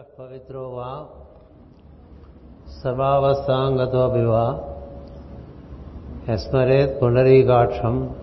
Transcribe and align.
పవిత్రో 0.00 0.60
వా? 0.60 1.04
సర్వావస్థాంగతోపి 2.84 4.24
వా? 4.24 4.60
యస్మరేత్ 6.28 7.02
పుండరీకాక్షం 7.02 8.14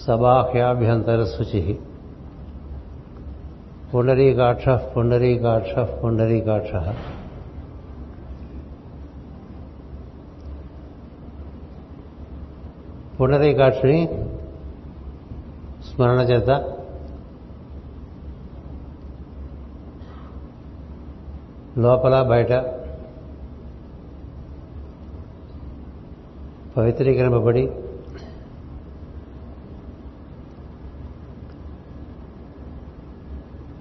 సబాహ్యాభ్యంతరశుచి 0.00 1.78
పుండరీకాక్ష 3.94 4.68
పుండరీకాక్ష 4.68 5.78
పుండరీకాక్ష. 5.78 6.70
పుండరీకాక్షుని 13.20 14.28
స్మరణ 15.90 16.20
చేత 16.20 16.78
లోపల 21.76 22.22
బయట 22.22 22.52
పవిత్రీకరింపబడి 26.76 27.68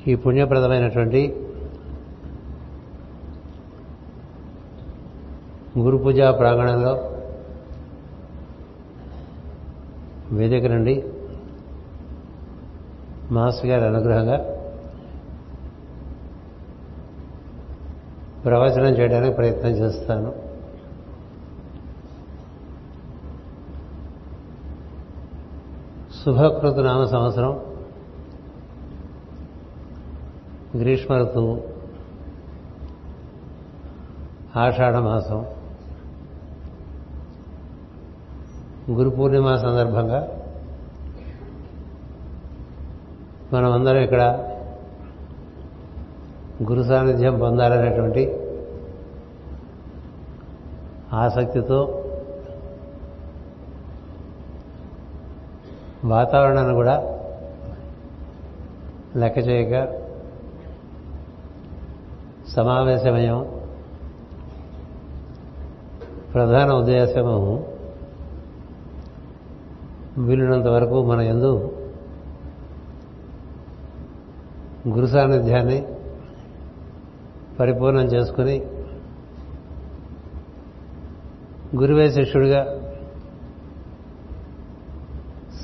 ఈ 0.07 0.15
పుణ్యప్రదమైనటువంటి 0.15 1.21
గురు 5.77 5.97
పూజా 5.97 6.31
ప్రాంగణంలో 6.31 6.93
వేదిక 10.31 10.65
నుండి 10.65 10.95
మాస్టర్ 13.31 13.67
గారి 13.67 13.85
అనుగ్రహంగా 13.85 14.37
ప్రవచనం 18.45 18.97
చేయడానికి 18.99 19.35
ప్రయత్నం 19.35 19.71
చేస్తాను. 19.71 20.51
శుభకృత 26.25 26.75
నామ 26.75 27.05
సంవత్సరం. 27.05 27.59
గ్రీష్మ 30.77 31.13
ఋతువు 31.13 31.63
ఆషాఢమాసం 34.55 35.45
గురు 38.89 39.09
పూర్ణిమ 39.09 39.55
సందర్భంగా. 39.55 40.27
మనమందరం 43.53 43.97
ఇక్కడ 43.97 44.50
గురు 46.69 46.83
సాన్నిధ్యం 46.83 47.35
పొందాలనేటువంటి 47.39 48.23
ఆసక్తితో 51.13 51.79
వాతావరణాన్ని 56.03 56.73
కూడా 56.73 56.95
లెక్క 59.15 59.37
చేయక 59.37 59.75
సమావేశమయం 62.53 63.39
ప్రధాన 66.33 66.69
ఉద్దేశము 66.71 67.37
వీలున్నంత 70.17 70.67
వరకు 70.67 70.97
మన 71.03 71.21
ఎందు 71.21 71.51
గురు 74.87 75.05
సాన్నిధ్యాన్ని 75.05 75.79
పరిపూర్ణం 77.59 78.05
చేసుకుని 78.05 78.65
గురువే 81.75 82.11
శిష్యుడిగా 82.11 82.81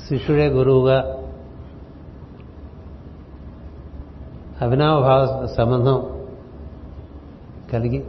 శిష్యుడే 0.08 0.46
గురువుగా 0.46 1.14
అభినవభావ 4.62 5.46
సంబంధం 5.46 6.26
కలిగి 7.72 8.04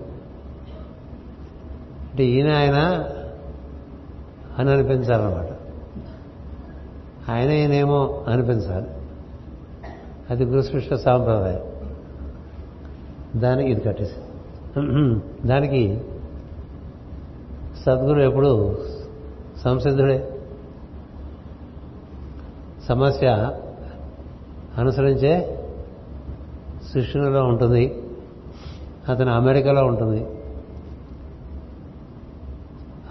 అంటే 2.11 2.25
ఈయన 2.25 2.55
ఆయన 2.55 3.09
అని 4.57 4.71
అనిపించాలన్నమాట 4.71 5.49
ఆయన 7.31 7.51
ఈయనేమో 7.51 8.25
అనిపించాలి. 8.27 8.87
అది 10.29 10.45
గురుశిష్ట 10.45 10.93
సాంప్రదాయం. 10.93 11.68
దానికి 13.35 13.69
ఇది 13.69 13.81
కట్టేసి. 13.81 14.15
దానికి 15.47 16.01
సద్గురు 17.85 18.19
ఎప్పుడు 18.19 18.77
సంసిద్ధుడే. 19.57 20.39
సమస్య 22.87 23.27
అనుసరించే 24.77 25.59
శిష్యునిలో 26.93 27.43
ఉంటుంది. 27.43 28.03
అతను 29.09 29.31
అమెరికాలో 29.31 29.85
ఉంటుంది. 29.85 30.27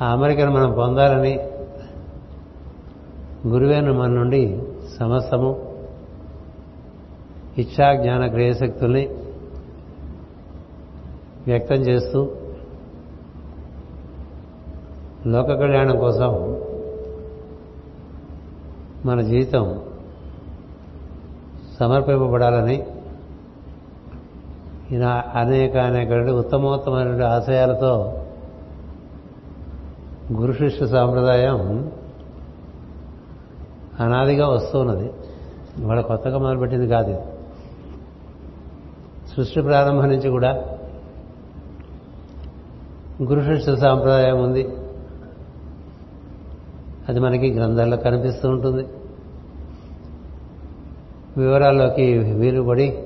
ఆ 0.02 0.12
అమెరికాను 0.12 0.52
మనం 0.52 0.72
పొందాలని 0.72 1.50
గురువేను 3.46 3.92
మన 3.92 4.08
నుండి 4.08 4.62
సమస్తము 4.98 5.76
ఇచ్చా 7.58 7.94
జ్ఞాన 7.94 8.26
క్రియశక్తుల్ని 8.26 9.17
వ్యక్తం 11.46 11.74
చేస్తూ 11.74 12.30
లోక 15.26 15.46
కళ్యాణం 15.46 15.98
కోసం 15.98 16.60
మన 19.06 19.20
జీవితం 19.20 19.82
సమర్పింపబడాలని 21.80 22.86
ఇలా 24.90 25.24
అనేక 25.34 25.76
అనేక 25.76 26.28
ఉత్తమోత్తమైన 26.30 27.22
ఆశయాలతో 27.22 28.22
గురు 30.32 30.52
శిష్య 30.52 30.86
సాంప్రదాయం 30.86 31.90
అనాదిగా 34.00 34.48
వస్తున్నది. 34.48 35.12
వాళ్ళ 35.80 36.00
కొత్తగా 36.00 36.38
మొదలుపెట్టింది 36.38 36.88
కాదు 36.88 37.22
సృష్టి 39.36 39.62
ప్రారంభం 39.62 40.08
నుంచి 40.08 40.30
కూడా 40.30 40.77
గురు 43.22 43.40
శిష్య 43.40 43.76
సాంప్రదాయం 43.76 44.42
ఉంది. 44.42 44.68
అది 47.08 47.20
మనకి 47.20 47.50
గ్రంథాల్లో 47.50 47.96
కనిపిస్తూ 47.96 48.48
ఉంటుంది. 48.48 48.86
వివరాల్లోకి 51.36 52.18
వీలు 52.18 52.62
పడి 52.62 53.04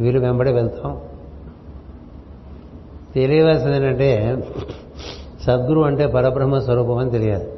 వీలు 0.00 0.20
వెంబడి 0.20 0.52
వెళ్తాం. 0.52 1.00
తెలియవలసింది 3.14 3.76
ఏంటంటే 3.76 4.36
సద్గురు 5.42 5.80
అంటే 5.80 6.06
పరబ్రహ్మ 6.06 6.58
స్వరూపం 6.58 6.96
అని 6.96 7.10
తెలియాలి. 7.10 7.52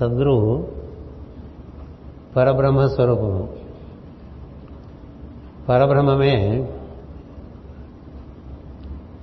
సద్గురువు 0.00 0.68
పరబ్రహ్మ 2.36 2.86
స్వరూపము. 2.86 3.48
పరబ్రహ్మమే 5.68 6.68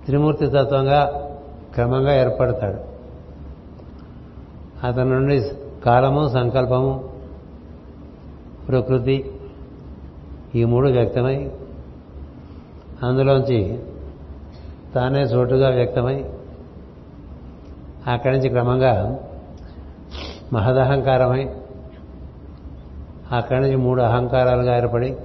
త్రిమూర్తి 0.08 0.48
తత్వంగా 0.48 1.00
క్రమంగా 1.74 2.14
ఏర్పడతాడు. 2.14 2.80
అతని 4.88 5.10
నుండి 5.10 5.52
కాలము 5.86 6.30
సంకల్పము 6.30 7.10
ప్రకృతి 8.68 9.32
ఈ 10.56 10.64
మూడు 10.64 10.88
వ్యక్తమై 10.88 11.52
అందులోంచి 13.04 13.80
తానే 14.96 15.22
చోటుగా 15.22 15.70
వ్యక్తమై 15.70 16.26
అక్కడి 18.08 18.38
నుంచి 18.38 18.50
క్రమంగా 18.50 19.20
మహదహంకారమై 20.54 21.50
అక్కడి 23.32 23.62
నుంచి 23.62 23.76
మూడు 23.76 24.02
అహంకారాలుగా 24.02 24.78
ఏర్పడి 24.78 25.16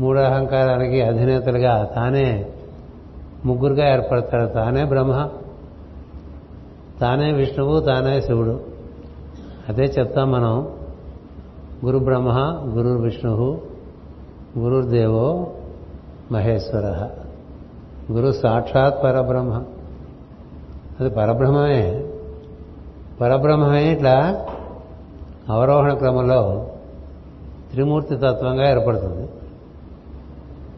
మూడు 0.00 0.18
అహంకారాలకి 0.18 1.02
అధినేతలుగా 1.02 1.84
తానే 1.94 2.52
ముగ్గురుగా 3.44 3.92
ఏర్పడతాడు. 3.92 4.46
తానే 4.46 4.84
బ్రహ్మ 4.84 5.28
తానే 7.00 7.32
విష్ణువు 7.32 7.80
తానే 7.80 8.20
శివుడు. 8.20 8.60
అదే 9.68 9.82
చెప్తాం 9.82 10.32
మనం. 10.32 10.68
గురు 11.84 11.98
బ్రహ్మ 11.98 12.30
గురు 12.64 12.88
విష్ణువు 12.88 13.60
గురుర్దేవో 14.58 15.52
మహేశ్వర. 16.32 17.10
గురు 18.12 18.32
సాక్షాత్ 18.32 19.04
పరబ్రహ్మ. 19.04 19.62
అది 21.00 21.10
పరబ్రహ్మమే. 21.10 22.06
పరబ్రహ్మమే 23.20 23.92
ఇట్లా 23.92 24.46
అవరోహణ 25.48 25.94
క్రమంలో 25.94 26.66
త్రిమూర్తి 27.70 28.16
తత్వంగా 28.16 28.70
ఏర్పడుతుంది. 28.70 29.28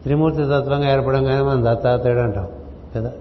త్రిమూర్తి 0.03 0.43
తత్వంగా 0.43 0.93
ఏర్పడంగానే 0.93 1.41
మనం 1.41 1.63
దత్తాత్రేయుడు 1.65 2.21
అంటాం. 2.21 2.47
కదా. 2.95 3.11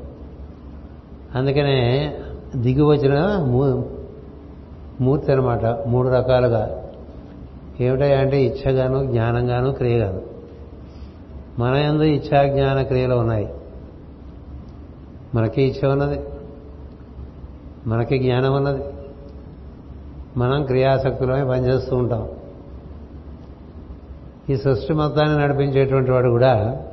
అందుకనే 1.34 2.14
దిగి 2.56 2.82
వచ్చిన 2.82 3.44
మూర్తి 5.00 5.32
అనమాట 5.32 5.64
మూడు 5.64 6.08
రకాలుగా. 6.08 6.82
ఏమిటంటే 7.80 8.16
అంటే 8.16 8.44
జ్ఞానంగాను 9.10 9.72
క్రియగాను. 9.72 10.20
మన 11.58 11.74
ఎందు 11.74 12.02
ఇచ్చా 12.02 12.46
జ్ఞాన 12.48 12.82
క్రియలు 12.82 13.14
ఉన్నాయి. 13.14 13.48
మనకి 15.34 15.62
ఇచ్చ 15.62 15.86
ఉన్నది. 15.86 16.20
మనకి 17.86 18.18
జ్ఞానం 18.18 18.54
ఉన్నది. 18.54 18.82
మనం 20.36 20.64
క్రియాశక్తులమే 20.64 21.44
పనిచేస్తూ 21.44 21.96
ఉంటాం. 21.96 22.28
ఈ 24.50 24.56
సృష్టి 24.56 24.92
మొత్తాన్ని 24.92 25.38
నడిపించేటువంటి 25.38 26.10
వాడు 26.10 26.30
కూడా 26.30 26.84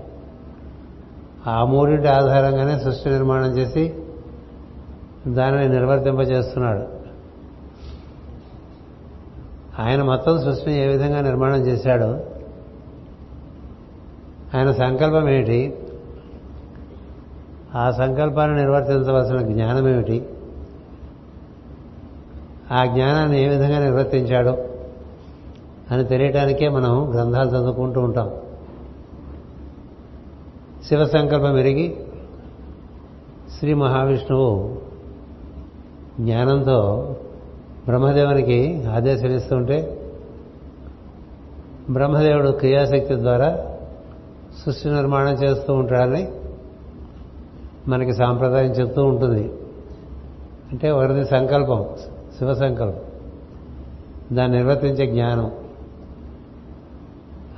ఆ 1.47 1.65
మూడింటి 1.65 2.07
ఆధారంగానే 2.07 2.79
సృష్టి 2.79 3.09
నిర్మాణం 3.09 3.57
చేసి 3.57 3.93
దానిని 5.27 5.69
నిర్వర్తింపజేస్తున్నాడు. 5.69 7.01
ఆయన 9.81 10.03
మొత్తం 10.03 10.41
సృష్టిని 10.43 10.77
ఏ 10.77 10.87
విధంగా 10.87 11.21
నిర్మాణం 11.21 11.65
చేశాడో 11.65 12.19
ఆయన 14.57 14.71
సంకల్పం 14.71 15.29
ఏమిటి 15.29 15.77
ఆ 17.75 17.91
సంకల్పాన్ని 17.91 18.57
నిర్వర్తించవలసిన 18.57 19.41
జ్ఞానం 19.41 19.87
ఏమిటి 19.87 20.25
ఆ 22.71 22.85
జ్ఞానాన్ని 22.85 23.43
ఏ 23.43 23.47
విధంగా 23.47 23.79
నిర్వర్తించాడో 23.79 24.57
అని 25.91 26.03
తెలియటానికే 26.03 26.69
మనం 26.69 27.13
గ్రంథాలు 27.13 27.49
చదువుకుంటూ 27.49 28.01
ఉంటాం. 28.01 28.31
శివ 30.87 31.05
సంకల్పం 31.05 31.57
ఎరిగి 31.57 31.97
శ్రీ 33.59 33.73
మహావిష్ణువు 33.73 34.81
జ్ఞానంతో 36.19 37.15
బ్రహ్మదేవునికి 37.85 38.83
ఆదేశం 38.83 39.31
ఇస్తుంటే 39.31 40.01
బ్రహ్మదేవుడు 41.89 42.49
క్రియాశక్తి 42.49 43.15
ద్వారా 43.15 43.65
సృష్టి 44.65 44.89
నిర్మాణం 44.89 45.33
చేస్తూ 45.33 45.73
ఉంటాడని 45.73 46.29
మనకి 47.87 48.13
సాంప్రదాయం 48.13 48.71
చెప్తూ 48.71 49.03
ఉంటుంది. 49.03 49.53
అంటే 50.71 50.91
ఒకరిది 50.91 51.25
సంకల్పం 51.25 51.85
శివ 52.37 52.53
సంకల్పం. 52.53 52.99
దాన్ని 54.37 54.57
నిర్వర్తించే 54.57 55.05
జ్ఞానం. 55.11 55.51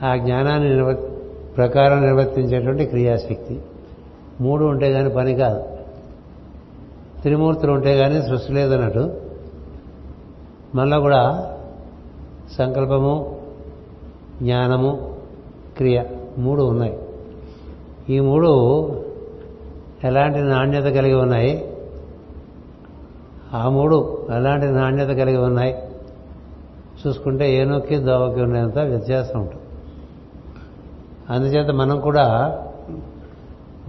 ఆ 0.04 0.16
జ్ఞానాన్ని 0.16 0.70
నిర్వర్తి 0.70 1.13
ప్రకారం 1.58 2.02
నిర్వర్తించేటువంటి 2.02 2.86
క్రియాశక్తి. 2.86 3.62
మూడు 4.42 4.66
ఉంటే 4.66 4.94
కానీ 4.94 5.10
పని 5.10 5.36
కాదు. 5.36 5.64
త్రిమూర్తులు 7.22 7.72
ఉంటే 7.72 7.98
కానీ 7.98 8.22
సృష్టి 8.22 8.54
లేదన్నట్టు. 8.54 9.14
మనలో 10.76 11.00
కూడా 11.00 11.52
సంకల్పము 12.58 13.40
జ్ఞానము 14.42 15.16
క్రియ 15.78 16.04
మూడు 16.38 16.64
ఉన్నాయి. 16.64 17.00
ఈ 18.10 18.20
మూడు 18.20 18.50
ఎలాంటి 20.04 20.40
నాణ్యత 20.40 20.84
కలిగి 20.84 21.14
ఉన్నాయి? 21.14 21.76
ఆ 23.54 23.70
మూడు 23.70 24.28
ఎలాంటి 24.36 24.66
నాణ్యత 24.66 25.08
కలిగి 25.08 25.38
ఉన్నాయి? 25.38 25.76
చూసుకుంటే 27.08 27.56
ఏనొక్కి 27.56 27.98
దోవకి 27.98 28.42
ఉండేంత 28.42 28.80
వ్యత్యాసం 28.80 29.40
ఉంటుంది. 29.40 29.63
అందుచేత 31.30 31.70
మనం 31.70 32.00
కూడా 32.00 32.26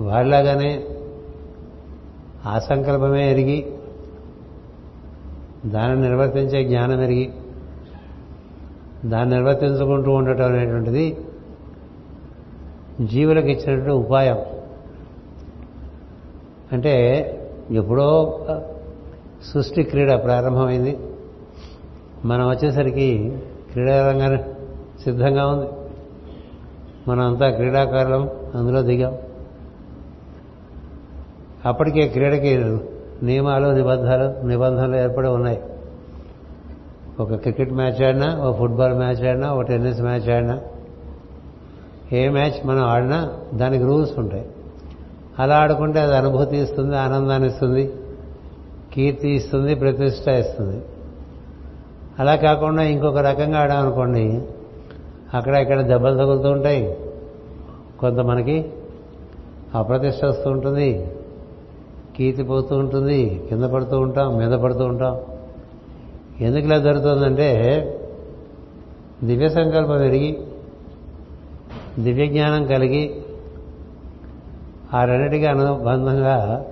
వాళ్ళలాగానే 0.01 0.85
ఆ 2.47 2.59
సంకల్పమే 2.59 3.31
ఎరిగి 3.31 3.73
దాన్ని 5.67 6.09
నిర్వర్తించే 6.09 6.65
జ్ఞానం 6.65 7.03
ఎరిగి 7.03 7.33
దాన్ని 9.05 9.35
నిర్వర్తించుకుంటూ 9.35 10.11
ఉండటం 10.13 10.45
అనేటువంటిది 10.45 11.19
జీవులకు 13.01 13.47
ఇచ్చినటువంటి 13.47 13.91
ఉపాయం. 13.91 14.39
అంటే 16.73 16.95
ఎప్పుడో 17.71 18.41
సృష్టి 19.53 19.83
క్రీడ 19.83 20.23
ప్రారంభమైంది. 20.23 20.99
మనం 22.25 22.49
వచ్చేసరికి 22.49 23.39
క్రీడారంగానే 23.73 24.45
సిద్ధంగా 25.05 25.47
ఉంది. 25.47 25.84
మనం 27.09 27.27
అంతా 27.27 27.51
క్రీడాకారులం 27.51 28.31
అందులో 28.55 28.83
దిగాం. 28.83 29.17
అప్పటికే 31.67 32.09
క్రీడకి 32.09 32.79
నియమాలు 33.23 33.69
నిబంధనలు 33.69 34.47
నిబంధనలు 34.47 34.97
ఏర్పడి 34.97 35.29
ఉన్నాయి. 35.29 35.63
ఒక 37.21 37.35
క్రికెట్ 37.35 37.73
మ్యాచ్ 37.73 38.03
ఆడినా 38.03 38.35
ఒక 38.35 38.59
ఫుట్బాల్ 38.59 38.95
మ్యాచ్ 38.95 39.29
ఆడినా 39.29 39.53
ఒక 39.53 39.63
టెన్నిస్ 39.63 40.01
మ్యాచ్ 40.01 40.31
ఆడినా 40.31 40.61
ఏ 42.13 42.29
మ్యాచ్ 42.29 42.67
మనం 42.67 42.83
ఆడినా 42.83 43.33
దానికి 43.55 43.85
రూల్స్ 43.85 44.19
ఉంటాయి. 44.19 44.47
అలా 45.39 45.57
ఆడుకుంటే 45.57 46.01
అది 46.01 46.17
అనుభూతి 46.17 46.57
ఇస్తుంది 46.57 46.97
ఆనందాన్ని 46.97 47.49
ఇస్తుంది 47.49 47.93
కీర్తి 48.93 49.31
ఇస్తుంది 49.31 49.75
ప్రతిష్ట 49.75 50.29
ఇస్తుంది. 50.29 50.83
అలా 52.19 52.37
కాకుండా 52.37 52.83
ఇంకొక 52.83 53.19
రకంగా 53.19 53.59
ఆడామనుకోండి 53.59 54.43
అక్కడ 55.35 55.55
ఇక్కడ 55.55 55.81
దెబ్బలు 55.81 56.19
తగులుతూ 56.19 56.51
ఉంటాయి. 56.51 56.99
కొంత 58.01 58.19
మనకి 58.19 58.73
అప్రతిష్ట 59.75 60.25
వస్తూ 60.25 60.51
ఉంటుంది. 60.51 61.17
కీర్తి 62.17 62.43
పోతూ 62.43 62.77
ఉంటుంది. 62.77 63.47
కింద 63.49 63.65
పడుతూ 63.65 63.99
ఉంటాం 63.99 64.37
మీద 64.37 64.51
పడుతూ 64.51 64.85
ఉంటాం. 64.85 65.21
ఎందుకు 66.41 66.65
ఇలా 66.65 66.79
జరుగుతుందంటే 66.79 67.51
దివ్య 69.25 69.49
సంకల్పం 69.49 69.99
పెరిగి 69.99 70.39
దివ్య 71.99 72.27
జ్ఞానం 72.27 72.67
కలిగి 72.67 73.23
ఆ 74.95 75.05
రెండింటికి 75.05 75.47
అనుబంధంగా 75.47 76.65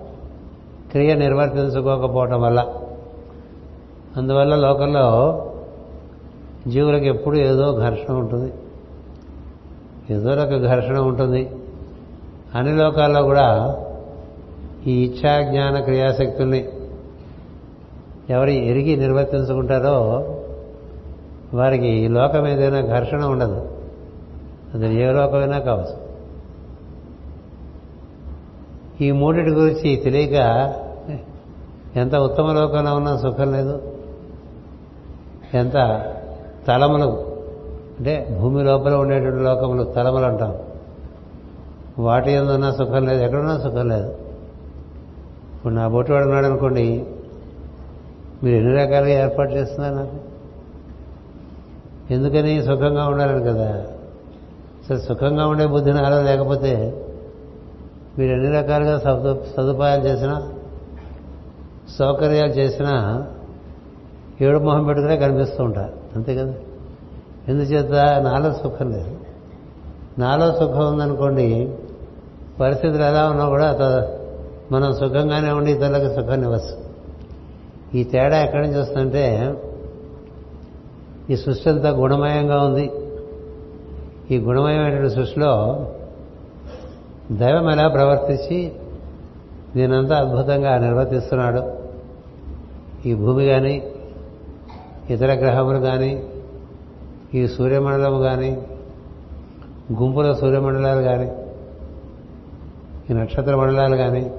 క్రియ 0.91 1.15
నిర్వర్తించుకోకపోవటం 1.15 2.43
వల్ల. 2.43 2.67
అందువల్ల 4.17 4.55
లోకంలో 4.55 5.06
జీవులకు 6.69 7.05
ఎప్పుడు 7.05 7.37
ఏదో 7.37 7.79
ఘర్షణ 7.79 8.14
ఉంటుంది. 8.14 8.53
ఏదో 10.11 10.31
ఒక 10.31 10.62
ఘర్షణ 10.62 10.99
ఉంటుంది. 10.99 11.50
అన్ని 12.55 12.77
లోకాల్లో 12.77 13.22
కూడా 13.22 13.77
ఈ 14.87 15.05
ఇచ్ఛా 15.05 15.43
జ్ఞాన 15.43 15.81
క్రియాశక్తుల్ని 15.81 16.69
ఎవరు 18.31 18.51
ఎరిగి 18.51 18.96
నిర్వర్తించుకుంటారో 18.96 19.94
వారికి 21.55 21.89
ఈ 21.89 22.08
లోకం 22.08 22.48
ఏదైనా 22.48 22.81
ఘర్షణ 22.81 23.25
ఉండదు. 23.25 23.69
అది 24.75 24.94
ఏ 24.94 25.13
లోకమైనా 25.13 25.58
కావచ్చు. 25.58 26.03
ఈ 29.06 29.10
మూడిటి 29.10 29.51
గురించి 29.51 29.96
తెలియక 29.96 30.32
ఎంత 31.96 32.17
ఉత్తమ 32.17 32.53
లోకంలో 32.53 32.94
ఉన్నా 32.94 33.17
సుఖం 33.17 33.53
లేదు. 33.53 33.93
ఎంత 35.55 36.08
తలములు. 36.69 37.33
అంటే 37.99 38.39
భూమి 38.41 38.65
లోపల 38.65 38.95
ఉండేటువంటి 38.95 39.45
లోకములు 39.45 39.85
తలములు 39.85 40.25
అంటాం. 40.25 40.55
వాటి 41.99 42.31
ఎందున్నా 42.33 42.73
సుఖం 42.73 43.07
లేదు 43.07 43.23
ఎక్కడున్నా 43.23 43.59
సుఖం 43.59 43.89
లేదు. 43.89 44.09
ఇప్పుడు 45.55 45.75
నా 45.75 45.89
బొట్టు 45.89 46.13
వాడున్నాడు 46.13 46.47
అనుకోండి 46.47 47.07
మీరు 48.43 48.57
ఎన్ని 48.57 48.77
రకాలుగా 48.77 49.11
ఏర్పాటు 49.11 49.53
చేస్తున్నారు 49.53 49.95
నాకు? 49.95 50.17
ఎందుకని 52.13 52.63
సుఖంగా 52.63 53.09
ఉండాలని 53.09 53.45
కదా? 53.45 53.87
సరే 54.89 54.99
సుఖంగా 54.99 55.47
ఉండే 55.47 55.67
బుద్ధి 55.67 55.93
నాలో 55.93 56.23
లేకపోతే 56.23 57.05
మీరు 58.19 58.33
ఎన్ని 58.33 58.53
రకాలుగా 58.53 58.99
సదుపాయాలు 59.57 60.03
చేసినా 60.03 60.53
సౌకర్యాలు 61.99 62.51
చేసినా 62.51 63.27
ఏడు 64.41 64.59
మొహం 64.59 64.85
పెట్టుకునే 64.85 65.17
కనిపిస్తూ 65.17 65.65
ఉంటారు. 65.65 66.02
అంతే 66.17 66.35
కదా? 66.35 66.55
ఎందుచేత 67.49 67.93
నాలో 68.23 68.53
సుఖం 68.53 68.93
లేదు. 68.93 69.17
నాలో 70.19 70.53
సుఖం 70.53 70.93
ఉందనుకోండి 70.93 71.75
పరిస్థితులు 72.61 73.03
ఎలా 73.03 73.29
ఉన్నా 73.29 73.49
కూడా 73.49 73.77
మనం 74.73 74.93
సుఖంగానే 74.93 75.51
ఉండి 75.51 75.73
ఇతరులకు 75.73 76.15
సుఖాన్ని 76.15 76.47
ఇవ్వచ్చు. 76.47 76.83
ఈ 77.95 78.05
తేడా 78.05 78.43
ఎక్కడి 78.43 78.67
నుంచి 78.67 78.81
వస్తుందంటే 78.81 79.55
ఈ 81.31 81.37
సృష్టి 81.37 81.71
అంతా 81.71 81.91
గుణమయంగా 81.91 82.63
ఉంది. 82.63 82.91
ఈ 84.31 84.39
గుణమయమైనటువంటి 84.39 85.15
సృష్టిలో 85.15 85.87
దైవం 87.33 87.71
ఎలా 87.71 87.89
ప్రవర్తించి 87.89 88.73
నేనంతా 89.77 90.17
అద్భుతంగా 90.17 90.79
నిర్వర్తిస్తున్నాడు 90.79 91.63
ఈ 93.07 93.15
భూమి 93.15 93.47
కానీ 93.47 93.92
ఇతర 95.13 95.33
గ్రహములు 95.33 95.79
కానీ 95.79 96.27
ఈ 97.35 97.49
సూర్యమండలము 97.49 98.19
కానీ 98.19 98.67
గుంపుల 99.93 100.33
సూర్యమండలాలు 100.33 101.03
కానీ 101.03 101.33
ఈ 103.11 103.13
నక్షత్ర 103.13 103.57
మండలాలు 103.57 103.97
కానీ 103.97 104.33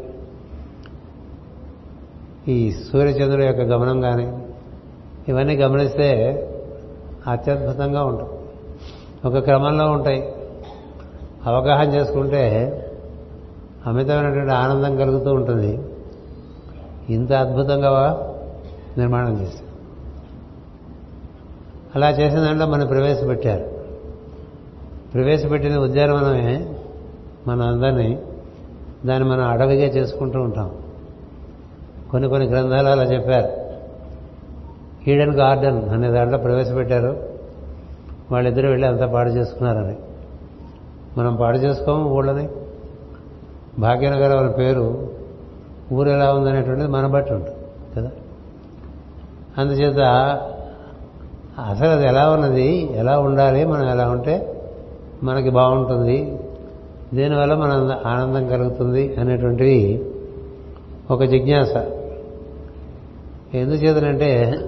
ఈ 2.48 2.72
సూర్యచంద్రుడి 2.72 3.46
యొక్క 3.46 3.62
గమనం 3.62 4.01
కానీ 4.01 4.38
ఇవన్నీ 5.27 5.56
గమనిస్తే 5.56 6.10
అత్యద్భుతంగా 7.27 8.03
ఉంటాయి. 8.03 8.32
ఒక 9.25 9.44
క్రమంలో 9.44 9.92
ఉంటాయి. 9.92 10.34
అవగాహన 11.46 11.94
చేసుకుంటే 11.94 12.44
అమితమైనటువంటి 13.88 14.51
ఆనందం 14.51 14.98
కలుగుతూ 14.98 15.34
ఉంటుంది. 15.34 15.80
ఇంత 17.10 17.34
అద్భుతంగా 17.34 17.92
నిర్మాణం 18.98 19.42
చేశారు. 19.42 19.62
అలా 21.95 22.09
చేసిన 22.09 22.39
దాంట్లో 22.39 22.67
మనం 22.67 22.88
ప్రవేశపెట్టారు. 22.88 23.65
ప్రవేశపెట్టిన 25.13 25.77
ఉద్యానవనమే 25.77 26.73
మన 27.47 27.62
అందరినీ 27.62 28.19
దాన్ని 29.05 29.29
మనం 29.29 29.43
అడవిగా 29.43 29.88
చేసుకుంటూ 29.88 30.39
ఉంటాం. 30.39 30.71
కొన్ని 32.12 32.29
కొన్ని 32.29 32.47
గ్రంథాలు 32.47 32.88
అలా 32.88 33.03
చెప్పారు. 33.03 33.63
ఈడెన్ 35.09 35.33
గార్డెన్ 35.33 35.89
అనే 35.89 36.09
దాంట్లో 36.09 36.38
ప్రవేశపెట్టారు. 36.38 37.23
వాళ్ళిద్దరూ 38.31 38.69
వెళ్ళి 38.69 38.88
అంతా 38.88 39.07
పాడు 39.07 39.29
చేసుకున్నారని. 39.29 39.95
మనం 41.17 41.35
పాడు 41.35 41.57
చేసుకోము 41.57 42.09
ఊళ్ళని. 42.09 42.50
భాగ్యనగర్ 43.79 44.35
వాళ్ళ 44.35 44.51
పేరు 44.51 45.12
ఊరు 45.93 46.09
ఎలా 46.09 46.33
ఉందనేటువంటిది 46.33 46.88
మన 46.88 47.07
బట్టి 47.07 47.33
ఉంటుంది 47.33 47.57
కదా? 47.97 48.12
అందుచేత 49.57 50.00
అసలు 51.60 51.88
అది 51.88 52.07
ఎలా 52.07 52.29
ఉన్నది? 52.29 52.89
ఎలా 52.93 53.19
ఉండాలి? 53.19 53.65
మనం 53.65 53.89
ఎలా 53.89 54.10
ఉంటే 54.10 54.62
మనకి 55.24 55.50
బాగుంటుంది? 55.50 56.39
దీనివల్ల 57.13 57.53
మన 57.53 58.00
ఆనందం 58.05 58.48
కలుగుతుంది 58.48 59.15
అనేటువంటివి 59.15 60.05
ఒక 61.12 61.24
జిజ్ఞాస. 61.24 61.75
ఎందుచేతనంటే 63.53 64.60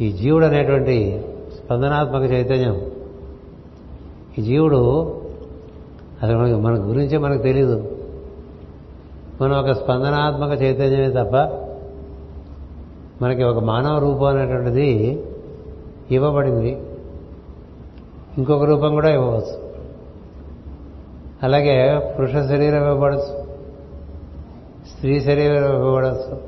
ఈ 0.00 0.12
జీవుడు 0.12 0.46
అనేటువంటి 0.46 1.24
స్పందనాత్మక 1.56 2.32
చైతన్యం. 2.32 2.80
ఈ 4.38 4.42
జీవుడు 4.42 5.14
అసలు 6.22 6.38
మనకి 6.38 6.54
మన 6.54 6.74
గురించే 6.74 7.18
మనకు 7.18 7.42
తెలీదు. 7.42 7.90
మనం 9.42 9.58
ఒక 9.58 9.70
స్పందనాత్మక 9.70 10.62
చైతన్యమే 10.62 11.08
తప్ప 11.10 11.36
మనకి 13.24 13.44
ఒక 13.44 13.64
మానవ 13.64 13.98
రూపం 13.98 14.26
అనేటువంటిది 14.26 15.24
ఇవ్వబడింది. 16.10 16.82
ఇంకొక 18.38 18.64
రూపం 18.64 18.94
కూడా 18.94 19.10
ఇవ్వవచ్చు. 19.10 19.70
అలాగే 21.42 21.98
పురుష 22.18 22.30
శరీరం 22.30 22.82
ఇవ్వబడచ్చు. 22.82 23.50
స్త్రీ 24.94 25.20
శరీరం 25.20 25.76
ఇవ్వబడచ్చు. 25.76 26.40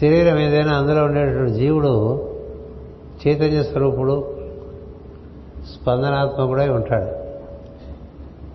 శరీరం 0.00 0.38
ఏదైనా 0.38 0.72
అందులో 0.72 1.04
ఉండేటటువంటి 1.04 1.52
జీవుడు 1.52 2.28
చైతన్య 3.26 3.62
స్వరూపుడు 3.62 4.36
స్పందనాత్మకుడై 5.74 6.68
ఉంటాడు. 6.68 7.22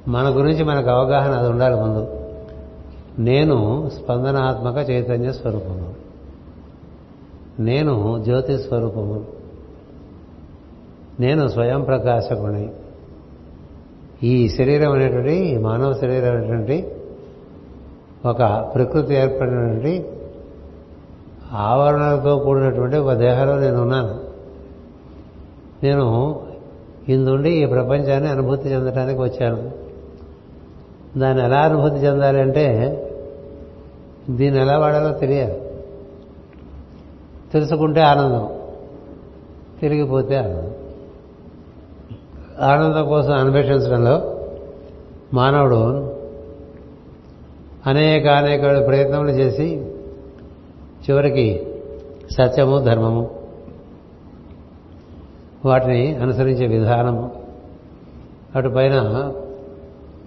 మన 0.09 0.35
గురించి 0.35 0.63
మనకు 0.63 0.89
అవగాహన 0.89 1.31
అది 1.31 1.49
ఉండాలి 1.49 1.75
ముందు. 1.75 2.07
నేను 3.19 3.89
స్పందనాత్మక 3.89 4.89
చైతన్య 4.89 5.31
స్వరూపము. 5.31 5.93
నేను 7.59 8.21
జ్యోతి 8.23 8.57
స్వరూపము. 8.57 9.36
నేను 11.19 11.47
స్వయం 11.47 11.81
ప్రకాశకుని 11.81 12.69
ఈ 14.23 14.49
శరీరం 14.49 14.91
అనేటువంటి 14.91 15.57
మానవ 15.57 15.93
శరీరం 15.93 16.35
అనేటువంటి 16.35 16.87
ఒక 18.25 18.71
ప్రకృతి 18.75 19.13
ఏర్పడినటువంటి 19.13 20.05
ఆవరణలతో 21.51 22.35
కూడినటువంటి 22.35 22.97
ఒక 22.97 23.13
దేహంలో 23.13 23.59
నేను 23.59 23.81
ఉన్నాను. 23.81 24.19
నేను 25.83 26.39
ఇందుండి 27.09 27.49
ఈ 27.49 27.65
ప్రపంచాన్ని 27.65 28.29
అనుభూతి 28.29 28.69
చెందడానికి 28.69 29.21
వచ్చాను. 29.21 29.71
దాన్ని 31.19 31.43
ఎలా 31.43 31.59
అనుభూతి 31.59 31.95
చెందాలి 31.95 32.41
అంటే 32.41 32.93
దీన్ని 34.29 34.61
ఎలా 34.61 34.77
వాడాలో 34.77 35.17
తెలియాలి. 35.17 35.61
తెలుసుకుంటే 37.53 38.01
ఆనందం 38.01 38.49
తిరిగిపోతే 39.81 40.35
ఆనందం. 40.35 40.86
ఆనందం 42.61 43.07
కోసం 43.07 43.33
అన్వేషించడంలో 43.33 44.39
మానవుడు 45.33 45.75
అనేక 47.87 48.27
అనేక 48.27 48.87
ప్రయత్నములు 48.87 49.29
చేసి 49.29 49.93
చివరికి 51.09 51.67
సత్యము 52.37 52.79
ధర్మము 52.79 53.29
వాటిని 55.65 56.15
అనుసరించే 56.15 56.67
విధానము. 56.67 57.31
అటు 58.55 58.69
పైన 58.69 58.93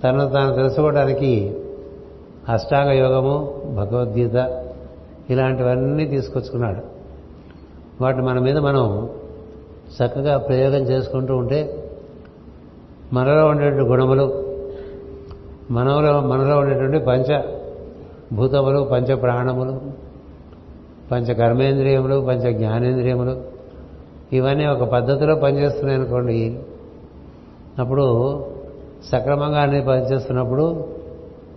తనను 0.04 0.28
తాను 0.28 0.54
తెలుసుకోవడానికి 0.54 1.56
అష్టాంగ 2.48 2.90
యోగము 2.90 3.62
భగవద్గీత 3.76 4.64
ఇలాంటివన్నీ 5.30 6.06
తీసుకొచ్చుకున్నాడు. 6.06 6.80
వాటి 8.00 8.18
మన 8.18 8.38
మీద 8.38 8.58
మనం 8.58 9.10
చక్కగా 10.02 10.38
ప్రయోగం 10.38 10.82
చేసుకుంటూ 10.82 11.36
ఉంటే 11.36 11.79
మనలో 13.12 13.46
ఉండేటువంటి 13.46 13.88
గుణములు 13.88 14.44
మనలో 15.70 16.20
మనలో 16.20 16.58
ఉండేటువంటి 16.58 16.98
పంచ 16.98 17.40
భూతములు 18.32 18.88
పంచ 18.92 19.14
ప్రాణములు 19.14 19.80
పంచ 21.12 21.34
కర్మేంద్రియములు 21.34 22.24
పంచ 22.28 22.52
జ్ఞానేంద్రియములు 22.52 23.40
ఇవన్నీ 24.32 24.66
ఒక 24.66 24.88
పద్ధతిలో 24.88 25.34
పనిచేస్తున్నాయి 25.34 26.00
అనుకోండి. 26.00 26.60
అప్పుడు 27.78 28.36
సక్రమంగా 29.12 29.60
అన్ని 29.60 29.80
పనిచేస్తున్నప్పుడు 29.80 30.88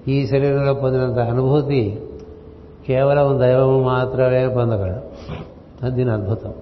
ఈ 0.08 0.28
శరీరంలో 0.28 0.74
పొందినంత 0.74 1.20
అనుభూతి 1.20 2.02
కేవలం 2.88 3.40
దైవము 3.40 3.84
మాత్రమే 3.84 4.48
పొందగలడు. 4.48 5.02
అది 5.86 5.96
దీని 5.96 6.12
అద్భుతం. 6.12 6.54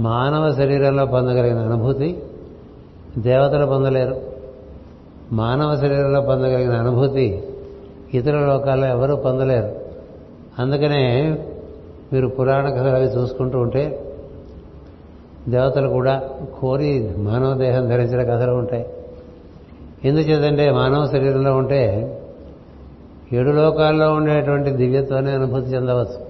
మానవ 0.00 0.52
శరీరంలో 0.52 1.06
పొందగలిగిన 1.06 1.58
అనుభూతి 1.58 2.22
దేవతలు 3.18 3.66
పొందలేరు. 3.66 4.20
మానవ 5.32 5.76
శరీరంలో 5.76 6.20
పొందగలిగిన 6.20 6.72
అనుభూతి 6.72 7.42
ఇతర 8.14 8.38
లోకాల్లో 8.38 8.86
ఎవరూ 8.86 9.16
పొందలేరు. 9.16 9.74
అందుకనే 10.58 11.38
మీరు 12.12 12.26
పురాణ 12.26 12.70
కథలు 12.70 12.96
అవి 12.96 13.04
చూసుకుంటూ 13.04 13.58
ఉంటే 13.58 14.14
దేవతలు 15.48 15.88
కూడా 15.88 16.22
కోరి 16.60 17.14
మానవ 17.18 17.54
దేహం 17.54 17.88
ధరించిన 17.88 18.22
కథలు 18.22 18.52
ఉంటాయి. 18.52 18.86
ఎందుచేతంటే 20.04 20.70
మానవ 20.70 21.06
శరీరంలో 21.06 21.56
ఉంటే 21.56 22.12
ఏడు 23.32 23.50
లోకాల్లో 23.50 24.12
ఉండేటువంటి 24.12 24.70
దివ్యత్వాన్ని 24.70 25.32
అనుభూతి 25.32 25.66
చెందవచ్చు. 25.66 26.26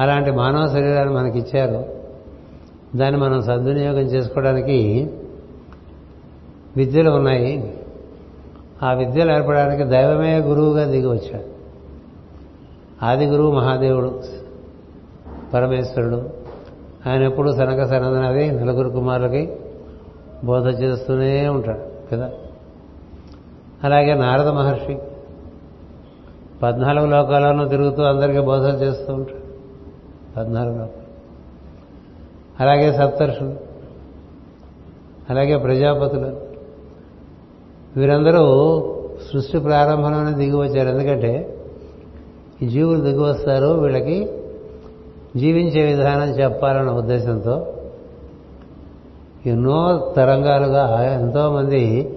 అలాంటి 0.00 0.30
మానవ 0.30 0.68
శరీరాన్ని 0.68 1.14
మనకిచ్చారు. 1.14 1.84
దాన్ని 2.96 3.20
మనం 3.20 3.42
సద్వినియోగం 3.42 3.98
చేసుకోవడానికి 3.98 5.10
విద్యలు 6.76 7.10
ఉన్నాయి. 7.10 7.80
ఆ 8.82 8.92
విద్యలు 8.92 9.32
ఏర్పడడానికి 9.32 9.84
దైవమే 9.84 10.38
గురువుగా 10.38 10.84
దిగి 10.84 11.06
వచ్చాడు. 11.06 11.56
ఆది 13.04 13.26
గురువు 13.26 13.52
మహాదేవుడు 13.52 14.22
పరమేశ్వరుడు. 15.54 16.30
ఆయన 17.06 17.22
ఎప్పుడు 17.22 17.52
సనక 17.52 17.84
సనందనది 17.84 18.50
నలుగురు 18.50 18.88
కుమారులకి 18.88 19.56
బోధ 20.44 20.66
చేస్తూనే 20.66 21.48
ఉంటాడు 21.48 22.10
కదా? 22.12 22.30
అలాగే 23.84 24.14
నారద 24.14 24.48
మహర్షి 24.48 24.98
పద్నాలుగు 26.62 27.06
లోకాలను 27.06 27.68
తిరుగుతూ 27.68 28.02
అందరికీ 28.02 28.40
బోధ 28.40 28.82
చేస్తూ 28.82 29.14
ఉంటాడు. 29.14 29.46
పద్నాలుగు 30.36 30.74
లోకాలు. 30.74 31.06
అలాగే 32.60 32.92
సప్తర్షులు 32.92 33.56
అలాగే 35.30 35.56
ప్రజాపతులు. 35.56 36.45
వీరందరూ 37.96 38.44
సృష్టి 39.32 39.58
ప్రారంభంలోనే 39.58 40.32
దిగి 40.36 40.56
వచ్చారు 40.56 40.88
ఎందుకంటే 40.88 41.58
ఈ 42.62 42.66
జీవులు 42.66 43.00
దిగి 43.00 43.18
వస్తారు 43.18 43.66
వీళ్ళకి 43.66 44.30
జీవించే 45.36 45.84
విధానం 45.84 46.28
చెప్పాలన్న 46.28 46.90
ఉద్దేశంతో 46.90 47.66
ఎన్నో 49.46 50.12
తరంగాలుగా 50.16 51.04
ఎంతోమంది 51.20 52.12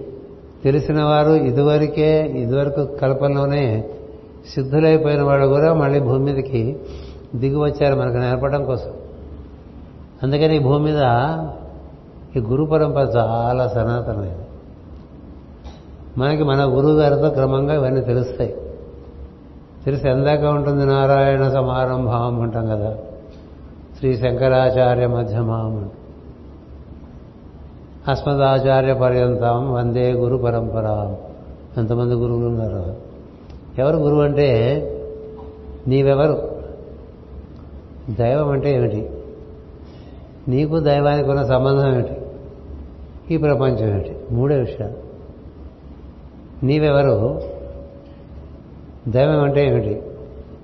తెలిసిన 0.64 1.02
వారు 1.02 1.30
ఇదివరకే 1.30 2.22
ఇదివరకు 2.22 2.84
కల్పనలోనే 2.84 3.90
సిద్ధులైపోయిన 4.54 5.22
వాడు 5.22 5.46
కూడా 5.46 5.74
మళ్ళీ 5.74 6.00
భూమి 6.00 6.32
మీదకి 6.32 6.80
దిగి 7.34 7.56
వచ్చారు 7.56 7.94
మనకు 7.96 8.16
నేర్పడం 8.16 8.64
కోసం. 8.64 8.90
అందుకని 10.22 10.56
ఈ 10.56 10.58
భూమి 10.58 10.84
మీద 10.84 11.00
ఈ 12.36 12.40
గురు 12.40 12.64
పరంపర 12.64 13.02
చాలా 13.02 13.68
సనాతనమైనది. 13.68 14.49
మనకి 16.18 16.44
మన 16.44 16.64
గురువు 16.64 16.92
గారితో 16.92 17.30
క్రమంగా 17.30 17.74
ఇవన్నీ 17.74 18.00
తెలుస్తాయి. 18.00 18.54
తెలిసి 19.84 20.08
ఎందాక 20.08 20.44
ఉంటుంది 20.44 20.86
నారాయణ 20.86 21.48
సమారంభం 21.48 22.40
అంటాం 22.40 22.66
కదా. 22.66 22.96
శ్రీ 23.98 24.16
శంకరాచార్య 24.16 25.06
మధ్యమాం. 25.06 25.90
అస్మదాచార్య 28.08 28.94
పర్యంతం 28.94 29.72
వందే 29.72 30.12
గురు 30.12 30.36
పరంపర. 30.36 31.14
ఎంతమంది 31.78 32.14
గురువులు 32.14 32.46
ఉన్నారు. 32.46 32.96
ఎవరు 33.78 33.96
గురువు 33.96 34.22
అంటే 34.22 34.50
నీవెవరు? 35.88 36.50
దైవం 38.18 38.50
అంటే 38.50 38.74
ఏమిటి? 38.74 39.10
నీకు 40.48 40.78
దైవానికి 40.78 41.30
ఉన్న 41.30 41.42
సంబంధం 41.42 41.92
ఏమిటి? 41.92 42.16
ఈ 43.34 43.36
ప్రపంచం 43.36 43.88
ఏమిటి? 43.88 44.16
మూడే 44.30 44.56
విషయాలు. 44.56 45.09
నీవెవరు? 46.62 47.42
దైవం 49.08 49.42
అంటే 49.42 49.66
ఏమిటి? 49.66 50.02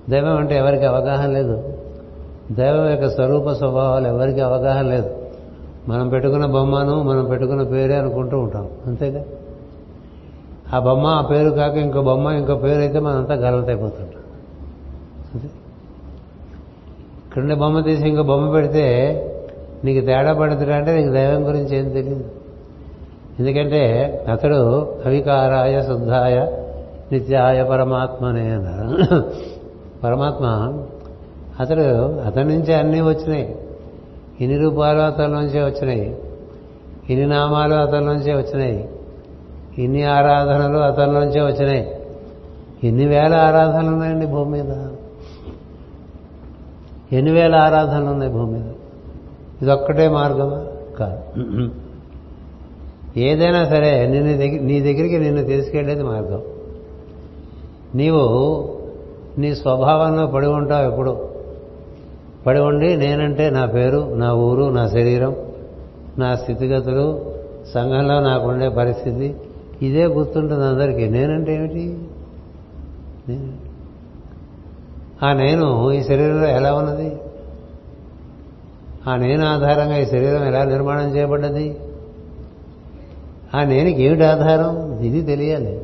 దైవం 0.09 0.37
అంటే 0.37 0.57
ఎవరికి 0.57 0.85
అవగాహన 0.85 1.29
లేదు. 1.29 1.73
దైవం 2.51 2.89
యొక్క 2.89 3.09
స్వరూప 3.09 3.51
స్వభావాలు 3.51 4.07
ఎవరికి 4.07 4.41
అవగాహన 4.41 4.81
లేదు. 4.81 5.09
మనం 5.87 6.09
పెట్టుకున్న 6.09 6.45
బొమ్మను 6.45 7.03
మనం 7.03 7.25
పెట్టుకున్న 7.25 7.63
పేరే 7.63 7.95
అనుకుంటూ 7.95 8.39
ఉంటాం. 8.39 8.69
అంతేగా? 8.87 9.23
ఆ 10.73 10.79
బొమ్మ 10.79 11.07
ఆ 11.07 11.21
పేరు 11.21 11.49
కాక 11.49 11.75
ఇంకో 11.75 12.01
బొమ్మ 12.01 12.27
ఇంకో 12.27 12.55
పేరు 12.55 12.79
అయితే 12.79 12.99
మనంతా 12.99 13.33
గలతైపోతుంటాం 13.33 14.21
అంతే? 15.33 15.47
ఇక్కడుండే 17.27 17.55
బొమ్మ 17.55 17.79
తీసి 17.79 18.07
ఇంకో 18.07 18.23
బొమ్మ 18.23 18.51
పెడితే 18.51 18.83
నీకు 19.85 20.05
తేడా 20.05 20.33
పడుతుంటే 20.33 20.73
అంటే 20.73 20.95
నీకు 20.97 21.13
దైవం 21.13 21.47
గురించి 21.47 21.77
ఏం 21.77 21.89
తెలియదు 21.89 22.23
ఎందుకంటే 23.39 24.11
అతడు 24.31 24.55
అవికారాయ 25.05 25.81
శుద్ధాయ 25.81 26.63
నిత్యాయ 27.11 27.63
పరమాత్మనే 27.63 28.49
అన్నారు 28.49 29.23
పరమాత్మ 30.03 30.73
అతడు 31.59 32.19
అతని 32.21 32.43
నుంచే 32.43 32.73
అన్నీ 32.73 33.01
వచ్చినాయి. 33.01 33.55
ఇన్ని 34.41 34.57
రూపాలు 34.57 34.99
అతని 34.99 35.33
నుంచే 35.33 35.63
వచ్చినాయి. 35.63 36.17
ఇన్ని 37.09 37.27
నామాలు 37.27 37.73
అతని 37.73 38.05
నుంచే 38.05 38.33
వచ్చినాయి. 38.33 38.89
ఇన్ని 39.77 40.03
ఆరాధనలు 40.03 40.77
అతని 40.77 41.13
నుంచే 41.13 41.41
వచ్చినాయి. 41.41 41.95
ఎన్ని 42.83 43.05
వేల 43.05 43.33
ఆరాధనలు 43.35 43.87
ఉన్నాయండి 43.87 44.25
భూమి 44.25 44.51
మీద? 44.51 44.71
ఎన్ని 47.11 47.31
వేల 47.31 47.55
ఆరాధనలు 47.55 48.05
ఉన్నాయి 48.05 48.31
భూమి 48.31 48.59
మీద? 48.59 48.71
ఇదొక్కటే 49.61 50.07
మార్గమా? 50.07 50.65
కాదు. 50.99 51.47
ఏదైనా 53.17 53.65
సరే 53.65 54.07
నిన్ను 54.07 54.37
దగ్గర 54.37 54.61
నీ 54.61 54.81
దగ్గరికి 54.81 55.17
నిన్ను 55.17 55.43
తీసుకెళ్ళేది 55.43 56.03
మార్గం. 56.03 56.41
నీవు 57.95 58.69
నీ 59.37 59.55
స్వభావంలో 59.55 60.27
పడి 60.27 60.47
ఉంటావు 60.47 60.91
ఎప్పుడు. 60.91 61.29
పడి 62.47 62.59
ఉండి 62.59 62.97
నేనంటే 62.97 63.49
నా 63.49 63.65
పేరు 63.65 64.13
నా 64.15 64.33
ఊరు 64.33 64.63
నా 64.63 64.87
శరీరం 64.87 65.35
నా 66.17 66.35
స్థితిగతులు 66.35 67.25
సంఘంలో 67.73 68.19
నాకుండే 68.19 68.69
పరిస్థితి. 68.69 69.35
ఇదే 69.81 70.05
గుర్తుంటుంది 70.05 70.65
అందరికీ. 70.65 71.09
నేనంటే 71.09 71.55
ఏమిటి? 71.55 71.97
ఆ 75.23 75.33
నేను 75.33 75.91
ఈ 75.91 76.03
శరీరంలో 76.03 76.47
ఎలా 76.47 76.73
ఉన్నది? 76.73 77.17
ఆ 79.07 79.15
నేను 79.15 79.45
ఆధారంగా 79.45 79.97
ఈ 79.97 80.05
శరీరం 80.05 80.43
ఎలా 80.43 80.63
నిర్మాణం 80.63 81.15
చేయబడ్డది? 81.15 81.75
ఆ 83.55 83.63
నేనికి 83.63 84.03
ఏమిటి 84.03 84.23
ఆధారం? 84.23 84.99
ఇది 85.01 85.21
తెలియాలి. 85.21 85.81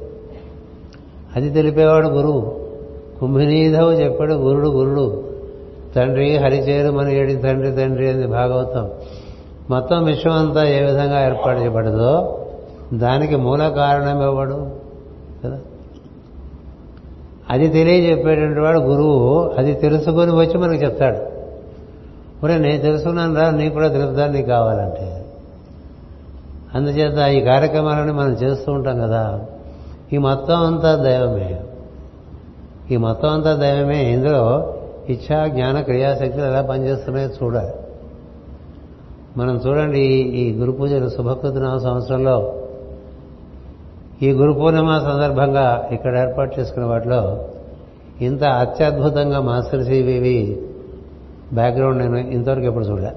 అది 1.35 1.49
తెలిపేవాడు 1.49 2.07
గురువు. 2.07 2.55
కుంభినీధవు 3.19 3.91
చెప్పాడు 3.91 4.33
గురుడు 4.33 4.69
గురుడు 4.69 5.23
తండ్రి 5.95 6.37
హరిచేరు 6.37 6.91
మన 6.91 7.09
ఏడి 7.09 7.35
తండ్రి 7.35 7.71
తండ్రి 7.71 8.09
అని 8.09 8.27
భాగవతం. 8.27 8.89
మొత్తం 9.69 10.03
విశ్వం 10.03 10.33
అంతా 10.33 10.67
ఏ 10.67 10.81
విధంగా 10.81 11.25
ఏర్పాటు 11.25 11.59
చేయబడదో 11.59 12.39
దానికి 12.93 13.35
మూల 13.35 13.69
కారణం 13.69 14.23
ఇవ్వడు 14.23 14.67
కదా? 15.45 15.59
అది 17.49 17.67
తెలియజెప్పేటువంటి 17.67 18.59
వాడు 18.59 18.79
గురువు. 18.79 19.51
అది 19.57 19.73
తెలుసుకొని 19.73 20.31
వచ్చి 20.31 20.57
మనకు 20.57 20.83
చెప్తాడు. 20.83 21.17
ఒరే 22.45 22.57
నేను 22.57 22.81
తెలుసుకున్నాను 22.81 23.35
రా 23.35 23.49
నీకు 23.49 23.73
కూడా 23.73 23.87
తెలుపుతాను 23.87 24.33
నీకు 24.33 24.47
కావాలంటే. 24.47 25.22
అందుచేత 26.75 27.27
ఈ 27.27 27.41
కార్యక్రమాలని 27.41 28.13
మనం 28.13 28.33
చేస్తూ 28.33 28.71
ఉంటాం 28.71 28.99
కదా. 28.99 29.41
ఈ 30.13 30.17
మొత్తం 30.17 30.65
అంతా 30.65 30.95
దైవమే. 30.95 31.61
ఈ 32.91 32.97
మొత్తం 32.97 33.29
అంతా 33.29 33.55
దైవమే. 33.55 34.13
ఇందులో 34.13 34.73
ఇచ్చా 35.09 35.47
జ్ఞాన 35.47 35.81
క్రియాశక్తులు 35.81 36.43
ఎలా 36.43 36.61
పనిచేస్తున్నాయో 36.61 37.29
చూడాలి. 37.29 37.73
మనం 39.37 39.61
చూడండి 39.67 39.99
ఈ 40.09 40.53
గురు 40.53 40.71
పూజలు 40.71 41.09
శుభకృతనామ 41.09 41.77
సంవత్సరంలో. 41.77 42.55
ఈ 44.21 44.31
గురు 44.31 44.53
పూర్ణిమ 44.53 44.99
సందర్భంగా 44.99 45.89
ఇక్కడ 45.91 46.17
ఏర్పాటు 46.17 46.59
చేసుకున్న 46.59 46.87
వాటిలో 46.87 47.45
ఇంత 48.21 48.43
అత్యద్భుతంగా 48.43 49.41
మాస్టర్ 49.41 49.85
సివివి 49.85 50.61
బ్యాక్గ్రౌండ్ 51.53 51.99
నేను 51.99 52.17
ఇంతవరకు 52.17 52.65
ఎప్పుడు 52.65 52.85
చూడలే. 52.85 53.11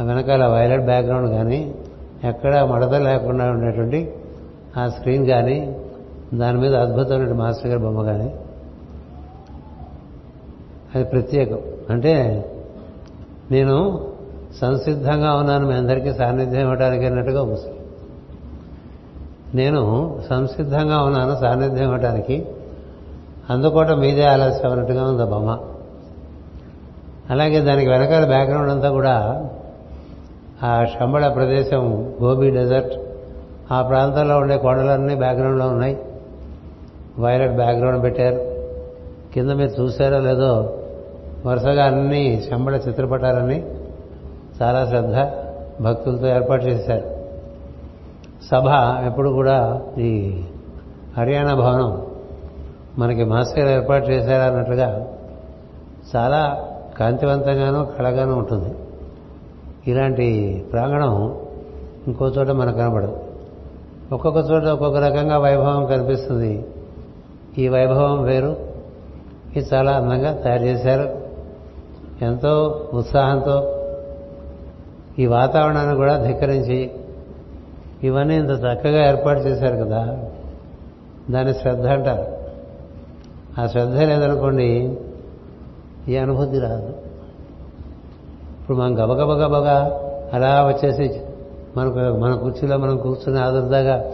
ఆ 0.00 0.04
వెనకాల 0.04 0.46
వైలెట్ 0.46 0.82
బ్యాక్గ్రౌండ్ 0.82 1.30
కానీ 1.30 1.74
ఎక్కడా 2.24 2.66
మడత 2.66 2.92
లేకుండా 2.94 3.50
ఉండేటువంటి 3.50 4.14
ఆ 4.76 4.88
స్క్రీన్ 4.88 5.26
కానీ 5.26 5.76
దాని 6.34 6.58
మీద 6.58 6.74
అద్భుతమైన 6.74 7.32
మాస్టర్ 7.32 7.66
గారి 7.66 7.80
బొమ్మ 7.80 8.02
కానీ 8.02 8.34
అది 10.94 11.04
ప్రత్యేకం. 11.04 11.58
అంటే 11.90 12.44
నేను 13.50 14.06
సంసిద్ధంగా 14.60 15.34
ఉన్నాను 15.34 15.66
మీ 15.66 15.74
అందరికీ 15.74 16.12
సాన్నిధ్యం 16.12 16.60
ఇవ్వడానికి 16.60 17.06
అన్నట్టుగా 17.06 17.44
ముస్లిం. 17.44 17.74
నేను 19.54 20.20
సంసిద్ధంగా 20.30 21.02
ఉన్నాను 21.02 21.36
సాన్నిధ్యం 21.40 21.84
ఇవ్వడానికి 21.84 22.46
అందుకోవటం 23.50 23.98
మీదే 23.98 24.24
ఆలస్యం 24.24 24.72
అన్నట్టుగా 24.72 25.04
ఉంది 25.04 25.24
బొమ్మ. 25.24 25.58
అలాగే 27.30 27.60
దానికి 27.60 27.90
వెనకాల 27.90 28.24
బ్యాక్గ్రౌండ్ 28.24 28.70
అంతా 28.70 28.90
కూడా 28.90 29.46
ఆ 30.64 30.84
షంబళ 30.84 31.28
ప్రదేశం 31.28 32.14
గోబీ 32.22 32.50
డెజర్ట్ 32.50 32.94
ఆ 33.72 33.82
ప్రాంతంలో 33.82 34.38
ఉండే 34.38 34.56
కొండలన్నీ 34.56 35.14
బ్యాక్గ్రౌండ్లో 35.14 35.68
ఉన్నాయి. 35.68 35.98
వైలెట్ 37.18 37.52
బ్యాక్గ్రౌండ్ 37.52 38.02
పెట్టారు. 38.02 38.52
కింద 39.34 39.50
మీరు 39.50 39.82
చూసారో 39.82 40.20
లేదో 40.20 40.78
వరుసగా 41.46 41.84
అన్ని 41.84 42.42
శంబళ 42.50 42.76
చిత్రపటాలని 42.76 43.66
చాలా 44.62 44.86
శ్రద్ధ 44.86 45.14
భక్తులతో 45.82 46.26
ఏర్పాటు 46.26 46.64
చేశారు. 46.64 47.22
సభ 48.50 48.68
ఎప్పుడు 49.06 49.30
కూడా 49.30 49.80
ఈ 49.98 50.42
హర్యానా 51.18 51.54
భవనం 51.54 52.06
మనకి 52.98 53.24
మాస్టర్ 53.24 53.68
ఏర్పాటు 53.68 54.06
చేశారన్నట్లుగా 54.06 55.06
చాలా 56.16 56.68
కాంతివంతంగానూ 56.98 57.84
కళగానూ 57.84 58.36
ఉంటుంది. 58.36 58.74
ఇలాంటి 59.86 60.64
ప్రాంగణం 60.72 61.38
ఇంకో 62.06 62.26
చోట 62.26 62.48
మనకు 62.48 62.76
కనబడదు. 62.76 63.16
ఒక్కొక్క 64.12 64.50
చోట 64.50 64.64
ఒక్కొక్క 64.64 64.98
రకంగా 64.98 65.38
వైభవం 65.38 65.86
కనిపిస్తుంది. 65.86 66.64
ఈ 67.58 67.68
వైభవం 67.68 68.22
వేరు. 68.22 68.56
ఇది 69.56 69.68
చాలా 69.74 69.92
అందంగా 69.92 70.32
తయారు 70.32 70.62
చేశారు. 70.62 71.22
ఎంతో 72.24 72.88
ఉత్సాహంతో 72.94 73.78
ఈ 75.18 75.26
వాతావరణాన్ని 75.26 75.96
కూడా 75.96 76.26
ధిక్కరించి 76.26 76.90
ఇవన్నీ 78.02 78.36
ఇంత 78.36 78.50
చక్కగా 78.50 79.08
ఏర్పాటు 79.08 79.40
చేశారు 79.40 79.76
కదా. 79.76 80.18
దాన్ని 81.30 81.54
శ్రద్ధ 81.54 81.86
అంటారు. 81.86 82.42
ఆ 83.60 83.66
శ్రద్ధ 83.66 83.94
లేదనుకోండి 83.94 84.98
ఈ 86.08 86.16
అనుభూతి 86.16 86.58
రాదు. 86.58 87.01
ఇప్పుడు 88.62 88.78
మనం 88.78 88.94
గబగబగబగా 88.94 90.00
అలా 90.32 90.66
వచ్చేసి 90.66 91.20
మనకు 91.76 91.94
మన 91.94 92.34
కుర్చీలో 92.34 92.76
మనం 92.76 92.96
కూర్చుని 92.96 93.40
ఆదుర్దాగా 93.40 94.04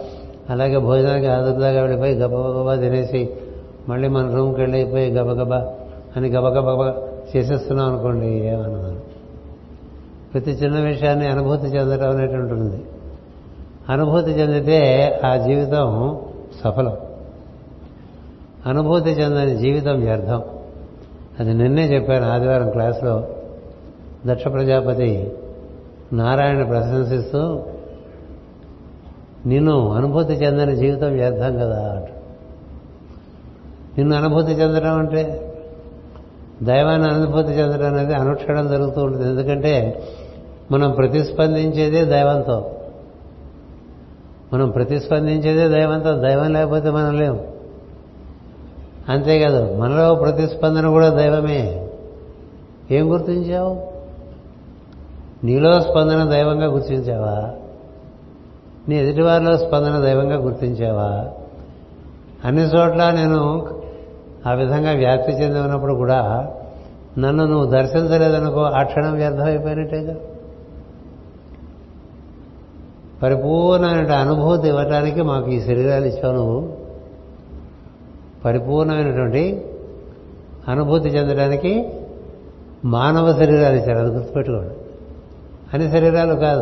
అలాగే 0.49 0.77
భోజనానికి 0.77 1.27
ఆదుర్దాగా 1.27 1.81
వెళ్ళిపోయి 1.81 2.15
గబగబా 2.15 2.75
తినేసి 2.75 3.29
మళ్ళీ 3.89 4.07
మన 4.07 4.35
రూమ్కి 4.35 4.59
వెళ్ళిపోయి 4.59 5.11
గబగబా 5.11 5.73
అని 6.17 6.29
గబగబా 6.29 6.95
చేసేస్తున్నాం 7.35 7.89
అనుకోండి 7.89 8.27
ఏమన్నాను 8.27 8.99
ప్రతి 10.33 10.51
చిన్న 10.51 10.79
విషయాన్ని 10.79 11.27
అనుభూతి 11.27 11.67
చెందడం 11.67 12.09
అనేటువంటి 12.09 12.53
ఉంది. 12.53 12.83
అనుభూతి 13.89 14.31
చెందితే 14.31 15.11
ఆ 15.25 15.35
జీవితం 15.35 16.19
సఫలం. 16.63 16.97
అనుభూతి 18.65 19.09
చెందని 19.09 19.55
జీవితం 19.55 19.99
వ్యర్థం. 19.99 20.43
అది 21.39 21.53
నిన్నే 21.53 21.85
చెప్పాను 21.85 22.31
ఆదివారం 22.31 22.69
క్లాసులో. 22.69 23.27
దక్ష 24.25 24.43
ప్రజాపతి 24.43 25.33
నారాయణ 26.13 26.63
ప్రశంసిస్తూ 26.63 27.63
నిన్ను 29.45 29.91
అనుభూతి 29.91 30.33
చెందని 30.33 30.75
జీవితం 30.75 31.13
వ్యర్థం 31.13 31.57
కదా 31.57 31.91
అంట 31.91 32.07
నిన్ను 33.97 34.15
అనుభూతి 34.15 34.51
చెందడం 34.51 34.99
అంటే 34.99 35.53
దైవాన్ని 36.63 37.13
అనుభూతి 37.13 37.51
చెందడం 37.51 37.93
అనేది 37.93 38.13
అనుక్షణం 38.13 38.67
జరుగుతూ 38.67 39.03
ఉంటుంది. 39.03 39.29
ఎందుకంటే 39.29 40.03
మనం 40.71 40.91
ప్రతిస్పందించేదే 40.91 42.05
దైవంతో. 42.05 42.71
మనం 44.53 44.69
ప్రతిస్పందించేదే 44.69 45.67
దైవంతో. 45.67 46.17
దైవం 46.17 46.53
లేకపోతే 46.53 46.89
మనం 46.89 47.19
లేము 47.19 47.47
అంతేకాదు 49.09 49.75
మనలో 49.75 50.15
ప్రతిస్పందన 50.15 50.87
కూడా 50.87 51.09
దైవమే. 51.09 51.89
ఏం 52.91 53.11
గుర్తించావు? 53.11 53.98
నీలో 55.43 55.81
స్పందన 55.81 56.29
దైవంగా 56.29 56.65
గుర్తించావా? 56.65 57.53
నీ 58.89 58.95
ఎదుటివారిలో 58.95 59.57
స్పందన 59.57 59.99
దైవంగా 59.99 60.35
గుర్తించావా? 60.35 61.27
అన్ని 62.45 62.61
చోట్ల 62.61 63.09
నేను 63.09 63.67
ఆ 64.47 64.51
విధంగా 64.53 64.91
వ్యాప్తి 64.91 65.31
చెంది 65.31 65.59
ఉన్నప్పుడు 65.59 65.93
కూడా 65.93 66.47
నన్ను 67.17 67.45
నువ్వు 67.45 67.65
దర్శించలేదనుకో 67.65 68.61
ఆ 68.61 68.83
క్షణం 68.83 69.13
వ్యర్థమైపోయినట్టేగా? 69.13 70.15
పరిపూర్ణమైన 73.23 74.11
అనుభూతి 74.11 74.67
ఇవ్వటానికి 74.67 75.21
మాకు 75.21 75.51
ఈ 75.51 75.61
శరీరాలు 75.61 76.05
ఇచ్చావు 76.05 76.33
నువ్వు. 76.35 76.77
పరిపూర్ణమైనటువంటి 78.45 79.65
అనుభూతి 80.67 81.09
చెందడానికి 81.09 81.89
మానవ 82.85 83.33
శరీరాలు 83.33 83.75
ఇచ్చారు. 83.75 83.97
అది 83.97 84.09
గుర్తుపెట్టుకోండి. 84.09 84.73
అన్ని 85.73 85.91
శరీరాలు 85.91 86.33
కాదు. 86.35 86.61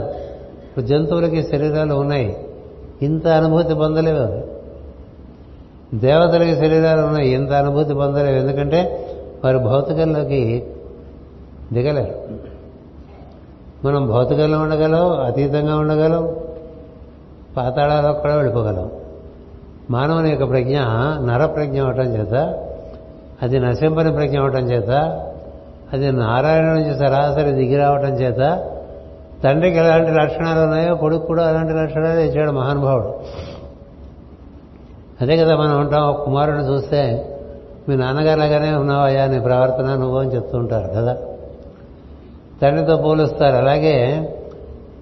ఇప్పుడు 0.64 0.86
జంతువులకి 0.86 1.44
శరీరాలు 1.44 1.94
ఉన్నాయి. 1.94 2.46
ఇంత 3.02 3.28
అనుభూతి 3.28 3.74
పొందలేవు 3.74 4.20
అవి. 4.20 4.44
దేవతలకి 5.98 6.56
శరీరాలు 6.56 7.02
ఉన్నాయి. 7.02 7.30
ఇంత 7.30 7.52
అనుభూతి 7.52 7.94
పొందలేవు. 7.94 8.38
ఎందుకంటే 8.38 9.08
వారు 9.46 9.58
భౌతికంలోకి 9.58 10.68
దిగలేరు. 11.74 12.48
మనం 13.86 14.08
భౌతికంలో 14.08 14.60
ఉండగలం 14.60 15.20
అతీతంగా 15.20 15.78
ఉండగలం 15.78 16.36
పాతాళాలో 17.58 18.14
కూడా 18.14 18.36
వెళ్ళిపోగలం 18.36 18.92
మానవుని 19.92 20.30
యొక్క 20.30 20.50
ప్రజ్ఞ 20.50 20.80
నర 21.26 21.46
ప్రజ్ఞ 21.46 21.82
అవటం 21.82 22.04
చేత 22.04 22.34
అది 23.42 23.60
నశింపని 23.60 24.12
ప్రజ్ఞ 24.12 24.40
అవటం 24.40 24.72
చేత 24.72 24.90
అది 25.94 26.12
నారాయణ 26.12 26.64
నుంచి 26.64 26.98
సరాసరి 26.98 27.52
దిగి 27.52 27.78
రావటం 27.78 28.14
చేత 28.14 28.72
తండ్రికి 29.44 29.78
ఎలాంటి 29.78 30.12
లక్షణాలు 30.12 30.60
ఉన్నాయో 30.60 30.96
కొడుకు 30.96 31.26
కూడా 31.26 31.48
అలాంటి 31.48 31.74
లక్షణాలు 31.74 32.20
ఇచ్చాడు 32.20 32.52
మహానుభావుడు. 32.52 33.14
అదే 35.22 35.38
కదా 35.38 35.56
మనం 35.56 35.80
ఉంటాం 35.80 36.10
ఒక 36.10 36.26
కుమారుని 36.26 36.68
చూస్తే 36.68 37.34
మీ 37.90 37.96
నాన్నగారులాగానే 37.96 38.72
ఉన్నావయ్యా 38.74 39.26
నీ 39.26 39.40
ప్రవర్తన 39.40 39.96
నువ్వు 39.96 40.20
అని 40.20 40.36
చెప్తూ 40.36 40.58
ఉంటారు 40.58 40.88
కదా. 40.88 41.18
తండ్రితో 42.62 42.96
పోలుస్తారు. 42.96 43.56
అలాగే 43.56 43.96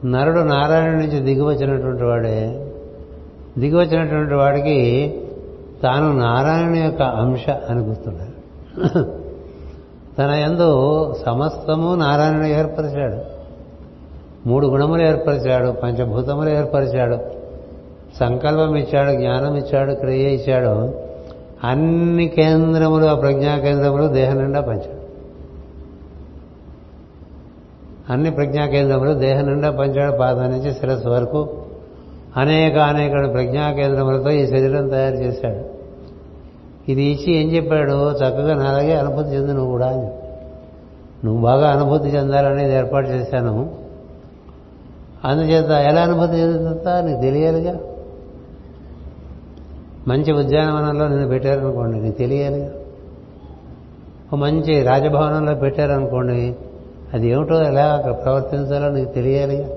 నరుడు 0.06 0.40
నారాయణ 0.40 0.92
నుంచి 0.92 1.20
దిగివచ్చినటువంటి 1.20 2.04
వాడే 2.04 2.70
దిగివచ్చినటువంటి 3.58 4.34
వాడికి 4.34 4.80
తాను 5.84 6.18
నారాయణ 6.18 6.76
యొక్క 6.76 7.02
అంశ 7.02 7.50
అని 7.70 7.80
గుర్తున్నాడు 7.80 8.36
తన 10.18 10.30
ఎందు 10.30 10.68
సమస్తము 11.26 11.96
నారాయణ 11.96 12.46
ఏర్పరిచాడు. 12.46 13.35
మూడు 14.48 14.68
గుణములు 14.68 15.02
ఏర్పరిచాడు 15.02 15.70
పంచభూతములు 15.70 16.50
ఏర్పరిచాడు 16.50 17.18
సంకల్పం 18.20 18.76
ఇచ్చాడు 18.76 19.12
జ్ఞానం 19.12 19.56
ఇచ్చాడు 19.56 19.94
క్రియ 19.94 20.28
ఇచ్చాడు 20.28 20.96
అన్ని 21.64 22.28
కేంద్రములు 22.28 23.06
ఆ 23.06 23.14
ప్రజ్ఞా 23.14 23.58
కేంద్రములు 23.58 24.08
దేహం 24.08 24.38
నిండా 24.38 24.62
పంచాడు. 24.62 25.06
అన్ని 28.14 28.32
ప్రజ్ఞా 28.32 28.66
కేంద్రములు 28.66 29.14
దేహం 29.14 29.46
నిండా 29.46 29.72
పంచాడు 29.72 30.18
పాదం 30.18 30.50
నుంచి 30.52 30.74
శిరస్సు 30.74 31.10
వరకు. 31.10 31.50
అనేక 32.38 32.78
అనేక 32.78 33.34
ప్రజ్ఞా 33.34 33.72
కేంద్రములతో 33.72 34.32
ఈ 34.32 34.48
శరీరం 34.48 34.88
తయారు 34.88 35.16
చేశాడు. 35.16 35.76
ఇది 36.92 37.04
ఇచ్చి 37.04 37.34
ఏం 37.34 37.52
చెప్పాడు? 37.52 38.12
చక్కగా 38.12 38.54
నాలాగే 38.54 38.96
అనుభూతి 38.96 39.30
చెంది 39.30 39.54
నువ్వు 39.54 39.72
కూడా 39.72 40.12
నువ్వు 41.26 41.42
బాగా 41.42 41.70
అనుభూతి 41.70 42.10
చెందాలనేది 42.10 42.74
ఏర్పాటు 42.74 43.08
చేశాను. 43.10 43.85
అందుచేత 45.26 45.70
ఎలా 45.70 46.02
అనుభూతి 46.02 46.34
చెందుతా 46.34 47.02
నీకు 47.02 47.22
తెలియాలిగా. 47.22 47.76
మంచి 50.08 50.32
ఉద్యానవనంలో 50.34 51.08
నేను 51.08 51.28
పెట్టారనుకోండి 51.28 52.00
నీకు 52.00 52.18
తెలియాలిగా. 52.18 52.70
ఒక 54.34 54.40
మంచి 54.40 54.84
రాజభవనంలో 54.84 55.56
పెట్టారనుకోండి 55.56 56.56
అది 57.14 57.30
ఏమిటో 57.30 57.62
ఎలా 57.64 57.86
అక్కడ 57.86 58.12
ప్రవర్తించాలో 58.12 58.90
నీకు 58.90 59.12
తెలియాలిగా. 59.14 59.70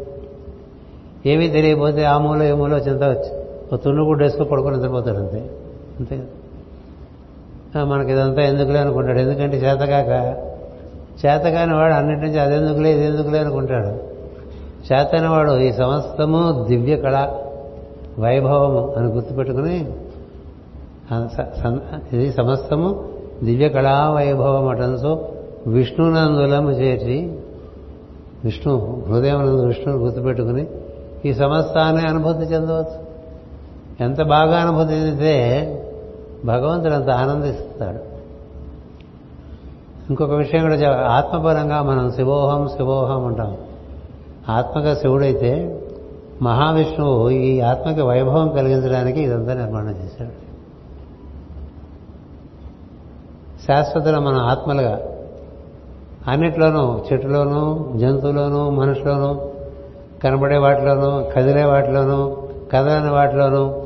ఏమీ 1.26 1.48
తెలియకపోతే 1.48 2.04
ఆ 2.04 2.18
మూల 2.18 2.42
ఏ 2.42 2.52
మూల 2.52 2.72
చింత 2.72 3.02
వచ్చి 3.02 3.44
ఒక 3.72 3.80
తున్నుగుడ్డు 3.84 4.24
వేసుకుని 4.24 4.48
పడుకొని 4.48 4.76
నిద్రపోతాడు 4.76 5.16
అంతే 5.16 5.50
అంతే. 6.00 6.22
మనకి 7.84 8.12
ఇదంతా 8.12 8.42
ఎందుకులే 8.42 8.78
అనుకుంటాడు. 8.78 9.18
ఎందుకంటే 9.18 9.56
చేతకాక 9.56 10.10
చేతకాని 11.26 11.74
వాడు 11.74 11.92
అన్నిటి 11.92 12.20
నుంచి 12.20 12.38
అదెందుకులే 12.38 12.92
ఇది 12.92 13.04
ఎందుకులే 13.04 13.38
అనుకుంటాడు. 13.38 14.07
చేతనవాడు 14.86 15.52
ఈ 15.52 15.72
సమస్తము 15.72 16.64
దివ్య 16.68 16.96
కళ 16.96 17.28
వైభవము 18.18 18.94
అని 18.96 19.06
గుర్తుపెట్టుకుని 19.06 19.92
ఇది 22.12 22.32
సమస్తము 22.32 23.04
దివ్య 23.44 23.68
కళా 23.68 24.10
వైభవం 24.10 24.68
అటంతో 24.68 25.28
విష్ణునందులము 25.66 26.70
చేర్చి 26.70 27.38
విష్ణు 28.44 29.04
హృదయమునందు 29.08 29.66
విష్ణువు 29.66 30.04
గుర్తుపెట్టుకుని 30.04 30.66
ఈ 31.24 31.32
సమస్తాన్ని 31.34 32.02
అనుభూతి 32.08 32.38
చెందవచ్చు. 32.38 32.98
ఎంత 34.00 34.22
బాగా 34.22 34.56
అనుభూతి 34.58 34.92
చెందితే 34.94 35.34
భగవంతుడు 36.44 36.92
అంత 36.92 37.10
ఆనందిస్తాడు. 37.10 37.98
ఇంకొక 40.10 40.30
విషయం 40.30 40.60
కూడా 40.60 41.06
ఆత్మపరంగా 41.08 41.82
మనం 41.82 42.12
శివోహం 42.12 42.68
శివోహం 42.68 43.26
అంటాం. 43.26 43.56
ఆత్మగా 44.50 44.94
శివుడైతే 44.94 45.80
మహావిష్ణువు 46.42 47.30
ఈ 47.30 47.60
ఆత్మకి 47.60 48.02
వైభవం 48.02 48.48
కలిగించడానికి 48.48 49.20
ఇదంతా 49.20 49.54
నిర్మాణం 49.54 49.90
చేశాడు. 49.90 50.48
శాశ్వతంగా 53.66 54.20
మనం 54.20 54.38
ఆత్మలుగా 54.38 55.00
అన్నిట్లోనూ 56.28 57.00
చెట్టులోనూ 57.12 57.88
జంతువులోనూ 57.96 58.70
మనుషులోనూ 58.70 59.40
కనబడే 60.24 60.56
వాటిలోనూ 60.56 61.24
కదిలే 61.36 61.64
వాటిలోనూ 61.64 62.36
కదలని 62.72 63.10
వాటిలోనూ 63.10 63.82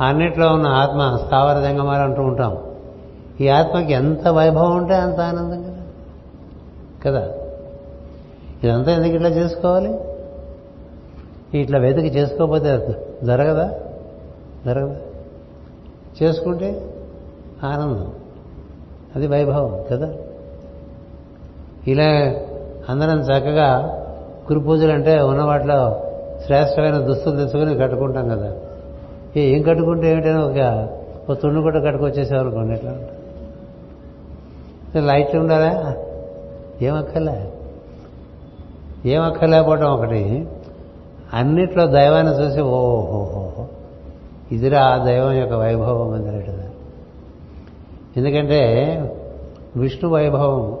అన్నిట్లో 0.00 0.52
ఉన్న 0.52 0.66
ఆత్మ 0.66 1.18
స్థావర 1.26 1.60
జంగమాలు 1.60 2.02
అంటూ 2.02 2.22
ఉంటాం. 2.22 2.56
ఈ 3.40 3.48
ఆత్మకి 3.48 3.92
ఎంత 3.92 4.28
వైభవం 4.28 4.76
ఉంటే 4.76 4.94
అంత 4.94 5.20
ఆనందం 5.20 5.62
కదా. 5.62 5.82
కదా? 7.04 7.37
ఇదంతా 8.64 8.92
ఎందుకు 8.92 9.12
ఇట్లా 9.14 9.28
చేసుకోవాలి? 9.28 9.98
ఇట్లా 11.60 11.78
వెతికి 11.78 12.18
చేసుకోకపోతే 12.18 12.78
జరగదా? 13.24 13.70
జరగదా? 14.66 14.96
చేసుకుంటే 16.22 16.86
ఆనందం. 17.64 18.12
అది 19.16 19.26
వైభవం 19.26 19.84
కదా? 19.92 20.14
ఇలా 21.86 22.34
అందరం 22.88 23.20
చక్కగా 23.20 23.94
గురు 24.52 24.60
పూజలు 24.60 24.92
అంటే 24.92 25.20
ఉన్న 25.20 25.42
వాటిలో 25.42 26.04
శ్రేష్టమైన 26.46 26.98
దుస్తులు 26.98 27.36
తెచ్చుకొని 27.36 27.76
కట్టుకుంటాం 27.78 28.28
కదా. 28.28 28.52
ఏం 29.36 29.62
కట్టుకుంటే 29.62 30.10
ఏమిటైనా 30.10 30.40
ఒక 30.40 30.88
ఒక 31.28 31.38
తుండు 31.38 31.60
కూడా 31.60 31.80
కట్టుకొచ్చేసామనుకోండి 31.80 32.72
ఎట్లా 32.72 32.94
లైట్లు 35.00 35.40
ఉండాలా? 35.40 35.96
ఏమక్కర్లే? 36.82 37.47
ఏమక్కర్లేకపోవటం 39.06 39.86
ఒకటి. 39.86 40.48
అన్నిట్లో 41.34 41.86
దైవాన్ని 41.86 42.32
చూసి 42.32 42.60
ఓహోహో 42.60 43.66
ఇదిరా 44.52 44.80
ఆ 44.80 45.04
దైవం 45.04 45.32
యొక్క 45.32 45.54
వైభవం 45.54 46.10
అందరట 46.10 46.44
ఎందుకంటే 48.16 48.60
విష్ణు 49.76 50.10
వైభవం. 50.10 50.76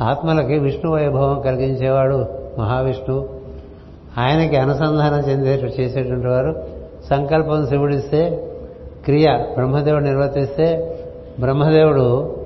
ఆత్మలకి 0.00 0.58
విష్ణు 0.58 0.92
వైభవం 0.92 1.40
కలిగించేవాడు 1.40 2.26
మహావిష్ణువు. 2.58 3.28
ఆయనకి 4.18 4.56
అనుసంధానం 4.56 5.30
చెందే 5.30 5.54
చేసేటువంటి 5.54 6.26
వారు 6.26 6.64
సంకల్పం 7.10 7.66
శివుడిస్తే 7.66 8.48
క్రియ 9.04 9.26
బ్రహ్మదేవుడు 9.54 10.04
నిర్వర్తిస్తే 10.04 10.98
బ్రహ్మదేవుడు 11.40 12.41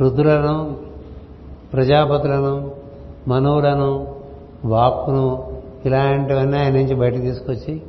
రుద్రులను 0.00 0.76
ప్రజాపతులను 1.72 2.70
మనువులను 3.28 4.06
వాక్కును 4.64 5.50
ఇలాంటివన్నీ 5.86 6.56
ఆయన 6.58 6.72
నుంచి 6.72 6.94
బయటకు 6.94 7.20
తీసుకొచ్చి 7.20 7.82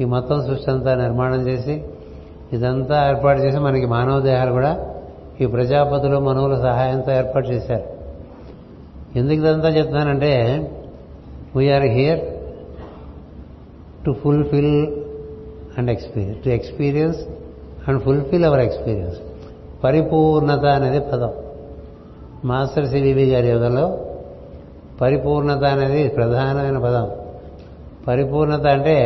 ఈ 0.00 0.04
మొత్తం 0.04 0.46
సృష్టి 0.46 0.70
అంతా 0.70 0.94
నిర్మాణం 0.94 1.48
చేసి 1.48 1.82
ఇదంతా 2.52 3.08
ఏర్పాటు 3.08 3.40
చేసి 3.40 3.58
మనకి 3.58 3.86
మానవ 3.86 4.20
దేహాలు 4.20 4.52
కూడా 4.52 4.96
ఈ 5.40 5.46
ప్రజాపతులు 5.46 6.18
మనువుల 6.18 6.60
సహాయంతో 6.60 7.12
ఏర్పాటు 7.12 7.46
చేశారు. 7.46 7.84
ఎందుకు 9.16 9.38
ఇదంతా 9.40 9.68
చెప్తున్నానంటే 9.68 10.32
we are 11.56 11.82
here 11.82 12.20
to 14.06 14.12
fulfil 14.12 14.86
and 15.78 15.90
experience 15.90 16.44
to 16.44 16.48
experience 16.48 17.18
and 17.88 18.02
fulfil 18.02 18.44
our 18.44 18.60
experience 18.60 19.18
పరిపూర్ణత 19.84 20.64
అనేది 20.64 21.00
పదం. 21.00 21.30
మాస్టర్ 22.44 22.86
సివివి 22.86 23.24
గారి 23.24 23.48
యుగంలో 23.48 23.98
పరిపూర్ణత 25.00 25.64
అనేది 25.64 26.08
ప్రధానమైన 26.08 26.78
పదం. 26.78 27.10
పరిపూర్ణత 28.08 28.66
అంటే 28.66 28.96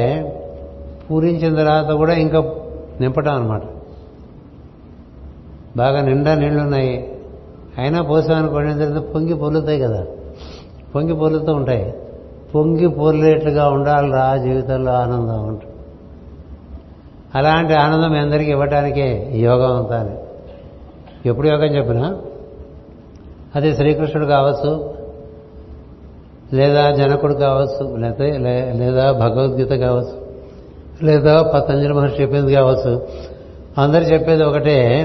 పూరించిన 1.10 1.56
తర్వాత 1.56 1.90
కూడా 1.90 2.14
ఇంకా 2.14 2.54
నింపటం 3.00 3.34
అనమాట 3.34 3.62
బాగా 5.76 6.00
నిండా 6.00 6.34
నీళ్ళు 6.34 6.62
ఉన్నాయి 6.62 7.12
అయినా 7.78 8.02
పోసామనుకోండి 8.02 8.84
తర్వాత 8.84 9.02
పొంగి 9.02 9.34
పొర్లుతాయి 9.34 9.80
కదా. 9.80 10.06
పొంగి 10.94 11.14
పొర్లుతూ 11.14 11.52
ఉంటాయి. 11.52 11.94
పొంగి 12.54 12.88
పొర్లేట్లుగా 12.88 13.68
ఉండాలి 13.68 14.12
రా 14.12 14.36
జీవితంలో 14.36 14.92
ఆనందం 14.92 15.48
ఉంటుంది 15.48 15.74
అలాంటి 17.34 17.74
ఆనందం 17.74 18.10
మీ 18.10 18.18
అందరికీ 18.18 18.50
ఇవ్వటానికే 18.50 19.32
యోగం 19.34 19.76
అంతా 19.76 20.00
అని. 20.00 20.25
ఎప్పుడు 21.26 21.48
యోగం 21.48 21.76
చెప్పినా? 21.76 22.18
అది 23.56 23.74
శ్రీకృష్ణుడు 23.74 24.26
కావచ్చు 24.26 24.94
లేదా 26.52 26.90
జనకుడు 26.90 27.34
కావచ్చు 27.34 27.96
లేకపోతే 27.96 28.38
లే- 28.38 28.76
లేదా 28.76 29.12
భగవద్గీత 29.12 29.68
కావచ్చు 29.68 30.26
లేదా 31.06 31.42
పతంజలి 31.42 31.92
మహర్షి 31.92 32.22
చెప్పింది 32.22 32.54
కావచ్చు. 32.54 33.06
అందరు 33.78 34.02
చెప్పేది 34.04 34.44
ఒకటే 34.44 35.04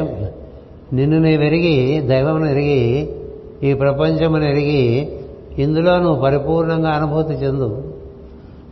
నిన్ను 0.94 1.20
నీవు 1.20 1.42
ఎరిగి 1.42 2.02
దైవమును 2.02 2.46
ఎరిగి 2.46 3.16
ఈ 3.64 3.74
ప్రపంచమును 3.74 4.44
ఎరిగి 4.44 5.12
ఇందులో 5.58 6.00
నువ్వు 6.00 6.22
పరిపూర్ణంగా 6.22 6.90
అనుభూతి 6.90 7.34
చెందు. 7.34 7.94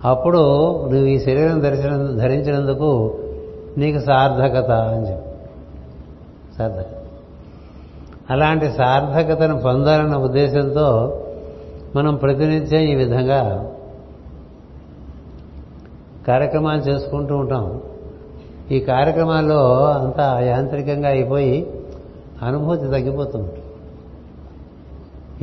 అప్పుడు 0.06 0.38
నువ్వు 0.82 1.06
ఈ 1.06 1.20
శరీరం 1.20 1.60
ధరించిన 1.60 2.18
ధరించినందుకు 2.18 3.18
నీకు 3.78 4.00
సార్థకత 4.00 4.72
అని 4.72 5.12
చెప్పి. 5.12 5.30
సార్థకత. 6.58 6.99
అలాంటి 8.30 8.72
సార్థకతను 8.72 9.62
పొందాలన్న 9.62 10.18
ఉద్దేశంతో 10.18 11.22
మనం 11.96 12.16
ప్రతినిత్యం 12.16 12.82
ఈ 12.82 12.96
విధంగా 12.96 13.72
కార్యక్రమాలు 16.28 16.82
చేసుకుంటూ 16.82 17.36
ఉంటాం. 17.36 17.82
ఈ 18.72 18.80
కార్యక్రమాల్లో 18.80 19.86
అంతా 19.86 20.40
యాంత్రికంగా 20.40 21.10
అయిపోయి 21.10 21.74
అనుభూతి 22.44 22.84
తగ్గిపోతుంది. 22.84 23.52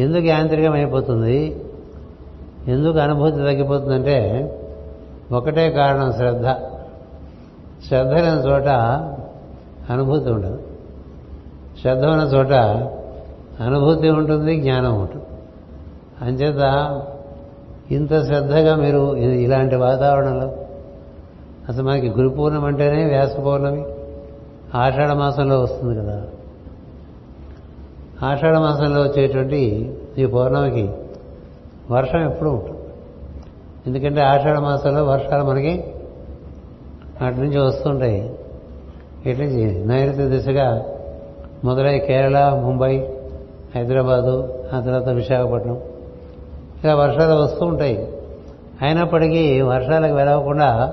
ఎందుకు 0.02 0.24
యాంత్రికం 0.24 0.72
అయిపోతుంది 0.72 1.62
ఎందుకు 2.68 2.98
అనుభూతి 2.98 3.36
తగ్గిపోతుందంటే 3.36 4.18
ఒకటే 5.32 5.70
కారణం 5.70 6.12
శ్రద్ధ. 6.12 6.46
శ్రద్ధ 7.88 8.10
లేని 8.10 8.48
చోట 8.48 8.68
అనుభూతి 9.92 10.30
ఉండదు. 10.30 10.62
శ్రద్ధ 11.86 12.04
ఉన్న 12.04 12.22
చోట 12.22 12.52
అనుభూతి 13.62 14.10
ఉంటుంది 14.10 14.60
జ్ఞానం 14.60 15.00
ఉంటుంది. 15.00 15.24
అంచేత 16.20 17.02
ఇంత 17.90 18.26
శ్రద్ధగా 18.26 18.76
మీరు 18.76 19.16
ఇలాంటి 19.16 19.76
వాతావరణంలో 19.76 20.54
అసలు 21.68 21.82
మనకి 21.84 22.08
గురు 22.08 22.28
పూర్ణం 22.28 22.64
అంటేనే 22.64 23.04
వ్యాస 23.04 23.36
పౌర్ణమి. 23.36 23.84
ఆషాఢ 24.74 25.12
మాసంలో 25.12 25.60
వస్తుంది 25.60 25.98
కదా. 25.98 26.24
ఆషాఢ 28.22 28.56
మాసంలో 28.56 29.02
వచ్చేటువంటి 29.02 29.92
ఈ 30.18 30.26
పౌర్ణమికి 30.26 30.90
వర్షం 31.90 32.30
ఎప్పుడూ 32.30 32.50
ఉంటుంది. 32.50 32.78
ఎందుకంటే 33.86 34.20
ఆషాఢ 34.20 34.58
మాసంలో 34.58 35.04
వర్షాలు 35.04 35.44
మనకి 35.44 35.94
అటు 37.20 37.36
నుంచి 37.36 37.58
వస్తుంటాయి. 37.58 38.34
ఎట్లా 39.26 39.46
నైరుతి 39.94 40.22
దిశగా 40.22 40.84
మొదలై 41.64 41.98
కేరళ 41.98 42.48
ముంబై 42.48 43.08
హైదరాబాదు 43.76 44.54
ఆ 44.72 44.80
తర్వాత 44.80 45.08
విశాఖపట్నం. 45.08 45.80
ఇలా 46.84 46.94
వర్షాలు 46.94 47.34
వస్తూ 47.34 47.66
ఉంటాయి. 47.66 48.08
అయినప్పటికీ 48.82 49.60
వర్షాలకు 49.60 50.14
వెళ్ళకుండా 50.14 50.92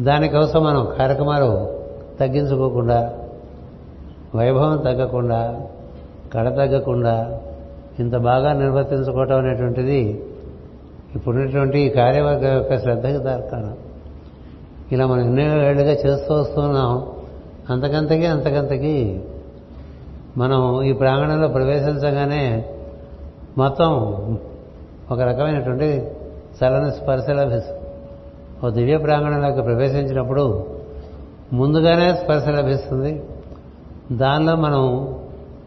దానికోసం 0.00 0.64
మనం 0.64 0.88
కార్యక్రమాలు 0.98 1.76
తగ్గించుకోకుండా 2.20 3.14
వైభవం 4.34 4.76
తగ్గకుండా 4.76 5.60
కడ 6.34 6.48
తగ్గకుండా 6.48 7.40
ఇంత 7.98 8.16
బాగా 8.16 8.52
నిర్వర్తించుకోవటం 8.52 9.38
అనేటువంటిది 9.38 10.24
ఇప్పుడున్నటువంటి 11.14 11.78
ఈ 11.78 11.88
కార్యవర్గం 11.88 12.54
యొక్క 12.54 12.78
శ్రద్ధకి 12.78 13.18
దాకారం 13.18 13.76
ఇలా 14.92 15.06
మనం 15.06 15.38
ఎన్నో 15.38 15.42
ఏళ్ళుగా 15.42 15.92
చేస్తూ 15.92 16.34
వస్తున్నాం 16.34 17.06
అంతకంతకి 17.70 18.26
అంతకంతకి 18.26 19.20
మనం 20.36 20.82
ఈ 20.82 20.92
ప్రాంగణంలో 20.92 21.48
ప్రవేశించగానే 21.48 22.64
మొత్తం 23.58 23.92
ఒక 25.10 25.20
రకమైనటువంటి 25.20 26.10
చలన 26.62 26.88
స్పర్శ 26.88 27.30
లభిస్తుంది. 27.30 27.80
ఓ 28.66 28.70
దివ్య 28.70 28.96
ప్రాంగణంలోకి 28.96 29.62
ప్రవేశించినప్పుడు 29.62 30.66
ముందుగానే 31.52 32.14
స్పర్శ 32.14 32.48
లభిస్తుంది. 32.48 33.22
దానిలో 34.12 34.56
మనం 34.56 35.14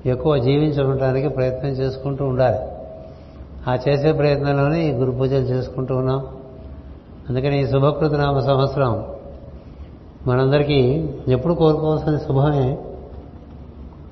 ఎక్కువ 0.05 0.37
జీవించి 0.37 0.83
ఉండటానికి 0.83 1.27
ప్రయత్నం 1.27 1.71
చేసుకుంటూ 1.71 2.25
ఉండాలి. 2.25 2.57
ఆ 3.67 3.77
చేసే 3.89 4.11
ప్రయత్నంలోనే 4.11 4.89
ఈ 4.89 4.91
గురు 4.91 5.11
పూజలు 5.11 5.43
చేసుకుంటూ 5.43 5.95
ఉన్నాం. 5.95 6.27
అందుకని 7.29 7.63
ఈ 7.63 7.67
శుభకృత 7.67 8.13
నామ 8.13 8.39
సంవత్సరం 8.39 9.05
మనందరికీ 10.27 11.09
ఎప్పుడు 11.27 11.53
కోరుకోవాల్సిన 11.53 12.17
శుభమే. 12.17 12.77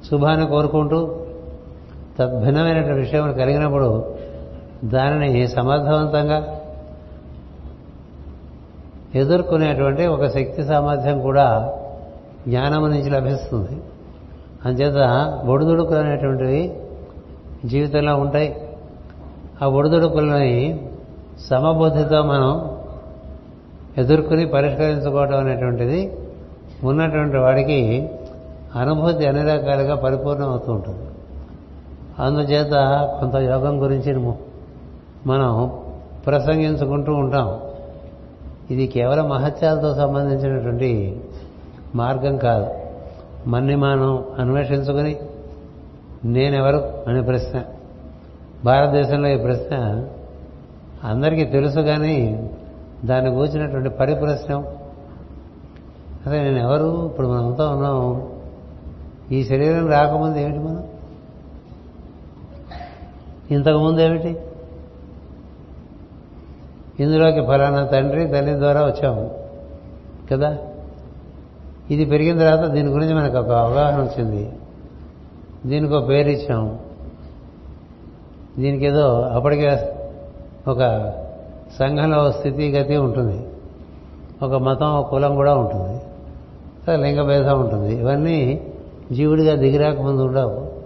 శుభాన్ని 0.05 0.47
కోరుకుంటూ 0.47 1.15
తద్భిన్నమైనటువంటి 2.19 2.99
విషయం 2.99 3.33
కలిగినప్పుడు 3.33 4.15
దానిని 4.83 5.47
సమర్థవంతంగా 5.47 6.61
ఎదుర్కొనేటువంటి 9.15 10.05
ఒక 10.05 10.25
శక్తి 10.27 10.63
సామర్థ్యం 10.63 11.21
కూడా 11.21 11.73
జ్ఞానము 12.47 12.87
నుంచి 12.87 13.09
లభిస్తుంది. 13.09 13.77
అంచేత 14.65 14.99
ఒడిదుడుకులు 15.45 15.97
అనేటువంటివి 15.97 16.73
జీవితంలో 17.65 18.15
ఉంటాయి. 18.15 18.55
ఆ 19.61 19.67
ఒడిదుడుకులని 19.67 20.81
సమబుద్ధితో 21.49 22.23
మనం 22.23 22.77
ఎదుర్కొని 23.97 24.45
పరిష్కరించుకోవడం 24.45 25.39
అనేటువంటిది 25.39 26.17
ఉన్నటువంటి 26.83 27.37
వాడికి 27.37 28.09
అనుభూతి 28.77 29.27
అన్ని 29.27 29.43
రకాలుగా 29.43 29.95
పరిపూర్ణం 29.95 30.49
అవుతూ 30.49 30.71
ఉంటుంది. 30.71 31.05
అందుచేత 32.19 32.71
కొంత 33.19 33.35
యోగం 33.35 33.83
గురించి 33.83 34.33
మనం 35.27 35.79
ప్రసంగించుకుంటూ 36.25 37.13
ఉంటాం. 37.13 37.59
ఇది 38.71 38.87
కేవలం 38.87 39.29
మహత్యాలతో 39.29 39.95
సంబంధించినటువంటి 39.95 41.21
మార్గం 41.95 42.37
కాదు. 42.37 42.67
మన్ని 43.47 43.75
మనం 43.75 44.23
అన్వేషించుకుని 44.39 45.19
నేనెవరు 46.25 46.93
అనే 47.07 47.21
ప్రశ్న 47.21 47.61
భారతదేశంలో 48.65 49.29
ఈ 49.29 49.37
ప్రశ్న 49.37 50.05
అందరికీ 51.03 51.43
తెలుసు 51.43 51.79
కానీ 51.79 52.49
దాన్ని 53.05 53.31
కూర్చున్నటువంటి 53.31 53.89
పరిప్రశ్నం. 53.89 54.59
అసలు 56.25 56.33
నేను 56.33 56.57
ఎవరు 56.57 57.05
ఇప్పుడు 57.05 57.27
మనంతా 57.27 57.69
ఉన్నాం. 57.69 58.27
ఈ 59.31 59.43
శరీరం 59.43 59.91
రాకముందు 59.91 60.37
ఏమిటి 60.37 60.59
మనం 60.59 60.83
ఇంతకుముందు 63.51 64.01
ఏమిటి? 64.01 64.37
ఇందులోకి 66.99 67.41
ఫలానా 67.45 67.85
తండ్రి 67.85 68.27
తల్లి 68.27 68.53
ద్వారా 68.53 68.81
వచ్చాము. 68.81 69.31
కదా? 70.31 70.57
ఇది 71.91 72.05
పెరిగిన 72.05 72.39
తర్వాత 72.39 72.71
దీని 72.71 72.89
గురించి 72.89 73.13
మనకు 73.13 73.37
ఒక 73.37 73.49
అవగాహన 73.49 74.03
వచ్చింది. 74.03 74.53
దీనికి 75.65 75.93
ఒక 75.93 76.09
పేరు 76.09 76.29
ఇచ్చాము 76.29 76.79
దీనికి 78.59 78.85
ఏదో 78.85 79.21
అప్పటికే 79.21 79.93
ఒక 80.67 80.79
సంఘంలో 81.79 82.31
స్థితిగతి 82.31 82.97
ఉంటుంది. 82.97 83.47
ఒక 84.41 84.53
మతం 84.53 84.95
ఒక 84.95 85.09
కులం 85.09 85.35
కూడా 85.35 85.55
ఉంటుంది. 85.55 86.01
లింగ 87.03 87.27
భేదం 87.27 87.59
ఉంటుంది. 87.59 87.95
ఇవన్నీ 87.95 88.66
జీవుడిగా 89.11 89.55
దిగిరాక 89.55 89.99
ముందు 89.99 90.21
ఉండవు 90.21 90.77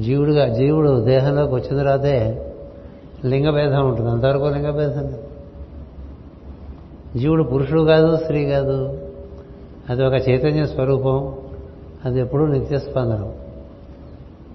జీవుడిగా 0.00 0.48
జీవుడు 0.48 1.04
దేహంలోకి 1.04 1.54
వచ్చిన 1.54 1.76
తర్వాతే 1.78 2.52
లింగభేదం 3.24 3.88
ఉంటుంది. 3.88 4.10
అంతవరకు 4.10 4.44
లింగభేదం 4.44 5.00
లేదు. 5.00 5.22
జీవుడు 7.18 7.42
పురుషుడు 7.42 7.80
కాదు 7.80 8.16
స్త్రీ 8.16 8.44
కాదు. 8.46 9.00
అది 9.88 10.04
ఒక 10.04 10.28
చైతన్య 10.28 10.66
స్వరూపం. 10.66 11.34
అది 12.04 12.20
ఎప్పుడూ 12.20 12.46
నిత్యస్పందనం 12.46 13.32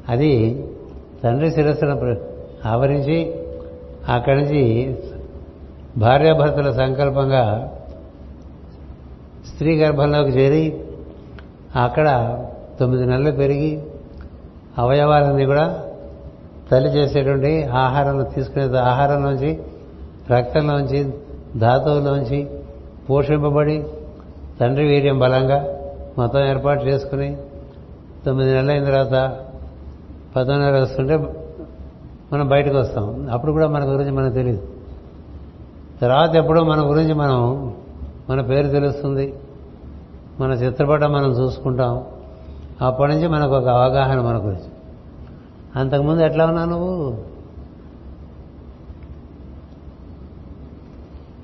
అది 0.09 0.65
తండ్రి 1.23 1.51
శిరస్సును 1.51 1.95
ప్ర- 1.95 2.15
ఆవరించి 2.65 3.35
అక్కడి 4.09 4.41
నుంచి 4.41 4.95
భార్యాభర్తల 5.97 6.71
సంకల్పంగా 6.71 7.71
స్త్రీ 9.53 9.77
గర్భంలోకి 9.77 10.29
చేరి 10.29 10.79
అక్కడ 11.75 12.37
తొమ్మిది 12.79 13.05
నెలలు 13.05 13.31
పెరిగి 13.31 13.83
అవయవాలన్నీ 14.77 15.45
కూడా 15.45 15.83
తల్లి 16.71 16.89
చేసేటువంటి 16.89 17.63
ఆహారం 17.63 18.27
తీసుకునే 18.35 18.77
ఆహారంలోంచి 18.77 19.59
రక్తంలోంచి 20.31 21.13
ధాతువులోంచి 21.57 22.49
పోషింపబడి 23.09 23.85
తండ్రి 24.61 24.87
వీర్యం 24.87 25.19
బలంగా 25.19 25.65
మొత్తం 26.17 26.45
ఏర్పాటు 26.45 26.83
చేసుకుని 26.83 27.37
తొమ్మిది 28.25 28.51
నెలలైన 28.51 28.71
అయిన 28.71 28.85
తర్వాత 28.85 29.37
పదో 30.35 30.81
వస్తుంటే 30.81 31.17
మనం 32.33 32.47
బయటకు 32.47 32.77
వస్తాం. 32.77 33.29
అప్పుడు 33.31 33.51
కూడా 33.51 33.67
మన 33.67 33.83
గురించి 33.83 34.11
మనకు 34.11 34.33
తెలియదు 34.33 34.67
తర్వాత 36.01 36.35
ఎప్పుడో 36.35 36.63
మన 36.63 36.79
గురించి 36.79 37.13
మనం 37.13 37.73
మన 38.29 38.41
పేరు 38.41 38.67
తెలుస్తుంది. 38.67 39.33
మన 40.39 40.51
చిత్రపటం 40.51 41.11
మనం 41.11 41.31
చూసుకుంటాం. 41.31 42.03
అప్పటి 42.81 43.13
నుంచి 43.13 43.27
మనకు 43.27 43.55
ఒక 43.55 43.67
అవగాహన 43.67 44.21
మన 44.21 44.37
గురించి 44.37 44.69
అంతకుముందు 45.75 46.21
ఎట్లా 46.21 46.45
ఉన్నావు 46.45 46.69
నువ్వు? 46.69 47.17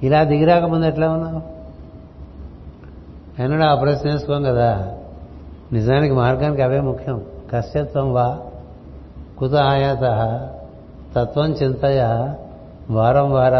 ఇలా 0.03 0.23
దిగిరాకముందు 0.23 0.85
ఎట్లా 0.85 1.09
ఉన్నావు? 1.09 1.55
ఎన్నడూ 3.41 3.63
ఆ 3.63 3.75
ప్రశ్న 3.75 4.11
వేసుకోం 4.11 4.43
కదా. 4.43 4.97
నిజానికి 5.71 6.13
మార్గానికి 6.13 6.61
అవే 6.61 6.79
ముఖ్యం. 6.79 7.21
కశ్యత్వం 7.53 8.13
వా 8.13 8.39
కుత 9.37 9.53
ఆయాత 9.53 10.03
తత్వం 11.15 11.51
చింతయ 11.51 12.33
వారం 12.89 13.31
వార 13.31 13.53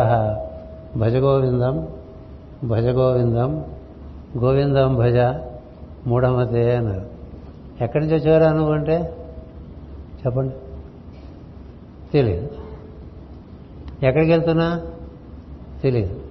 భజగోవిందం 0.98 1.88
భజగోవిందం 2.64 3.66
గోవిందం 4.38 4.96
భజ 4.96 5.18
మూఢమతే 6.08 6.76
అన్నారు. 6.76 7.05
ఎక్కడి 7.82 8.08
నుంచి 8.08 8.20
వచ్చేవారా 8.20 8.52
నువ్వు 8.52 8.74
అంటే? 8.74 9.18
చెప్పండి. 10.26 10.56
తెలియదు 12.14 12.50
ఎక్కడికి 14.04 14.32
వెళ్తున్నా? 14.32 14.82
తెలియదు 15.84 16.22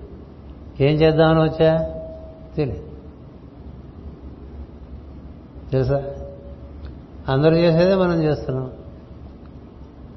ఏం 0.81 0.95
చేద్దామని 0.95 1.51
వచ్చా? 1.51 1.95
తెలియదు 2.57 2.85
తెలుసా? 5.71 6.05
అందరూ 7.29 7.57
చేసేదే 7.57 7.95
మనం 7.95 8.23
చేస్తున్నాం. 8.23 8.71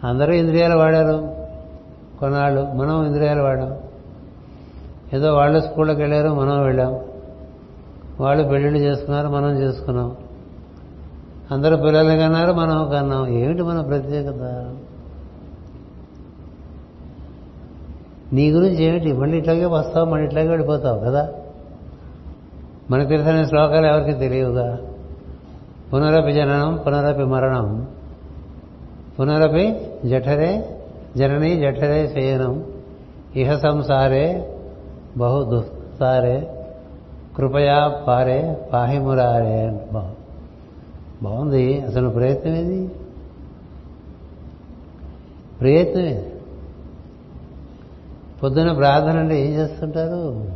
అందరూ 0.03 0.33
ఇంద్రియాలు 0.33 0.77
వాడారు. 0.77 1.35
కొన్నాళ్ళు 2.19 2.61
మనం 2.61 3.05
ఇంద్రియాలు 3.05 3.41
వాడాం. 3.41 3.77
ఏదో 5.13 5.33
వాళ్ళు 5.33 5.59
స్కూళ్ళకి 5.59 6.01
వెళ్ళారు 6.01 6.29
మనం 6.29 6.63
వెళ్ళాం. 6.63 6.99
వాళ్ళు 8.19 8.43
పెళ్ళిళ్ళు 8.43 8.79
చేసుకున్నారు 8.79 9.27
మనం 9.27 9.59
చేసుకున్నాం. 9.59 10.15
అందరూ 11.51 11.77
పిల్లలు 11.77 12.17
కన్నారు 12.17 12.53
మనం 12.53 12.89
కన్నాం. 12.89 13.27
ఏమిటి 13.27 13.61
మన 13.61 13.81
ప్రత్యేకత? 13.81 14.73
నీ 18.33 18.51
గురించి 18.51 18.83
ఏమిటి? 18.83 19.13
మళ్ళీ 19.13 19.37
ఇట్లాగే 19.37 19.65
వస్తావు 19.65 20.05
మళ్ళీ 20.05 20.27
ఇట్లాగే 20.27 20.47
వెళ్ళిపోతావు 20.47 20.99
కదా? 20.99 21.29
మనకు 22.91 23.09
తెలిసిన 23.09 23.43
శ్లోకాలు 23.43 23.85
ఎవరికి 23.85 24.19
తెలియవుగా? 24.19 24.77
పునరపి 25.93 26.31
జననం 26.31 26.79
పునరపి 26.87 27.23
మరణం. 27.23 27.87
పునరపి 29.19 29.87
జఠరే 30.05 30.77
జననీ 31.17 31.55
జఠరే 31.55 32.07
శయనం. 32.07 32.63
ఇహ 33.35 33.57
సంసారే 33.57 34.53
బహు 35.17 35.43
దుస్తారే 35.43 36.65
కృపయా 37.37 38.03
పారే 38.07 38.57
పాహిమురారే 38.73 39.61
అంట 39.61 40.16
బాగుంది. 41.23 41.81
అసలు 41.81 42.09
ప్రయత్నం 42.09 42.55
ఏది? 42.55 42.91
ప్రయత్నం 45.61 46.05
ఏది? 46.05 46.33
పొద్దున 48.43 48.73
ప్రార్థన 48.73 49.19
అంటే 49.19 49.47
ఏం 49.47 49.53
చేస్తుంటారు? 49.53 50.51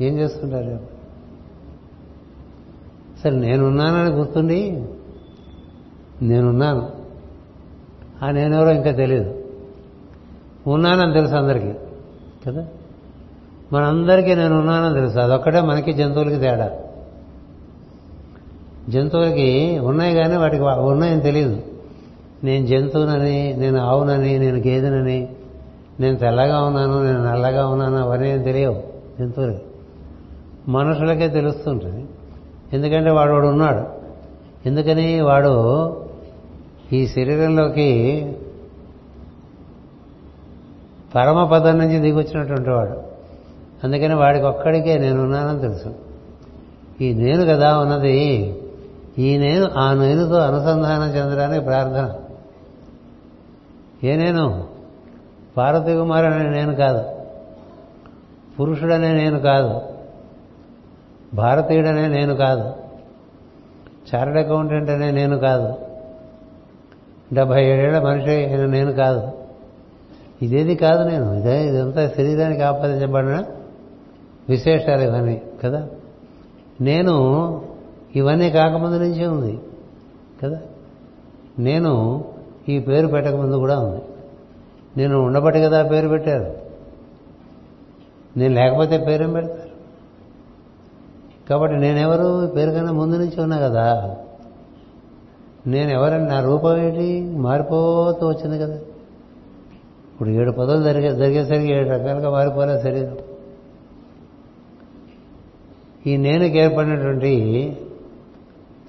ఏం 0.00 0.18
చేస్తుంటారు? 0.18 0.80
సరే 3.22 3.30
నేనున్నానని 3.30 4.10
గుర్తుండి? 4.10 4.84
నేనున్నాను. 6.22 6.90
ఆ 8.22 8.30
నేనెవరో 8.30 8.70
ఇంకా 8.70 8.90
తెలియదు 8.90 9.44
ఉన్నానని 10.66 11.12
తెలుసు 11.12 11.34
అందరికీ. 11.34 11.72
కదా? 12.46 12.66
మనందరికీ 13.72 14.34
నేను 14.34 14.58
ఉన్నానని 14.58 14.94
తెలుసు. 14.94 15.18
అదొక్కటే 15.18 15.60
మనకి 15.60 15.92
జంతువులకి 15.92 16.36
తేడా. 16.36 16.70
జంతువులకి 18.88 19.78
ఉన్నాయి 19.78 20.14
కానీ 20.14 20.36
వాటికి 20.36 20.62
ఉన్నాయని 20.62 21.20
తెలియదు. 21.20 21.62
నేను 22.44 22.66
జంతువునని 22.66 23.54
నేను 23.56 23.80
ఆవునని 23.80 24.38
నేను 24.38 24.56
గేదెనని 24.56 25.28
నేను 26.00 26.16
తెల్లగా 26.16 26.62
ఉన్నాను 26.62 27.02
నేను 27.02 27.24
నల్లగా 27.24 27.68
ఉన్నాను 27.68 27.96
అవన్నీ 27.96 28.30
ఏం 28.30 28.42
తెలియవు 28.42 28.82
జంతువులకి. 29.20 29.62
మనుషులకే 30.68 31.28
తెలుస్తుంటుంది. 31.28 32.06
ఎందుకంటే 32.72 33.10
వాడు 33.10 33.32
వాడు 33.32 33.46
ఉన్నాడు. 33.46 33.84
ఎందుకని 34.68 35.20
వాడు 35.20 35.96
ఈ 36.92 37.06
శరీరంలోకి 37.06 38.32
పరమపదం 41.14 41.78
నుంచి 41.78 41.98
దిగొచ్చినటువంటి 41.98 42.70
వాడు. 42.70 43.07
అందుకని 43.84 44.14
వాడికి 44.14 44.44
ఒక్కడికే 44.44 44.98
నేనున్నానని 44.98 45.60
తెలుసు. 45.60 45.94
ఈ 47.00 47.14
నేను 47.14 47.44
కదా 47.44 47.78
ఉన్నది 47.78 48.54
ఈ 49.18 49.38
నేను 49.38 49.68
ఆ 49.78 49.92
నేనుతో 49.92 50.34
అనుసంధానం 50.34 51.08
చెందడానికి 51.10 51.64
ప్రార్థన. 51.64 52.14
ఏ 54.04 54.16
నేను? 54.16 54.66
పార్వతి 55.56 55.94
కుమార్ 55.94 56.24
అనే 56.24 56.50
నేను 56.50 56.74
కాదు. 56.74 57.04
పురుషుడనే 58.60 59.12
నేను 59.12 59.38
కాదు. 59.38 59.80
భారతీయుడనే 61.34 62.08
నేను 62.08 62.36
కాదు. 62.36 62.72
చార్టెడ్ 64.14 64.38
అకౌంటెంట్ 64.38 64.90
అనే 64.90 65.10
నేను 65.10 65.38
కాదు. 65.38 65.74
డెబ్భై 67.32 67.64
ఏడేళ్ళ 67.64 67.98
మనిషి 67.98 68.30
అయిన 68.30 68.66
నేను 68.66 68.92
కాదు. 68.92 69.32
ఇదేది 70.42 70.74
కాదు 70.74 71.08
నేను. 71.08 71.32
ఇదే 71.32 71.66
ఇదంతా 71.66 72.08
శరీరానికి 72.08 72.62
ఆపాదించబడిన 72.62 73.44
విశేషాలు 74.48 75.02
ఇవన్నీ 75.02 75.42
కదా? 75.64 75.88
నేను 76.80 77.14
ఇవన్నీ 78.16 78.50
కాకముందు 78.50 78.96
నుంచే 78.96 79.26
ఉంది 79.26 79.60
కదా? 80.42 80.60
నేను 81.58 82.24
ఈ 82.68 82.78
పేరు 82.78 83.06
పెట్టకముందు 83.06 83.56
కూడా 83.56 83.78
ఉంది. 83.78 84.02
నేను 84.96 85.20
ఉండబట్టి 85.20 85.60
కదా 85.60 85.84
ఆ 85.84 85.88
పేరు 85.88 86.08
పెట్టారు. 86.08 86.54
నేను 88.36 88.54
లేకపోతే 88.54 88.98
పేరేం 88.98 89.32
పెడతారు? 89.32 89.68
కాబట్టి 91.48 91.76
నేనెవరు? 91.76 92.46
పేరు 92.46 92.70
కన్నా 92.70 92.92
ముందు 92.92 93.16
నుంచి 93.16 93.40
ఉన్నా 93.40 93.58
కదా. 93.58 94.16
నేను 95.66 96.06
నా 96.06 96.40
రూపం 96.40 96.76
ఏంటి? 96.76 97.20
మారిపోతూ 97.36 98.28
వచ్చింది 98.28 98.58
కదా. 98.58 98.74
ఇప్పుడు 100.12 100.28
ఏడు 100.28 100.50
పదవులు 100.50 100.82
జరిగే 100.82 101.14
జరిగేసరికి 101.14 101.72
ఏడు 101.72 101.88
రకాలుగా 101.88 102.30
మారిపోలే 102.30 102.80
శరీరం. 102.82 103.16
ఈ 106.06 106.16
నేనుకి 106.16 106.58
ఏర్పడినటువంటి 106.58 107.76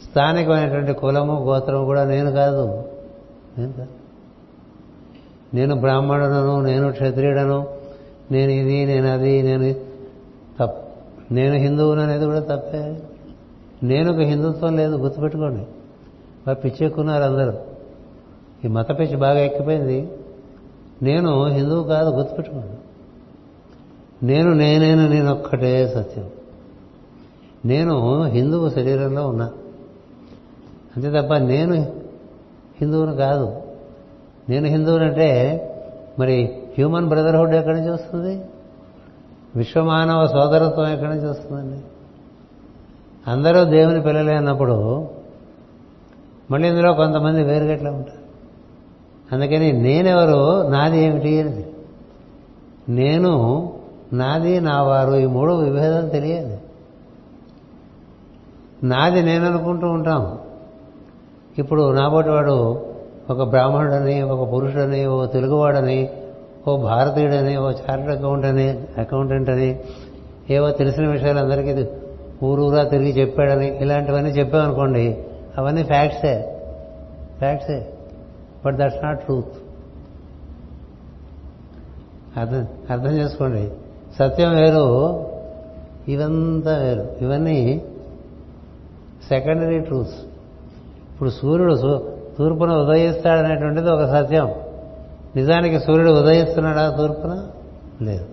స్థానికమైనటువంటి 0.10 0.94
కులము 0.94 1.44
గోత్రము 1.44 1.86
కూడా 1.86 2.04
నేను 2.04 2.32
కాదు. 2.32 2.84
నేను 3.58 3.74
కాదు. 3.74 3.90
నేను 5.54 5.76
బ్రాహ్మణుడను 5.76 6.62
నేను 6.62 6.92
క్షత్రియుడను 6.92 7.68
నేను 8.32 8.52
ఇది 8.52 8.86
నేను 8.86 9.14
అది 9.14 9.42
నేను 9.42 9.74
తప్ప 10.60 10.88
నేను 11.32 11.56
హిందువును 11.56 12.02
అనేది 12.02 12.26
కూడా 12.26 12.40
తప్పే. 12.40 13.02
నేనుకు 13.84 14.20
హిందుత్వం 14.20 14.78
లేదు 14.78 14.96
గుర్తుపెట్టుకోండి. 14.96 15.66
మరి 16.48 16.56
పిచ్చి 16.56 16.86
ఎక్కున్నారు 16.86 17.24
అందరూ. 17.24 17.54
ఈ 18.66 18.68
మత 18.68 19.00
పిచ్చి 19.00 19.16
బాగా 19.16 19.40
ఎక్కిపోయింది. 19.40 20.12
నేను 21.02 21.46
హిందువు 21.46 21.84
కాదు 21.84 22.10
గుర్తుపెట్టుకోండి. 22.10 22.78
నేను 24.26 24.54
నేనేను 24.54 25.10
నేను 25.10 25.32
ఒక్కటే 25.32 25.88
సత్యం. 25.88 26.30
నేను 27.66 28.24
హిందువు 28.24 28.70
శరీరంలో 28.70 29.28
ఉన్నా. 29.28 29.52
అంతే 30.98 31.22
తప్ప 31.22 31.34
నేను 31.34 31.76
హిందువుని 32.82 33.16
కాదు. 33.16 33.62
నేను 34.50 34.68
హిందువునంటే 34.68 35.66
మరి 36.20 36.46
హ్యూమన్ 36.46 37.08
బ్రదర్హుడ్ 37.08 37.56
ఎక్కడి 37.56 37.76
నుంచి 37.76 37.92
వస్తుంది? 37.92 38.46
విశ్వమానవ 39.56 40.28
సోదరత్వం 40.28 40.88
ఎక్కడి 40.88 41.10
నుంచి 41.10 41.30
వస్తుందండి? 41.30 41.80
అందరూ 43.32 43.64
దేవుని 43.64 44.02
పిల్లలే 44.02 44.36
అన్నప్పుడు 44.36 45.08
మళ్ళీ 46.52 46.68
ఇందులో 46.68 46.94
కొంతమంది 46.94 47.44
వేరుగట్లా 47.44 47.92
ఉంటారు. 47.92 48.20
అందుకని 49.36 49.72
నేనెవరు 49.72 50.68
నాది 50.68 51.04
ఏమిటి 51.04 51.42
అని 51.42 51.66
నేను 52.90 53.74
నాది 54.14 54.60
నా 54.60 54.82
వారు 54.82 55.14
ఈ 55.14 55.26
మూడు 55.26 55.54
విభేదం 55.54 56.10
తెలియాలి. 56.10 56.59
నాది 58.84 59.24
నేను 59.24 59.46
అనుకుంటూ 59.46 59.88
ఉంటాం. 59.88 60.38
ఇప్పుడు 61.58 61.94
నాబోటి 61.94 62.30
వాడు 62.30 62.86
ఒక 63.30 63.44
బ్రాహ్మణుడని 63.44 64.22
ఒక 64.22 64.54
పురుషుడని 64.54 65.06
ఓ 65.06 65.26
తెలుగువాడని 65.26 66.10
ఓ 66.68 66.78
భారతీయుడని 66.78 67.58
ఓ 67.58 67.72
చార్టెడ్ 67.72 68.10
అకౌంట్ 68.10 68.46
అని 68.46 68.84
అకౌంటెంట్ 68.98 69.50
అని 69.50 69.80
ఏవో 70.50 70.72
తెలిసిన 70.72 71.08
విషయాలు 71.08 71.40
అందరికీ 71.40 71.86
ఊరూరా 72.46 72.84
తిరిగి 72.84 73.12
చెప్పాడని 73.12 73.78
ఇలాంటివన్నీ 73.78 74.30
చెప్పామనుకోండి 74.30 75.18
అవన్నీ 75.58 75.84
ఫ్యాక్ట్సే. 75.84 76.62
ఫ్యాక్ట్సే. 77.38 77.88
But 78.66 78.78
that's 78.78 79.04
not 79.04 79.20
truth. 79.20 79.54
అర్థం 82.40 82.68
అర్థం 82.90 83.12
చేసుకోండి. 83.12 83.72
సత్యం 84.20 84.56
వేరు 84.56 85.26
ఇవంతా 86.08 86.78
వేరు. 86.78 87.08
ఇవన్నీ 87.22 87.82
సెకండరీ 89.30 89.80
ట్రూత్స్ 89.80 90.16
ఇప్పుడు 91.12 91.30
సూర్యుడు 91.30 91.76
తూర్పున 92.38 92.72
ఉదయిస్తాడనేటువంటిది 92.72 93.92
ఒక 93.92 94.06
సత్యం. 94.06 94.52
నిజానికి 95.36 95.80
సూర్యుడు 95.80 96.12
ఉదయిస్తున్నాడా 96.12 96.96
తూర్పున? 96.98 97.48
లేదు. 98.02 98.26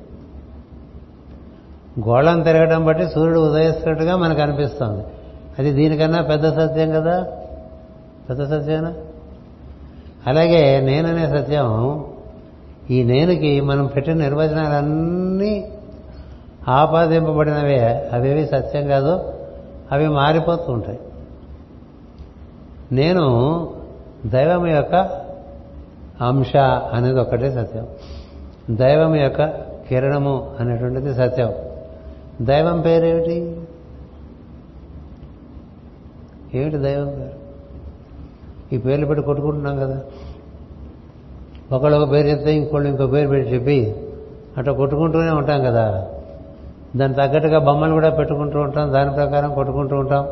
గోళం 2.09 2.42
తిరగడం 2.42 2.84
బట్టి 2.84 3.09
సూర్యుడు 3.09 3.40
ఉదయిస్తున్నట్టుగా 3.40 4.16
మనకు 4.16 4.40
అనిపిస్తుంది. 4.40 5.05
అది 5.59 5.72
దీనికన్నా 5.72 6.22
పెద్ద 6.22 6.55
సత్యం 6.55 6.90
కదా? 6.90 7.26
పెద్ద 8.30 8.44
సత్యమేనా? 8.44 8.94
అలాగే 10.26 10.80
నేననే 10.80 11.40
సత్యం. 11.40 12.05
ఈ 12.90 13.03
నేనుకి 13.03 13.61
మనం 13.61 13.86
పెట్టిన 13.86 14.14
నిర్వచనాలన్నీ 14.14 15.72
ఆపాదింపబడినవే. 16.68 18.11
అవేవి 18.12 18.47
సత్యం 18.47 18.86
కాదు. 18.86 19.36
అవి 19.93 20.09
మారిపోతూ 20.09 20.72
ఉంటాయి. 20.72 20.99
నేను 22.93 23.26
దైవం 24.26 24.66
యొక్క 24.66 24.95
అంశ 26.20 26.57
అనేది 26.93 27.20
ఒకటే 27.20 27.51
సత్యం. 27.51 27.87
దైవం 28.70 29.14
యొక్క 29.14 29.47
కిరణము 29.89 30.51
అనేటువంటిది 30.61 31.14
సత్యం. 31.14 31.53
దైవం 32.43 32.80
పేరేమిటి? 32.80 33.61
ఏమిటి 36.55 36.76
దైవం 36.76 37.07
పేరు? 37.07 37.47
ఈ 38.74 38.78
పేర్లు 38.78 39.07
పెట్టి 39.07 39.24
కొట్టుకుంటున్నాం 39.24 39.76
కదా. 39.76 40.01
ఒకళ్ళు 41.72 41.99
ఒక 41.99 42.12
పేరు 42.12 42.28
చెప్తే 42.28 42.55
ఇంకోళ్ళు 42.55 42.89
ఇంకో 42.89 43.07
పేరు 43.07 43.28
పెట్టి 43.28 43.55
చెప్పి 43.55 44.07
అట్లా 44.59 44.72
కొట్టుకుంటూనే 44.72 45.30
ఉంటాం 45.30 45.61
కదా. 45.61 46.09
దానికి 46.97 47.20
తగ్గట్టుగా 47.20 47.59
బొమ్మలు 47.59 47.92
కూడా 47.92 48.11
పెట్టుకుంటూ 48.11 48.61
ఉంటాం 48.61 48.92
దాని 48.92 49.11
ప్రకారం 49.11 49.55
కొట్టుకుంటూ 49.55 49.97
ఉంటాం. 49.97 50.28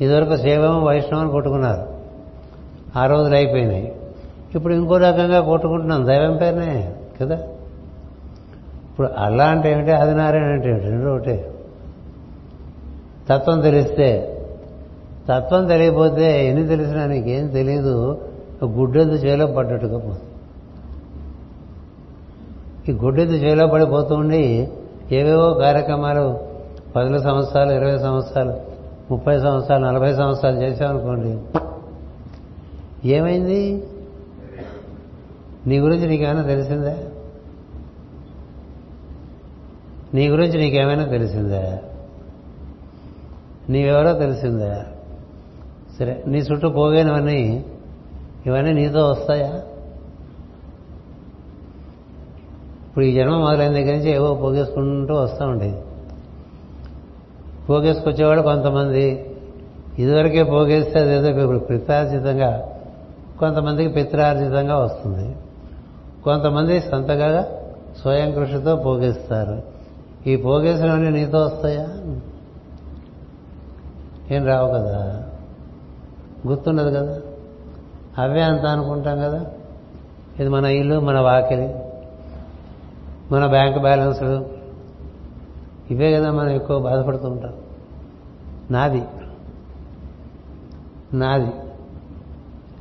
ఇదివరకు 0.00 0.36
శైవం 0.36 0.84
వైష్ణవం 0.84 1.30
కొట్టుకున్నారు. 1.30 1.86
ఆ 2.98 3.06
రోజులు 3.06 3.34
అయిపోయినాయి. 3.34 3.96
ఇప్పుడు 4.54 4.74
ఇంకో 4.74 4.96
రకంగా 4.96 5.40
కొట్టుకుంటున్నాం. 5.40 6.06
దైవం 6.06 6.36
పేరునే 6.36 6.94
కదా? 7.20 7.34
ఇప్పుడు 8.90 9.08
అల్లా 9.18 9.44
అంటే 9.44 9.72
ఏమిటి? 9.72 9.92
ఆదినారాయణ 9.92 10.44
అంటే 10.44 10.68
ఏమిటి? 10.68 10.86
రెండు 10.86 11.10
ఒకటే. 11.10 11.50
తత్వం 13.30 13.60
తెలిస్తే 13.60 14.38
తత్వం 15.28 15.66
తెలియకపోతే 15.66 16.48
ఎన్ని 16.48 16.66
తెలిసినా 16.66 17.06
నీకేం 17.06 17.46
తెలియదు 17.46 18.20
గుడ్డెద్దు 18.64 19.14
చేలో 19.14 19.46
పడ్డట్టుగా 19.46 19.98
పోతుంది. 19.98 20.20
ఈ 22.92 23.04
గుడ్డెద్దు 23.04 23.34
చేలో 23.34 23.66
పడిపోతూ 23.66 24.14
ఉండి 24.14 24.70
ఏవేవో 25.12 25.54
కార్యక్రమాలు 25.54 26.40
పదుల 26.96 27.22
సంవత్సరాలు 27.22 27.72
ఇరవై 27.72 27.98
సంవత్సరాలు 27.98 28.52
ముప్పై 29.10 29.40
సంవత్సరాలు 29.40 29.84
నలభై 29.84 30.14
సంవత్సరాలు 30.14 30.56
చేసామనుకోండి 30.56 31.38
ఏమైంది? 33.08 33.84
నీ 35.66 35.78
గురించి 35.78 36.06
నీకేమైనా 36.06 36.42
తెలిసిందా? 36.42 36.96
నీ 40.14 40.28
గురించి 40.28 40.58
నీకేమైనా 40.58 41.04
తెలిసిందా? 41.04 41.78
నీవెవరో 43.68 44.18
తెలిసిందా? 44.18 44.86
సరే 45.98 46.24
నీ 46.26 46.38
చుట్టూ 46.38 46.68
పోగైనవన్నీ 46.68 47.64
ఇవన్నీ 48.46 48.72
నీతో 48.72 49.10
వస్తాయా? 49.10 49.62
ఇప్పుడు 52.92 53.04
ఈ 53.04 53.14
జన్మ 53.14 53.36
మొదలైన 53.36 53.72
దగ్గర 53.72 53.96
నుంచి 53.96 54.10
ఏవో 54.10 54.34
పోగేసుకుంటూ 54.34 55.14
వస్తూ 55.14 55.44
ఉండేది. 55.44 55.76
పోగేసుకొచ్చేవాడు 57.68 58.42
కొంతమంది. 58.42 59.34
ఇదివరకే 59.98 60.42
పోగేస్తే 60.42 61.00
అదేదో 61.00 61.28
ఇప్పుడు 61.28 61.58
పిత్రార్జితంగా 61.58 62.68
కొంతమందికి 63.38 63.92
పిత్రార్జితంగా 63.92 64.78
వస్తుంది. 64.78 65.36
కొంతమంది 66.24 66.80
సొంతగా 66.80 67.48
స్వయం 68.02 68.32
కృషితో 68.32 68.76
పోగేస్తారు. 68.76 69.62
ఈ 70.28 70.36
పోగేసినవన్నీ 70.36 71.10
నీతో 71.10 71.38
వస్తాయా? 71.38 71.88
ఏం 74.36 74.46
రావు 74.46 74.68
కదా. 74.68 75.22
గుర్తుండదు 76.48 76.90
కదా. 76.90 77.20
అవే 78.18 78.40
అంత 78.40 78.60
అనుకుంటాం 78.60 79.18
కదా. 79.18 79.46
ఇది 80.40 80.48
మన 80.48 80.64
ఇల్లు 80.64 81.00
మన 81.00 81.20
వాకిలి. 81.20 81.74
మన 83.30 83.46
బ్యాంక్ 83.46 83.78
బ్యాలెన్సులు 83.78 84.46
ఇవే 85.90 86.12
కదా 86.12 86.30
మనం 86.30 86.50
ఎక్కువ 86.50 86.78
బాధపడుతూ 86.78 87.28
ఉంటాం. 87.28 87.52
నాది. 88.70 89.02
నాది. 91.14 91.50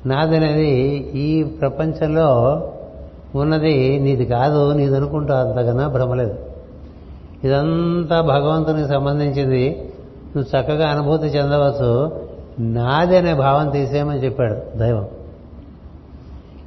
నాది 0.06 0.36
అనేది 0.36 0.80
ఈ 0.98 1.44
ప్రపంచంలో 1.44 2.28
ఉన్నది 3.36 4.00
నీది 4.00 4.26
కాదు 4.26 4.72
నీది 4.72 4.96
అనుకుంటా 4.96 5.40
అంతకన్నా 5.40 5.88
భ్రమలేదు 5.88 6.40
ఇదంతా 7.44 8.22
భగవంతునికి 8.22 8.90
సంబంధించింది. 8.90 9.92
నువ్వు 10.36 10.62
చక్కగా 10.62 10.90
అనుభూతి 10.90 11.26
చెందవచ్చు. 11.26 12.22
నాది 12.60 13.18
అనే 13.18 13.34
భావం 13.34 13.70
తీసేయమని 13.70 14.20
చెప్పాడు 14.20 14.78
దైవం. 14.78 15.08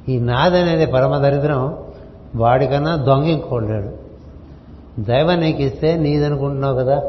ఈ 0.09 0.19
నాది 0.19 0.57
అనేది 0.57 0.85
పరమ 0.85 1.17
దరిద్రం. 1.17 1.84
వాడికన్నా 2.35 2.95
దొంగ 2.95 3.25
ఇంకోలేడు 3.25 4.05
దైవం 5.01 5.39
నీకు 5.39 5.61
ఇస్తే 5.61 5.95
నీదనుకుంటున్నావు 5.97 6.77
కదా. 6.77 7.03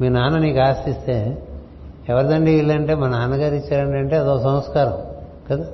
మీ 0.00 0.08
నాన్న 0.08 0.38
నీకు 0.38 0.60
ఆశిస్తే 0.60 1.42
ఎవరిదండి 2.08 2.54
వీళ్ళంటే? 2.54 2.80
అంటే 2.80 2.94
మా 2.94 3.08
నాన్నగారు 3.08 3.54
ఇచ్చారండి 3.54 3.98
అంటే 3.98 4.16
అదొక 4.16 4.42
సంస్కారం 4.42 4.98
కదా. 5.50 5.66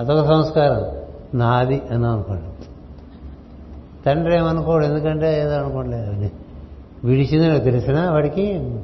అదొక 0.00 0.26
సంస్కారం. 0.26 1.04
నాది 1.40 1.82
అని 1.90 2.06
అనుకోండి. 2.06 2.66
తండ్రి 4.06 4.36
ఏమనుకోడు? 4.36 4.84
ఎందుకంటే 4.84 5.40
ఏదో 5.40 5.50
అనుకోలేదు 5.50 6.30
విడిచింది 7.04 7.48
నాకు 7.48 7.64
తెలిసినా 7.64 8.10
వాడికి 8.10 8.76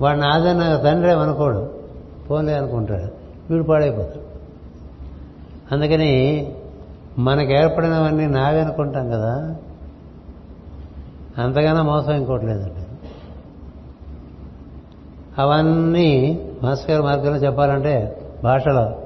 వాడు 0.00 0.18
నాదన్న 0.18 0.76
తండ్రి 0.76 1.12
ఏమనుకోడు? 1.12 1.70
పోలే 2.30 2.52
అనుకుంటాడు. 2.52 3.08
వీడు 3.52 3.64
పాడైపోతాడు. 3.64 4.23
అందుకని 5.72 6.54
మనకు 7.18 7.50
ఏర్పడినవన్నీ 7.50 8.26
నావి 8.26 8.60
అనుకుంటాం 8.60 9.10
కదా 9.10 9.56
అంతగానో 11.38 11.82
మోసం 11.82 12.12
ఇంకోటి 12.12 12.46
లేదండి. 12.46 12.86
అవన్నీ 15.38 16.40
మాస్కర్ 16.62 17.02
మార్గంలో 17.02 17.36
చెప్పాలంటే 17.36 18.22
భాషలో. 18.44 18.96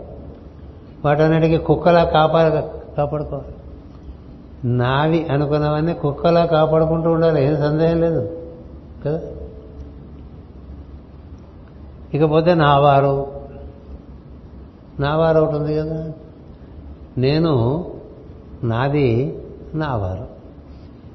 వాటన్నిటికీ 1.05 1.57
కుక్కలా 1.57 2.05
కాపా 2.05 2.63
కాపాడుకోవాలి. 2.97 3.55
నావి 4.65 5.29
అనుకున్నవన్నీ 5.29 5.95
కుక్కలా 5.95 6.47
కాపాడుకుంటూ 6.47 7.11
ఉండాలి 7.11 7.45
ఏం 7.45 7.57
సందేహం 7.57 8.01
లేదు 8.01 8.49
కదా? 9.07 9.21
ఇకపోతే 12.15 12.55
నావారు 12.55 13.27
నావారు 15.01 15.39
ఒకటి 15.39 15.57
ఉంది 15.57 15.75
కదా? 15.77 16.13
నేను 17.19 17.87
నాది 18.65 19.39
నావారు. 19.75 20.27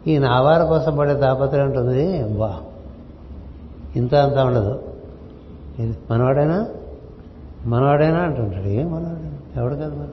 ఈ 0.10 0.18
నావారు 0.18 0.66
కోసం 0.66 0.97
పడే 0.97 1.14
తాపత్రయం 1.14 1.66
ఉంటుంది 1.66 2.24
బా 2.24 2.60
ఇంత 3.95 4.16
అంత 4.16 4.38
ఉండదు. 4.38 4.84
ఇది 5.80 5.97
మనవాడైనా? 6.12 6.68
మనవాడైనా 7.66 8.20
అంటుంటాడు. 8.20 8.68
ఏం 8.68 8.91
మనవాడు? 8.91 9.60
ఎవడు 9.60 9.76
కాదు 9.76 9.95
మన 9.95 10.08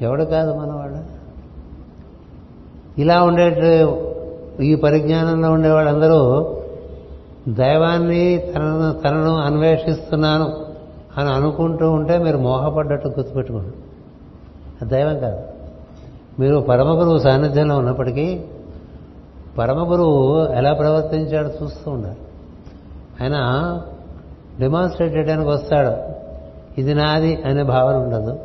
ఎవడు 0.00 0.24
కాదు 0.24 0.58
మనవాడు? 0.58 1.16
ఇలా 3.00 3.22
ఉండే 3.22 3.86
ఈ 4.60 4.74
పరిజ్ఞానంలో 4.74 5.50
ఉండేవాళ్ళందరూ 5.50 6.52
దైవాన్ని 7.48 8.38
తనను 8.38 8.92
తనను 8.92 9.36
అన్వేషిస్తున్నాను. 9.36 10.65
అని 11.18 11.30
అనుకుంటూ 11.30 11.90
ఉంటే 11.90 12.18
మీరు 12.18 12.38
మోహపడ్డట్టు 12.38 13.08
గుర్తుపెట్టుకోండి. 13.08 13.76
అది 14.82 14.90
దైవం 14.90 15.18
కాదు. 15.18 15.40
మీరు 16.40 16.56
పరమ 16.56 17.00
గురువు 17.00 17.18
సాన్నిధ్యంలో 17.18 17.78
ఉన్నప్పటికీ 17.78 18.44
పరమగురువు 19.58 20.46
ఎలా 20.52 20.72
ప్రవర్తించాడో 20.72 21.50
చూస్తూ 21.62 21.90
ఉండాలి. 21.90 22.16
ఆయన 23.22 23.34
డెమాన్స్ట్రేట్ 24.60 25.16
చేయడానికి 25.16 25.48
వస్తాడు. 25.48 26.16
ఇది 26.80 26.94
నాది 26.94 27.42
అనే 27.42 27.62
భావన 27.62 27.96
ఉండదు. 27.96 28.38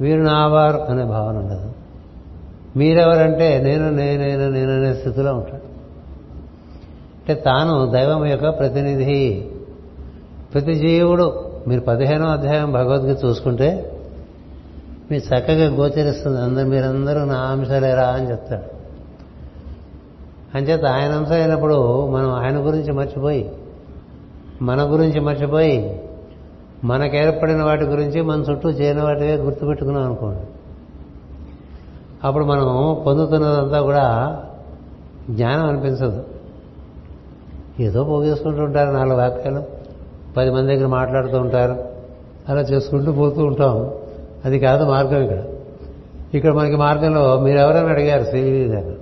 వీరు 0.00 0.20
నావారు 0.20 0.76
అనే 0.76 1.04
భావన 1.04 1.36
ఉండదు. 1.36 1.72
మీరెవరంటే 2.76 3.62
నేను 3.62 3.90
నేనైనా 3.90 4.48
నేననే 4.48 4.94
స్థితిలో 4.94 5.32
ఉంటాడు. 5.32 5.72
అంటే 7.22 7.34
తాను 7.34 7.86
దైవం 7.86 8.26
యొక్క 8.26 8.58
ప్రతినిధి 8.58 9.48
ప్రతి 10.52 10.74
జీవుడు 10.74 11.51
మీరు 11.68 11.80
పదిహేనో 11.80 12.26
అధ్యాయం 12.26 12.72
భగవద్గీత 12.72 13.24
చూసుకుంటే 13.24 13.98
మీరు 15.10 15.34
చక్కగా 15.34 15.74
గోచరిస్తుంది. 15.74 16.40
అందరు 16.40 16.66
మీరందరూ 16.66 17.24
నా 17.24 17.34
అంశాలేరా 17.34 18.02
అని 18.02 18.30
చెప్తాడు. 18.30 18.82
అంచేత 20.56 20.84
ఆయన 20.84 21.12
అంశం 21.12 21.32
అయినప్పుడు 21.32 22.08
మనం 22.10 22.30
ఆయన 22.30 22.66
గురించి 22.66 22.92
మర్చిపోయి 22.92 23.52
మన 24.62 24.82
గురించి 24.82 25.20
మర్చిపోయి 25.20 26.02
మనకు 26.84 27.16
ఏర్పడిన 27.16 27.62
వాటి 27.62 27.84
గురించి 27.84 28.22
మన 28.22 28.40
చుట్టూ 28.40 28.68
చేయని 28.70 29.02
వాటివే 29.02 29.36
గుర్తుపెట్టుకున్నాం 29.36 30.04
అనుకోండి. 30.04 30.40
అప్పుడు 32.24 32.44
మనం 32.44 33.02
పొందుతున్నదంతా 33.06 33.80
కూడా 33.80 34.36
జ్ఞానం 35.30 35.66
అనిపించదు. 35.66 36.24
ఏదో 37.80 38.04
పోగేసుకుంటూ 38.04 38.62
ఉంటారు 38.62 38.90
నాలుగు 38.90 39.16
వాక్యాలు. 39.16 39.81
పది 40.36 40.50
మంది 40.50 40.76
దగ్గర 40.76 40.86
మాట్లాడుతూ 40.86 41.38
ఉంటారు. 41.38 41.84
అలా 42.48 42.60
చేసుకుంటూ 42.60 43.12
పోతూ 43.12 43.44
ఉంటాం. 43.44 43.90
అది 44.44 44.58
కాదు 44.58 44.84
మార్గం 44.84 45.22
ఇక్కడ. 45.22 45.44
ఇక్కడ 46.34 46.52
మనకి 46.52 46.76
మార్గంలో 46.76 47.40
మీరు 47.40 47.58
ఎవరైనా 47.58 47.88
అడిగారు 47.88 48.24
సివివి 48.24 48.64
గారు 48.64 48.96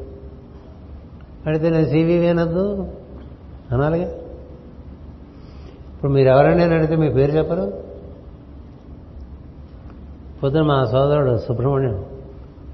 అడిగితే 1.46 1.70
నేను 1.70 1.84
సివివి 1.84 2.28
అనద్దు. 2.28 2.88
అనాలిగా. 3.72 4.08
ఇప్పుడు 5.94 6.12
మీరు 6.12 6.28
ఎవరైనా 6.28 6.64
అడిగితే 6.64 6.96
మీ 6.96 7.08
పేరు 7.08 7.32
చెప్పరు. 7.32 7.72
పొద్దున 10.42 10.62
మా 10.62 10.86
సోదరుడు 10.86 11.38
సుబ్రహ్మణ్యం 11.38 12.04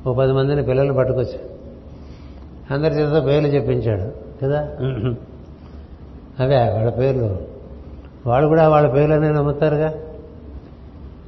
ఓ 0.07 0.14
పది 0.14 0.32
మందిని 0.32 0.62
పిల్లల్ని 0.62 0.94
పట్టుకొచ్చి 0.94 1.40
అందరి 2.70 2.94
చేత 2.94 3.26
పేర్లు 3.26 3.48
చెప్పించాడు. 3.48 4.12
కదా? 4.44 4.61
అవే 6.40 6.57
వాళ్ళ 6.57 6.90
పేర్లు. 6.90 7.55
వాళ్ళు 8.27 8.49
కూడా 8.49 8.68
వాళ్ళ 8.68 8.89
పేర్లనే 8.89 9.31
నమ్ముతారుగా. 9.31 9.95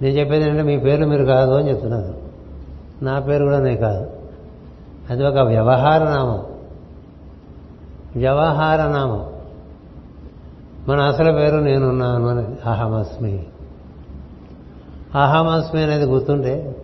నేను 0.03 0.19
చెప్పేది 0.19 0.45
ఏంటంటే 0.45 0.63
మీ 0.63 0.77
పేర్లు 0.79 1.07
మీరు 1.07 1.25
కాదు 1.25 1.51
అని 1.51 1.69
చెప్తున్నాను 1.69 2.15
నా 3.03 3.21
పేరు 3.21 3.45
కూడా 3.45 3.61
నేను 3.61 3.77
కాదు. 3.77 4.11
అది 5.11 5.27
ఒక 5.27 5.39
వ్యవహార 5.39 6.05
నామం. 6.05 6.45
వ్యవహార 8.17 8.89
నామం. 8.89 9.27
మన 10.89 11.01
అసలు 11.01 11.33
పేరు 11.33 11.57
నేనున్నాను 11.57 12.29
అని 12.29 12.69
అహమస్మి. 12.69 13.47
అహమస్మి 15.15 15.83
అనేది 15.83 16.05
గుర్తుంటే 16.05 16.77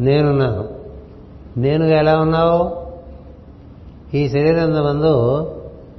నేనున్నాను. 0.00 0.68
నేను 1.56 1.84
ఎలా 1.84 2.18
ఉన్నావు? 2.18 2.76
ఈ 4.16 4.28
శరీరం 4.28 4.84
మందు 4.84 5.44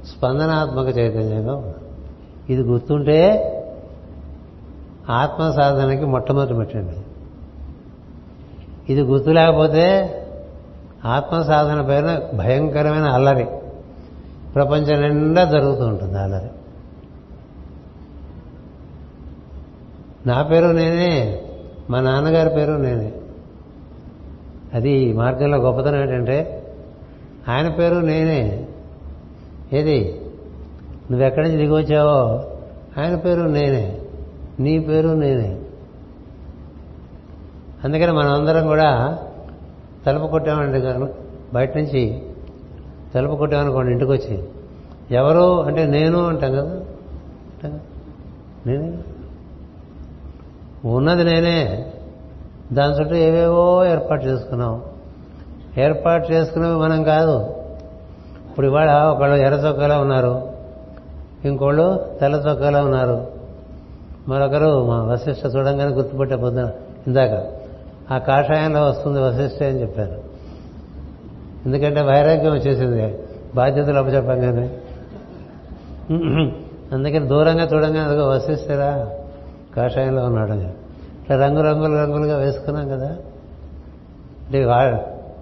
స్పందనాత్మక 0.06 0.98
చైతన్యంగా 0.98 1.54
ఉన్నాను. 1.54 1.79
ఇది 2.50 2.62
గుర్తుంటే 2.62 3.46
ఆత్మ 5.10 5.50
సాధనకి 5.50 6.04
మొట్టమొదటి 6.04 6.54
పెట్టండి. 6.54 6.96
ఇది 8.92 9.00
గుర్తు 9.00 9.30
లేకపోతే 9.30 10.16
ఆత్మ 11.04 11.42
సాధన 11.42 11.82
పైన 11.82 12.36
భయంకరమైన 12.36 13.04
అల్లరి. 13.04 13.46
ప్రపంచం 14.54 15.00
నిండా 15.00 15.44
జరుగుతూ 15.44 15.86
ఉంటుంది 15.86 16.18
అల్లరి. 16.18 16.48
నా 20.28 20.42
పేరు 20.42 20.66
నేనే 20.66 21.42
మా 21.90 22.00
నాన్నగారి 22.00 22.50
పేరు 22.50 22.72
నేనే. 22.72 23.12
అది 24.74 25.12
మార్గంలో 25.12 25.58
గొప్పతనం 25.58 26.00
ఏంటంటే 26.00 26.66
ఆయన 27.48 27.68
పేరు 27.68 27.94
నేనే. 27.94 28.66
ఏది? 29.72 30.19
నువ్వెక్కడి 31.10 31.48
నుంచి 31.48 31.66
దిగి 31.66 31.74
వచ్చావో? 31.74 32.44
ఆయన 33.00 33.14
పేరు 33.14 33.40
నేనే. 33.40 33.98
నీ 34.60 34.78
పేరు 34.78 35.08
నేనే. 35.08 35.58
అందుకని 37.84 38.12
మనమందరం 38.12 38.66
కూడా 38.66 39.18
తలుపు 40.06 40.26
కొట్టామంటే 40.26 41.08
బయట 41.54 41.76
నుంచి 41.76 42.22
తలుపు 43.14 43.36
కొట్టామనుకోండి 43.36 43.92
ఇంటికి 43.92 44.10
వచ్చి 44.10 44.44
ఎవరు 45.10 45.62
అంటే 45.62 45.86
నేను 45.86 46.26
అంటాం 46.26 46.52
కదా? 46.52 46.80
నేనే? 48.66 48.98
ఉన్నది 50.84 51.24
నేనే. 51.24 51.86
దాని 52.72 53.00
చుట్టూ 53.00 53.14
ఏవేవో 53.14 53.84
ఏర్పాటు 53.86 54.24
చేసుకున్నాం. 54.24 54.82
ఏర్పాటు 55.78 56.32
చేసుకున్నవి 56.32 56.80
మనం 56.80 57.02
కాదు. 57.02 57.40
ఇప్పుడు 58.50 58.66
ఇవాళ 58.66 58.90
ఒకళ్ళు 59.02 59.36
ఎర్ర 59.36 59.56
చొక్కాలో 59.56 60.00
ఉన్నారు. 60.00 60.49
ఇంకోళ్ళు 61.44 62.16
తెల్ల 62.20 62.36
చొక్కాలో 62.36 62.80
ఉన్నారు. 62.80 63.26
మరొకరు 64.28 64.86
మా 64.86 65.02
వశిష్ఠ 65.02 65.46
చూడంగానే 65.46 65.94
గుర్తుపట్టే 65.94 66.36
పొద్దున 66.36 66.70
ఇందాక 67.06 67.46
ఆ 68.12 68.18
కాషాయంలో 68.18 68.86
వస్తుంది 68.88 69.20
వశిష్ఠ 69.20 69.62
అని 69.62 69.80
చెప్పారు. 69.80 70.22
ఎందుకంటే 71.66 72.00
వైరాగ్యం 72.00 72.52
వచ్చేసింది. 72.52 73.18
బాధ్యతలు 73.54 73.98
అప్పచెప్పంగానే 73.98 74.78
అందుకని 76.92 77.28
దూరంగా 77.28 77.64
చూడంగా 77.64 78.04
అదిగో 78.04 78.28
వశిష్ఠరా 78.28 79.10
కాషాయంలో 79.76 80.24
ఉన్నాడు 80.24 80.52
ఇట్లా 80.52 81.46
రంగు 81.46 81.62
రంగులు 81.62 81.96
రంగులుగా 81.96 82.36
వేసుకున్నాం 82.36 82.88
కదా. 82.88 83.08
అంటే 84.46 84.64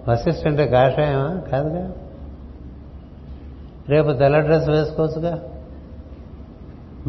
వశిష్ఠ 0.09 0.47
అంటే 0.47 0.67
కాషాయమా? 0.67 1.41
కాదుగా. 1.51 1.91
రేపు 3.89 4.11
తెల్ల 4.11 4.39
డ్రెస్ 4.39 4.69
వేసుకోవచ్చుగా. 4.69 5.39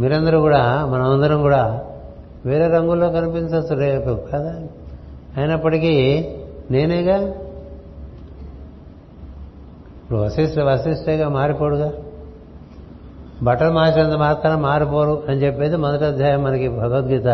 మీరందరూ 0.01 0.41
కూడా 0.41 0.87
మనమందరం 0.87 1.43
కూడా 1.43 1.81
వేరే 2.47 2.67
రంగుల్లో 2.67 3.11
కనిపించవచ్చు 3.11 3.77
రేపు 3.77 4.19
కదా? 4.33 4.63
అయినప్పటికీ 5.37 6.29
నేనేగా? 6.71 7.19
ఇప్పుడు 10.03 10.19
వశిష్ఠ 10.19 10.59
వశిష్ఠగా 10.59 11.29
మారిపోడుగా? 11.29 11.93
బట్టలు 13.43 13.73
మార్చినంత 13.73 14.13
మాత్రం 14.13 14.63
మారిపోరు 14.63 15.23
అని 15.29 15.43
చెప్పేది 15.43 15.77
మొదటి 15.77 16.05
అధ్యాయం 16.05 16.43
మనకి 16.43 16.69
భగవద్గీత. 16.69 17.27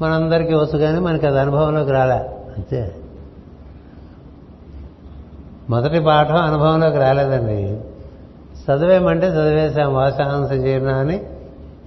మనందరికీ 0.00 0.54
వచ్చు 0.54 0.78
కానీ 0.78 1.00
మనకి 1.00 1.26
అది 1.26 1.40
అనుభవంలోకి 1.40 1.90
రాలే 1.90 2.14
అంతే. 2.56 2.94
మొదటి 5.70 6.00
పాఠం 6.00 6.36
అనుభవంలోకి 6.36 6.96
రాలేదండి. 6.96 7.80
చదివేమంటే 8.66 9.26
చదివేశాం 9.26 9.94
వాసాంశ 9.94 10.52
జీర్ణ 10.52 10.88
అని 10.88 11.20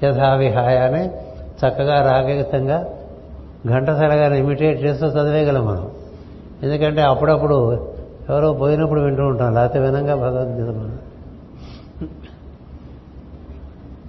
యథావిహాయ 0.04 0.78
అని 0.78 1.08
చక్కగా 1.60 2.12
రాగయుతంగా 2.12 2.90
ఘంటసరగా 3.68 4.36
ఇమిటేట్ 4.36 4.84
చేస్తూ 4.84 5.08
చదివేయగలం 5.08 5.66
మనం. 5.66 5.92
ఎందుకంటే 6.64 7.02
అప్పుడప్పుడు 7.02 7.88
ఎవరో 8.30 8.54
పోయినప్పుడు 8.54 9.02
వింటూ 9.02 9.24
ఉంటాం. 9.24 9.54
లేకపోతే 9.54 9.80
వినంగా 9.80 10.16
భగవద్గీత 10.16 10.76
మనం. 10.76 11.00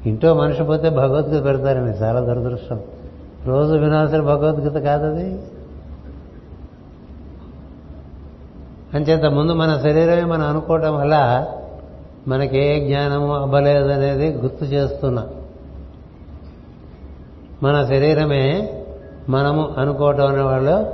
ఇంట్లో 0.06 0.34
మనిషి 0.34 0.62
పోతే 0.62 0.88
భగవద్గీత 0.88 1.44
పెడతారండి 1.44 1.90
చాలా 1.90 2.20
దురదృష్టం. 2.20 2.80
రోజు 3.46 3.74
వినాల్సిన 3.74 4.20
భగవద్గీత 4.20 4.82
కాదది. 4.82 5.38
అంచేత 8.94 9.24
ముందు 9.24 9.52
మన 9.52 9.80
శరీరమే 9.82 10.24
మనం 10.24 10.46
అనుకోవటం 10.46 10.96
వల్ల 10.96 11.46
మనకి 12.28 12.58
ఏ 12.58 12.86
జ్ఞానము 12.86 13.34
అవ్వలేదనేది 13.34 14.32
గుర్తు 14.32 14.64
చేస్తున్నా. 14.64 15.26
మన 17.62 17.84
శరీరమే 17.84 18.72
మనము 19.28 19.68
అనుకోవటం 19.78 20.26
అనేవాళ్ళు 20.26 20.86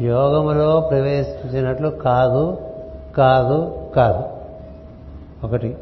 యోగములో 0.00 0.80
ప్రవేశించినట్లు 0.80 1.88
కాదు 1.88 2.58
కాదు 3.16 3.78
కాదు. 3.96 4.22
ఒకటి. 5.46 5.76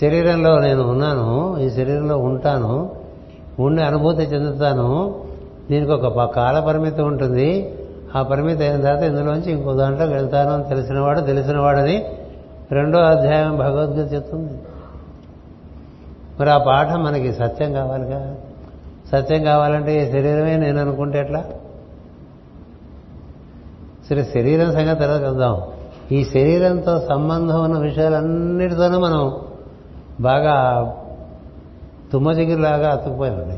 శరీరంలో 0.00 0.58
నేను 0.58 0.82
ఉన్నాను 0.82 1.56
ఈ 1.58 1.70
శరీరంలో 1.70 2.18
ఉంటాను 2.18 2.90
ఉండి 3.60 3.82
అనుభూతి 3.82 4.22
చెందుతాను 4.22 5.14
దీనికి 5.70 5.92
ఒక 5.92 6.06
ప- 6.06 6.34
కాల 6.34 6.60
పరిమితి 6.60 7.02
ఉంటుంది. 7.02 7.78
ఆ 8.16 8.22
పరిమితి 8.22 8.64
అయిన 8.64 8.80
తర్వాత 8.80 9.02
ఇందులోంచి 9.02 9.52
ఇంకో 9.52 9.72
దాంట్లోకి 9.72 10.12
వెళ్తాను 10.12 10.50
అని 10.50 10.64
తెలిసినవాడు 10.64 11.20
తెలిసినవాడని 11.20 12.04
రెండో 12.72 12.98
అధ్యాయం 12.98 13.56
భగవద్గీత 13.56 14.12
చెప్తుంది. 14.12 14.52
మరి 16.40 16.50
ఆ 16.50 16.58
పాఠం 16.58 17.04
మనకి 17.04 17.32
సత్యం 17.32 17.72
కావాలిగా? 17.72 18.36
సత్యం 19.12 19.44
కావాలంటే 19.44 20.08
ఈ 20.08 20.12
శరీరమే 20.12 20.56
నేను 20.56 20.80
అనుకుంటే 20.80 21.18
ఎట్లా? 21.18 21.44
సరే 24.10 24.24
శరీరం 24.24 24.72
సంగతి 24.72 25.00
తర్వాత 25.00 25.20
వద్దాం 25.20 25.62
ఈ 26.12 26.24
శరీరంతో 26.24 27.00
సంబంధం 27.00 27.64
ఉన్న 27.64 27.78
విషయాలన్నిటితోనూ 27.78 28.98
మనం 28.98 29.36
బాగా 30.20 30.86
తుమ్మజిగిరిలాగా 32.12 32.90
అతుక్కుపోయామండి 32.90 33.54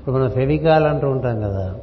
ఇప్పుడు 0.00 0.14
మనం 0.14 0.30
ఫెవికాల్ 0.30 0.84
అంటూ 0.84 1.08
ఉంటాం 1.08 1.40
కదా 1.40 1.74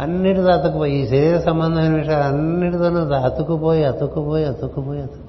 అన్నిటితో 0.00 0.48
అతుక్కుపోయి 0.48 0.92
ఈ 0.92 1.08
శరీర 1.08 1.38
సంబంధమైన 1.38 1.94
విషయాలు 1.94 2.24
అన్నిటితోనూ 2.24 3.00
అతుక్కుపోయి 3.00 3.84
అతుక్కుపోయి 3.84 4.44
అతుక్కుపోయి. 4.44 5.02
అతుకు 5.02 5.25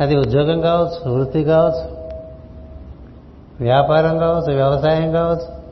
అది 0.00 0.16
ఉద్యోగం 0.16 0.60
కావచ్చు 0.60 1.14
వృత్తి 1.14 1.44
కావచ్చు 1.44 1.94
వ్యాపారం 3.60 4.18
కావచ్చు 4.18 4.54
వ్యవసాయం 4.54 5.12
కావచ్చు 5.12 5.64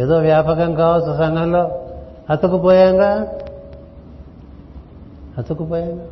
ఏదో 0.00 0.18
వ్యాపకం 0.18 0.74
కావచ్చు 0.74 1.16
సంఘంలో. 1.18 1.82
అతుకుపోయాంగా? 2.30 3.26
అతుకుపోయాంగా. 5.38 6.04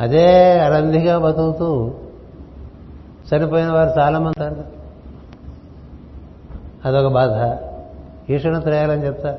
అదే 0.00 0.58
అరంధిగా 0.60 1.18
బతుకుతూ 1.18 1.94
చనిపోయిన 3.34 3.72
వారు 3.72 4.00
చాలామంది. 4.00 4.44
అంట 4.44 4.56
అదొక 6.84 7.12
బాధ. 7.12 7.56
ఈషణ 8.32 8.58
త్రయాలని 8.58 9.06
చెప్తారు 9.06 9.38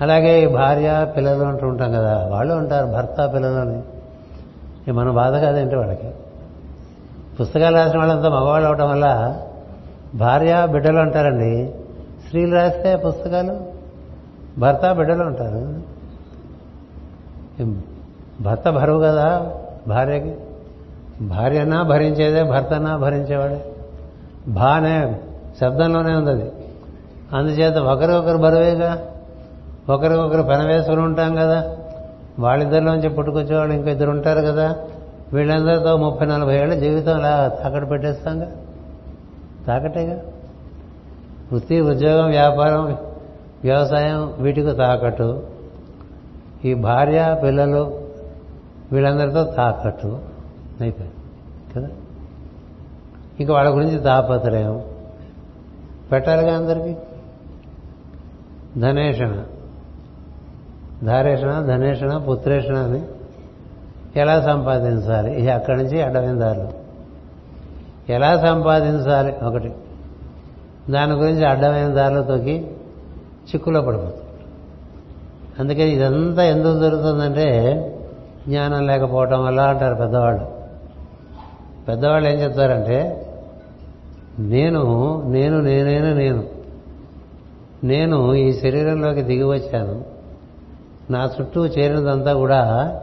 అలాగే 0.00 0.46
భార్య 0.46 1.12
పిల్లలు 1.16 1.44
అంటూ 1.44 1.66
ఉంటాం 1.66 1.92
కదా 1.92 2.28
వాళ్ళు 2.30 2.54
ఉంటారు 2.54 2.86
భర్త 2.86 3.30
పిల్లలు 3.34 3.56
అని. 3.56 3.82
మన 4.92 5.10
బాధ 5.10 5.34
కాదేంటి 5.34 5.76
వాళ్ళకి. 5.76 6.10
పుస్తకాలు 7.40 7.76
రాసిన 7.76 7.98
వాళ్ళంతా 7.98 8.28
మగవాళ్ళు 8.28 8.68
అవటం 8.68 8.90
వల్ల 8.90 9.36
భార్య 10.14 10.66
బిడ్డలు 10.72 10.98
అంటారండి. 10.98 11.74
స్త్రీలు 12.24 12.54
రాస్తే 12.54 12.96
పుస్తకాలు 12.96 13.54
భర్త 14.60 14.92
బిడ్డలు 14.92 15.24
ఉంటారు 15.24 15.80
భర్త 18.42 18.70
బరువు 18.70 19.00
కదా 19.00 19.52
భార్యకి. 19.88 20.36
భార్యనా 21.20 21.82
భరించేదే 21.82 22.42
భర్తనా 22.42 22.96
భరించేవాడే. 22.96 23.64
బానే 24.48 25.20
శబ్దంలోనే 25.60 26.14
ఉంది 26.14 26.30
అది 26.30 26.50
అందుచేత 27.32 27.76
ఒకరికొకరు 27.76 28.36
బరువేగా 28.36 29.04
ఒకరికొకరు 29.88 30.42
పెన 30.42 30.62
వేసుకుని 30.66 31.00
ఉంటాం 31.00 31.34
కదా. 31.34 31.77
వాళ్ళిద్దరిలోంచి 32.38 33.08
పుట్టుకొచ్చేవాళ్ళు 33.08 33.74
ఇంకా 33.74 33.90
ఇద్దరు 33.90 34.10
ఉంటారు 34.10 34.40
కదా. 34.40 34.76
వీళ్ళందరితో 35.32 35.96
ముప్పై 35.96 36.26
నలభై 36.26 36.58
ఏళ్ళ 36.58 36.74
జీవితం 36.74 37.14
అలా 37.14 37.48
తాకట్టు 37.62 37.86
పెట్టేస్తాంగా? 37.86 38.52
తాకటేగా 39.66 40.22
వృత్తి 41.52 41.80
ఉద్యోగం 41.80 42.28
వ్యాపారం 42.28 42.98
వ్యవసాయం 43.64 44.34
వీటికి 44.38 44.72
తాకట్టు. 44.72 45.42
ఈ 46.64 46.74
భార్య 46.74 47.40
పిల్లలు 47.42 48.00
వీళ్ళందరితో 48.92 49.44
తాకట్టు. 49.44 50.18
అయిపోయింది. 50.80 51.14
కదా? 51.76 51.88
ఇంకా 53.40 53.54
వాళ్ళ 53.54 53.74
గురించి 53.74 53.98
తాపత్రయం. 53.98 54.82
పెట్టాలిగా 56.12 56.56
అందరికీ? 56.56 56.96
ధనేషణ. 58.80 59.44
ధారేషణ 61.04 61.60
ధనేషణ 61.60 62.16
పుత్రేషణ 62.16 62.76
అని 62.76 63.02
ఎలా 64.16 64.40
సంపాదించాలి 64.40 65.40
ఇది 65.40 65.50
అక్కడి 65.50 65.82
నుంచి 65.82 66.02
అడ్డమైన 66.02 66.32
దారులు. 66.32 66.68
ఎలా 68.12 68.38
సంపాదించాలి 68.38 69.34
ఒకటి. 69.44 69.72
దాని 70.90 71.12
గురించి 71.12 71.44
అడ్డమైన 71.44 71.88
దారిలో 71.88 72.22
తొక్కి 72.22 72.66
చిక్కులో 73.48 73.80
పడిపోతుంది 73.80 74.22
అందుకని 75.58 75.88
ఇదంతా 75.88 76.44
ఎందుకు 76.44 76.80
జరుగుతుందంటే 76.80 77.46
జ్ఞానం 78.48 78.86
లేకపోవటం 78.86 79.44
వల్ల 79.44 79.60
అంటారు 79.60 79.94
పెద్దవాళ్ళు. 79.94 80.46
పెద్దవాళ్ళు 81.88 82.28
ఏం 82.28 82.34
చెప్తారంటే 82.34 83.26
నేను 84.38 84.82
నేను 85.22 85.60
నేనైనా 85.60 86.12
నేను 86.12 86.44
నేను 87.84 88.34
ఈ 88.34 88.52
శరీరంలోకి 88.52 89.22
దిగి 89.22 89.42
వచ్చాను. 89.42 90.17
నా 91.10 91.30
చుట్టూ 91.40 91.66
చేరినదంతా 91.66 92.34
కూడా 92.34 92.94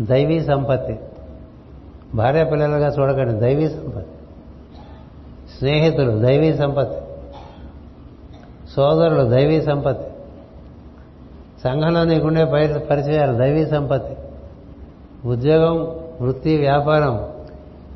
దైవీ 0.00 0.44
సంపత్తి. 0.44 0.98
భార్య 2.14 2.44
పిల్లలుగా 2.44 2.88
చూడకండి 2.88 3.40
దైవీ 3.40 3.68
సంపత్తి. 3.68 4.12
స్నేహితులు 5.58 6.18
దైవీ 6.18 6.54
సంపత్తి. 6.54 7.00
సోదరులు 8.70 9.30
దైవీ 9.30 9.62
సంపత్తి. 9.62 10.12
సంఘంలో 11.64 12.04
నీకుండే 12.04 12.44
పరి- 12.44 12.78
పరిచయాలు 12.78 13.36
దైవీ 13.36 13.66
సంపత్తి. 13.66 14.16
ఉద్యోగం 15.28 15.76
వృత్తి 16.20 16.56
వ్యాపారం 16.56 17.28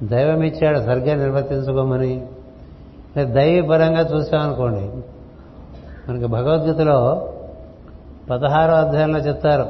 దైవం 0.03 0.43
ఇచ్చాడు 0.43 0.79
సరిగ్గా 0.79 1.15
నిర్వర్తించుకోమని. 1.15 2.27
దైవీపరంగా 3.25 4.01
చూసామనుకోండి 4.01 4.91
మనకి 6.11 6.27
భగవద్గీతలో 6.27 7.33
పదహారో 8.31 8.75
అధ్యాయంలో 8.75 9.19
చెప్తారు 9.19 9.67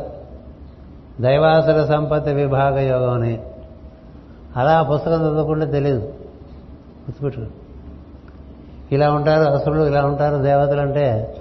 దైవాసుర 1.20 1.84
సంపత్తి 1.84 2.32
విభాగ 2.32 2.78
యోగం 2.78 3.11
అని. 3.11 3.42
అలా 4.57 4.78
ఆ 4.78 4.82
పుస్తకం 4.82 5.20
చదవకుండా 5.20 5.66
తెలియదు 5.66 5.98
గుర్తుపెట్టుకో. 5.98 7.46
ఇలా 8.92 9.12
ఉంటారు 9.12 9.52
అసురులు 9.52 9.82
ఇలా 9.82 10.04
ఉంటారు 10.04 10.42
దేవతలు 10.42 10.80
అంటే 10.80 11.36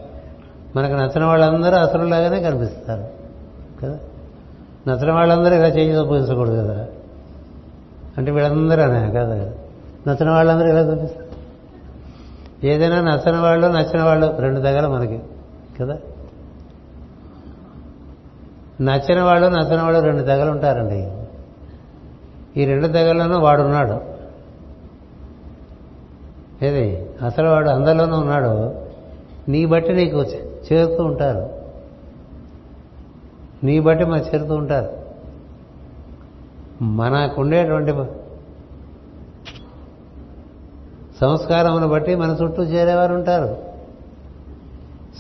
మనకు 0.76 0.94
నచ్చిన 0.94 1.26
వాళ్ళందరూ 1.26 1.76
అసురులాగానే 1.76 2.42
కనిపిస్తారు 2.42 3.04
కదా? 3.84 4.00
నచ్చిన 4.88 5.12
వాళ్ళందరూ 5.12 5.56
ఇలా 5.56 5.68
చేయి 5.68 5.98
చూపించకూడదు 5.98 6.68
కదా? 6.68 6.86
అంటే 8.18 8.32
వీళ్ళందరూ 8.32 8.82
అనే 8.82 9.12
కదా? 9.12 9.36
నచ్చిన 10.08 10.30
వాళ్ళందరూ 10.30 10.68
ఇలా 10.68 10.82
చూపిస్తారు. 10.82 11.26
ఏదైనా 12.66 13.02
నచ్చిన 13.02 13.38
వాళ్ళు 13.38 13.68
నచ్చిన 13.68 14.04
వాళ్ళు 14.04 14.38
రెండు 14.40 14.60
దగ్గర 14.60 14.88
మనకి 14.88 15.20
కదా? 15.80 15.98
నచ్చిన 18.82 19.22
వాళ్ళు 19.22 19.48
నచ్చిన 19.48 19.82
వాళ్ళు 19.82 20.00
రెండు 20.00 20.24
తెగలు 20.24 20.52
ఉంటారండి. 20.52 21.12
ఈ 22.62 22.66
రెండు 22.66 22.88
తెగల్లోనూ 22.88 23.40
వాడున్నాడు. 23.40 24.16
ఏది? 26.66 27.10
అసలు 27.26 27.50
వాడు 27.50 27.70
అందరిలోనూ 27.70 28.18
ఉన్నాడు. 28.18 28.76
నీ 29.50 29.66
బట్టి 29.66 29.94
నీకు 29.94 30.18
చేరుతూ 30.74 31.04
ఉంటారు. 31.04 31.50
నీ 33.64 33.80
బట్టి 33.80 34.06
మనకు 34.06 34.36
చేరుతూ 34.36 34.56
ఉంటారు. 34.56 34.90
మనకుండేటువంటి 36.84 37.94
సంస్కారమును 41.22 41.88
బట్టి 41.88 42.16
మన 42.16 42.38
చుట్టూ 42.44 42.64
చేరేవారు 42.64 43.14
ఉంటారు. 43.14 43.58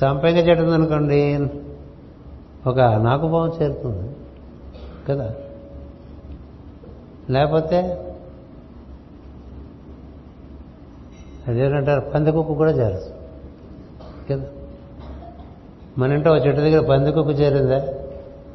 సంపెంగ 0.01 0.37
చెట్టు 0.37 0.63
ఉందనుకోండి 0.63 1.49
ఒక 2.67 2.79
నాకుపాము 2.79 3.53
చేరుతుంది. 3.61 4.15
కదా? 5.09 5.33
లేకపోతే 7.29 7.77
అదేంటారు 11.47 11.99
పందికొక్కు 11.99 12.53
కూడా 12.53 12.71
చేరచ్చు. 12.71 13.15
కదా? 14.31 14.45
మన 15.97 16.11
ఇంట్లో 16.11 16.37
చెట్టు 16.37 16.61
దగ్గర 16.61 16.85
పందికొక్కు 16.85 17.33
చేరిందా? 17.33 17.87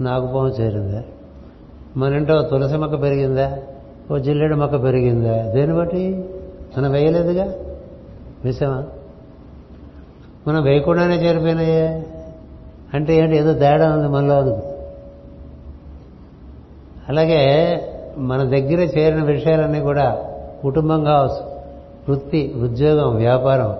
నాగుపాము 0.01 0.49
చేరిందా? 0.49 1.03
మన 1.97 2.15
ఇంట్లో 2.15 2.43
తులసి 2.43 2.77
మొక్క 2.77 3.03
పెరిగిందా? 3.03 3.59
ఓ 4.11 4.19
జిల్లెడు 4.19 4.55
మొక్క 4.55 4.83
పెరిగిందా? 4.83 5.53
దేన్ని 5.53 5.77
బట్టి? 5.77 6.25
మనం 6.79 6.91
వేయలేదుగా? 6.91 7.55
వేసామా? 8.45 8.85
మనం 10.49 10.63
వేయకుండానే 10.63 11.17
చేరిపోయినాయే. 11.17 12.07
అంటే 12.95 13.17
ఏంటి? 13.17 13.37
ఏదో 13.37 13.55
తేడా 13.55 13.95
ఉంది 13.95 14.09
మనలో 14.09 14.39
అనుకు 14.39 14.63
అలాగే 17.09 17.41
మన 18.19 18.43
దగ్గర 18.43 18.81
చేరిన 18.99 19.23
విషయాలన్నీ 19.23 19.81
కూడా 19.81 20.27
కుటుంబం 20.63 21.05
కావచ్చు 21.05 21.51
వృత్తి 22.09 22.55
ఉద్యోగం 22.63 23.17
వ్యాపారం 23.17 23.75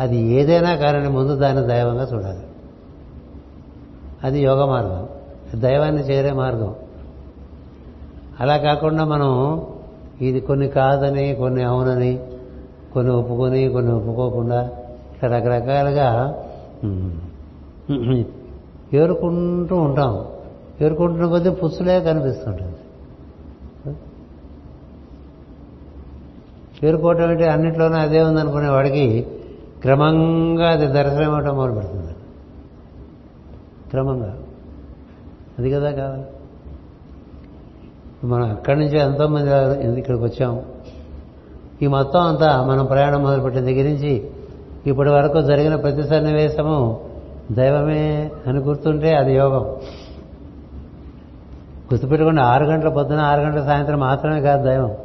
అది 0.00 0.16
ఏదైనా 0.16 0.76
కానీ 0.76 1.08
ముందు 1.08 1.36
దాన్ని 1.36 1.66
దైవంగా 1.66 2.08
చూడాలి. 2.14 2.42
అది 4.24 4.40
యోగ 4.40 4.64
మార్గం. 4.64 5.08
దైవాన్ని 5.60 6.02
చేరే 6.02 6.32
మార్గం. 6.32 6.74
అలా 8.40 8.56
కాకుండా 8.56 9.04
మనం 9.04 9.62
ఇది 10.20 10.40
కొన్ని 10.40 10.68
కాదని 10.68 11.34
కొన్ని 11.34 11.62
అవునని 11.62 12.18
కొన్ని 12.94 13.12
ఒప్పుకొని 13.12 13.68
కొన్ని 13.68 13.92
ఒప్పుకోకుండా 13.92 14.70
ఇట్లా 15.14 15.38
రకరకాలుగా 15.38 16.08
ఏరుకుంటూ 18.94 19.76
ఉంటాం. 19.76 20.24
ఏరుకుంటున్న 20.80 21.26
కొద్దీ 21.26 21.50
పుచ్చులే 21.50 22.00
కనిపిస్తుంటుంది. 22.00 22.76
ఏరుకోవటం 26.82 27.28
అంటే 27.28 27.44
అన్నింటిలోనూ 27.44 27.96
అదే 27.96 28.22
ఉందనుకునే 28.22 28.68
వాడికి 28.68 29.26
క్రమంగా 29.82 30.70
అది 30.70 30.86
దర్శనం 30.86 31.34
అవటం 31.34 31.56
మొదలు 31.56 31.72
పెడుతుంది 31.72 32.12
క్రమంగా. 33.90 34.38
అది 35.58 35.70
కదా 35.70 35.90
కావాలి. 35.90 36.24
మనం 38.26 38.50
అక్కడి 38.50 38.80
నుంచి 38.80 38.98
ఎంతోమంది 38.98 39.98
ఇక్కడికి 39.98 40.24
వచ్చాం. 40.24 40.62
ఈ 41.82 41.86
మొత్తం 41.86 42.20
అంతా 42.20 42.62
మనం 42.62 42.86
ప్రయాణం 42.86 43.22
మొదలుపెట్టిన 43.22 43.64
దగ్గర 43.64 43.84
నుంచి 43.84 44.30
ఇప్పటి 44.86 45.08
వరకు 45.08 45.40
జరిగిన 45.42 45.76
ప్రతి 45.76 46.02
సన్నివేశము 46.02 47.05
దైవమే 47.52 48.30
అని 48.46 48.58
గుర్తుంటే 48.58 49.14
అది 49.14 49.34
యోగం. 49.34 49.64
గుర్తుపెట్టుకోండి 51.92 52.40
ఆరు 52.40 52.64
గంటల 52.64 52.88
పొద్దున 52.88 53.20
ఆరు 53.20 53.40
గంటల 53.40 53.64
సాయంత్రం 53.64 53.98
మాత్రమే 53.98 54.40
కాదు 54.40 54.64
దైవం. 54.64 54.96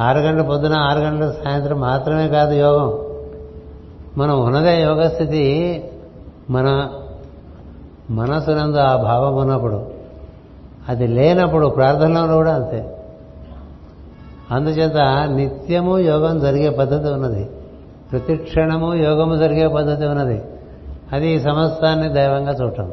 ఆరు 0.00 0.18
గంటల 0.18 0.42
పొద్దున 0.42 0.74
ఆరు 0.74 0.98
గంటల 0.98 1.34
సాయంత్రం 1.44 1.80
మాత్రమే 1.80 2.28
కాదు 2.28 2.52
యోగం. 2.52 2.98
మనం 4.16 4.44
ఉన్నదే 4.44 4.82
యోగ 4.82 5.08
స్థితి 5.08 5.84
మన 6.50 6.88
మనసునందు 8.10 8.76
ఆ 8.76 8.96
భావం 8.96 9.36
ఉన్నప్పుడు. 9.36 9.86
అది 10.88 11.06
లేనప్పుడు 11.06 11.66
ప్రార్థనలో 11.66 12.34
కూడా 12.34 12.54
అంతే. 12.54 12.96
అందుచేత 14.50 15.28
నిత్యము 15.34 15.98
యోగం 15.98 16.40
జరిగే 16.40 16.70
పద్ధతి 16.70 17.12
ఉన్నది. 17.12 17.50
ప్రతి 18.12 18.36
క్షణము 18.36 18.94
యోగము 18.94 19.36
జరిగే 19.36 19.68
పద్ధతి 19.68 20.06
ఉన్నది. 20.06 20.42
అది 21.12 21.28
ఈ 21.28 21.40
సమస్తాన్ని 21.40 22.08
దైవంగా 22.08 22.52
చూడటం. 22.52 22.92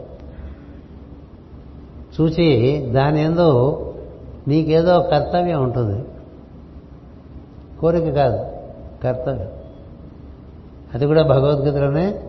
చూచి 2.22 2.80
దాని 2.92 3.22
ఎందు 3.22 3.78
నీకేదో 4.48 5.02
కర్తవ్యం 5.02 5.64
ఉంటుంది. 5.64 6.06
కోరిక 7.80 8.14
కాదు 8.14 8.46
కర్తవ్యం. 9.04 9.48
అది 10.94 11.06
కూడా 11.06 11.24
భగవద్గీతలోనే 11.24 12.24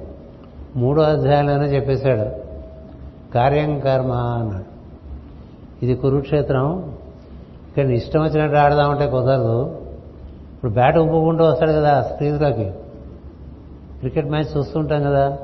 మూడో 0.76 1.03
అధ్యాయంలోనే 1.03 1.66
చెప్పేశాడు. 1.66 2.30
కార్యం 3.34 3.80
కర్మ 3.80 4.12
అన్నాడు. 4.12 4.64
ఇది 5.84 5.95
కురుక్షేత్రం. 5.95 6.95
ఇక్కడ 7.68 7.86
ఇష్టం 7.86 8.22
వచ్చినట్టు 8.22 8.57
ఆడదామంటే 8.57 9.07
కుదరదు. 9.07 9.80
ఇప్పుడు 10.55 10.72
బ్యాట్ 10.72 10.99
ఊపుకుంటూ 10.99 11.45
వస్తాడు 11.45 11.72
కదా 11.72 12.03
స్క్రీన్లోకి. 12.03 12.70
క్రికెట్ 13.99 14.26
మ్యాచ్ 14.26 14.57
చూస్తుంటాం 14.57 15.03
కదా. 15.03 15.39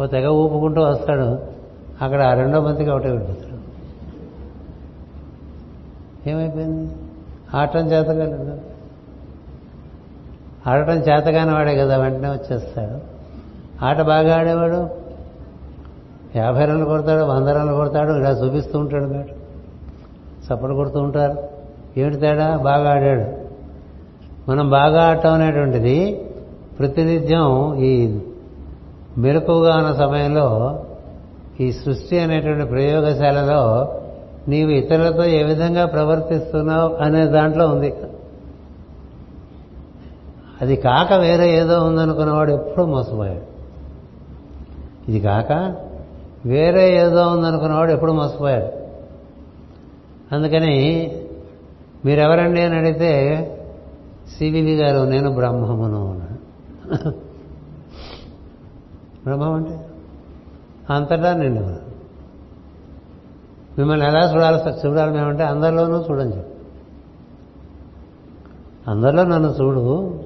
ఓ 0.00 0.06
తెగ 0.06 0.26
ఊపుకుంటూ 0.26 0.82
వస్తాడు. 0.82 1.56
అక్కడ 2.04 2.22
ఆ 2.22 2.34
రెండో 2.34 2.60
మందికి 2.60 2.90
ఒకటే 2.90 3.08
వెళ్ళిపోతాడు 3.08 3.56
ఏమైపోయింది? 6.28 6.94
ఆడటం 7.54 7.86
చేతగానే 7.86 8.60
ఆడటం 10.70 10.92
చేతగాని 10.92 11.54
వాడే 11.54 11.76
కదా 11.76 11.96
వెంటనే 11.96 12.28
వచ్చేస్తాడు. 12.28 13.16
ఆట 13.84 14.00
బాగా 14.00 14.36
ఆడేవాడు? 14.36 14.90
యాభై 16.36 16.64
రన్లు 16.64 16.84
కొడతాడు 16.84 17.22
వంద 17.22 17.48
రన్లు 17.48 17.74
కొడతాడు 17.74 18.12
ఇలా 18.12 18.30
చూపిస్తూ 18.30 18.78
ఉంటాడు 18.78 19.04
మేడం. 19.04 19.28
చప్పట్లు 20.46 20.74
కొడుతూ 20.74 21.00
ఉంటారు. 21.00 21.48
ఏమిటి 21.96 22.16
తేడా? 22.16 22.56
బాగా 22.56 22.90
ఆడాడు. 22.90 23.46
మనం 24.50 24.70
బాగా 24.70 25.02
ఆడటం 25.02 25.32
అనేటువంటిది 25.32 26.24
ప్రతినిత్యం 26.78 27.74
ఈ 27.74 28.20
మెలకుగా 29.18 29.76
ఉన్న 29.76 29.92
సమయంలో 29.92 30.80
ఈ 31.60 31.72
సృష్టి 31.72 32.18
అనేటువంటి 32.18 32.68
ప్రయోగశాలలో 32.68 33.94
నీవు 34.48 34.70
ఇతరులతో 34.70 35.24
ఏ 35.24 35.42
విధంగా 35.42 35.86
ప్రవర్తిస్తున్నావు 35.86 36.94
అనే 36.94 37.26
దాంట్లో 37.26 37.66
ఉంది. 37.66 37.94
అది 40.62 40.76
కాక 40.76 41.12
వేరే 41.12 41.58
ఏదో 41.58 41.84
ఉందనుకున్నవాడు 41.84 42.52
ఎప్పుడూ 42.52 42.86
మోసపోయాడు. 42.86 43.56
ఇది 45.10 45.20
కాక 45.20 45.74
వేరే 46.46 46.98
ఏదో 46.98 47.26
ఉందనుకున్నవాడు 47.26 47.92
ఎప్పుడు 47.92 48.12
మోసపోయాడు. 48.12 48.86
అందుకని 50.34 50.74
మీరెవరండి 52.04 52.60
అని 52.60 52.76
అడిగితే 52.76 53.12
సివివి 54.38 54.76
గారు 54.76 55.10
నేను 55.10 55.34
బ్రహ్మమును 55.34 56.10
అన్నాడు. 56.10 57.25
బ్రహ్మం 59.26 59.52
అంటే? 59.52 59.86
అంతటా 60.90 61.34
నేను 61.34 61.86
మిమ్మల్ని 63.78 64.06
ఎలా 64.06 64.34
చూడాలి 64.34 64.86
చూడాలి 64.86 65.12
మేమంటే 65.12 65.42
అందరిలోనూ 65.42 66.04
చూడని 66.10 66.42
అందరిలో 68.88 69.24
నన్ను 69.24 69.48
చూడు. 69.48 70.20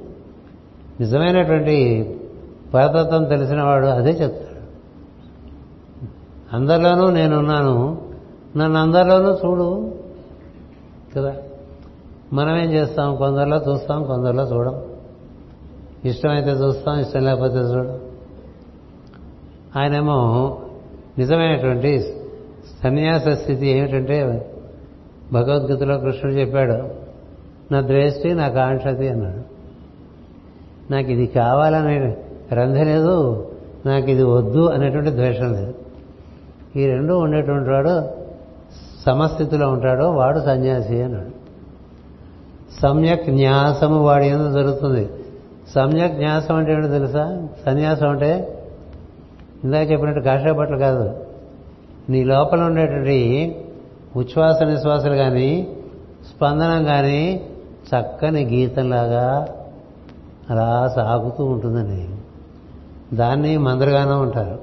నిజమైనటువంటి 1.01 2.07
పరతత్వం 2.75 3.25
తెలిసినవాడు 3.25 3.87
అదే 3.87 4.11
చెప్తాడు. 4.11 4.61
అందరిలోనూ 6.57 7.11
నేనున్నాను. 7.11 8.03
నన్ను 8.57 8.81
అందరిలోనూ 8.81 9.35
చూడు. 9.35 9.95
కదా? 11.17 11.35
మనం 12.33 12.57
ఏం 12.57 12.73
చేస్తాం? 12.73 13.17
కొందరిలో 13.17 13.57
చూస్తాం 13.57 14.05
కొందరిలో 14.05 14.43
చూడం. 14.43 14.83
ఇష్టమైతే 16.05 16.51
చూస్తాం 16.51 16.99
ఇష్టం 16.99 17.21
లేకపోతే 17.21 17.55
చూడం. 17.55 18.10
ఆయనేమో 19.77 20.59
నిజమైనటువంటి 21.19 22.01
సన్యాస 22.83 23.29
స్థితి 23.29 23.67
ఏమిటంటే 23.67 24.51
భగవద్గీతలో 25.33 25.99
కృష్ణుడు 25.99 26.37
చెప్పాడు 26.37 26.89
నా 27.73 27.81
ద్వేష్టి 27.81 28.35
నా 28.35 28.49
కాంక్షతి 28.49 29.09
అన్నాడు. 29.09 29.61
నాకు 30.93 31.11
ఇది 31.11 31.27
కావాలనే 31.27 32.17
రంధ 32.53 32.77
లేదు 32.77 33.49
నాకు 33.87 34.11
ఇది 34.11 34.23
వద్దు 34.23 34.67
అనేటువంటి 34.67 35.11
ద్వేషం 35.11 35.53
లేదు. 35.53 35.75
ఈ 36.77 36.87
రెండు 36.87 37.15
ఉండేటువంటి 37.15 37.71
వాడు 37.71 38.09
సమస్థితిలో 39.07 39.69
ఉంటాడో 39.69 40.11
వాడు 40.11 40.39
సన్యాసి 40.39 41.03
అన్నాడు. 41.03 41.31
సమ్యక్ 42.81 43.31
న్యాసము 43.31 44.03
వాడి 44.03 44.27
ఎందుకు 44.27 44.53
జరుగుతుంది. 44.53 45.11
సమ్యక్ 45.75 46.15
న్యాసం 46.15 46.55
అంటే 46.55 46.73
ఏంటో 46.73 46.89
తెలుసా? 46.89 47.49
సన్యాసం 47.67 48.09
అంటే 48.09 48.57
ఇందాక 49.65 49.91
చెప్పినట్టు 49.91 50.21
కాషాయ 50.21 50.53
బట్టలు 50.53 50.77
కాదు. 50.77 51.17
నీ 52.09 52.25
లోపల 52.25 52.63
ఉండేటువంటి 52.63 53.57
ఉచ్ఛ్వాస 54.17 54.63
నిశ్వాసలు 54.63 55.15
కానీ 55.15 55.69
స్పందనం 56.29 56.85
కానీ 56.85 57.49
చక్కని 57.89 58.45
గీతంలాగా 58.45 59.49
అలా 60.51 60.93
సాగుతూ 60.97 61.45
ఉంటుందని 61.45 62.09
దాన్ని 63.17 63.57
మందరుగానో 63.57 64.21
ఉంటారు. 64.21 64.59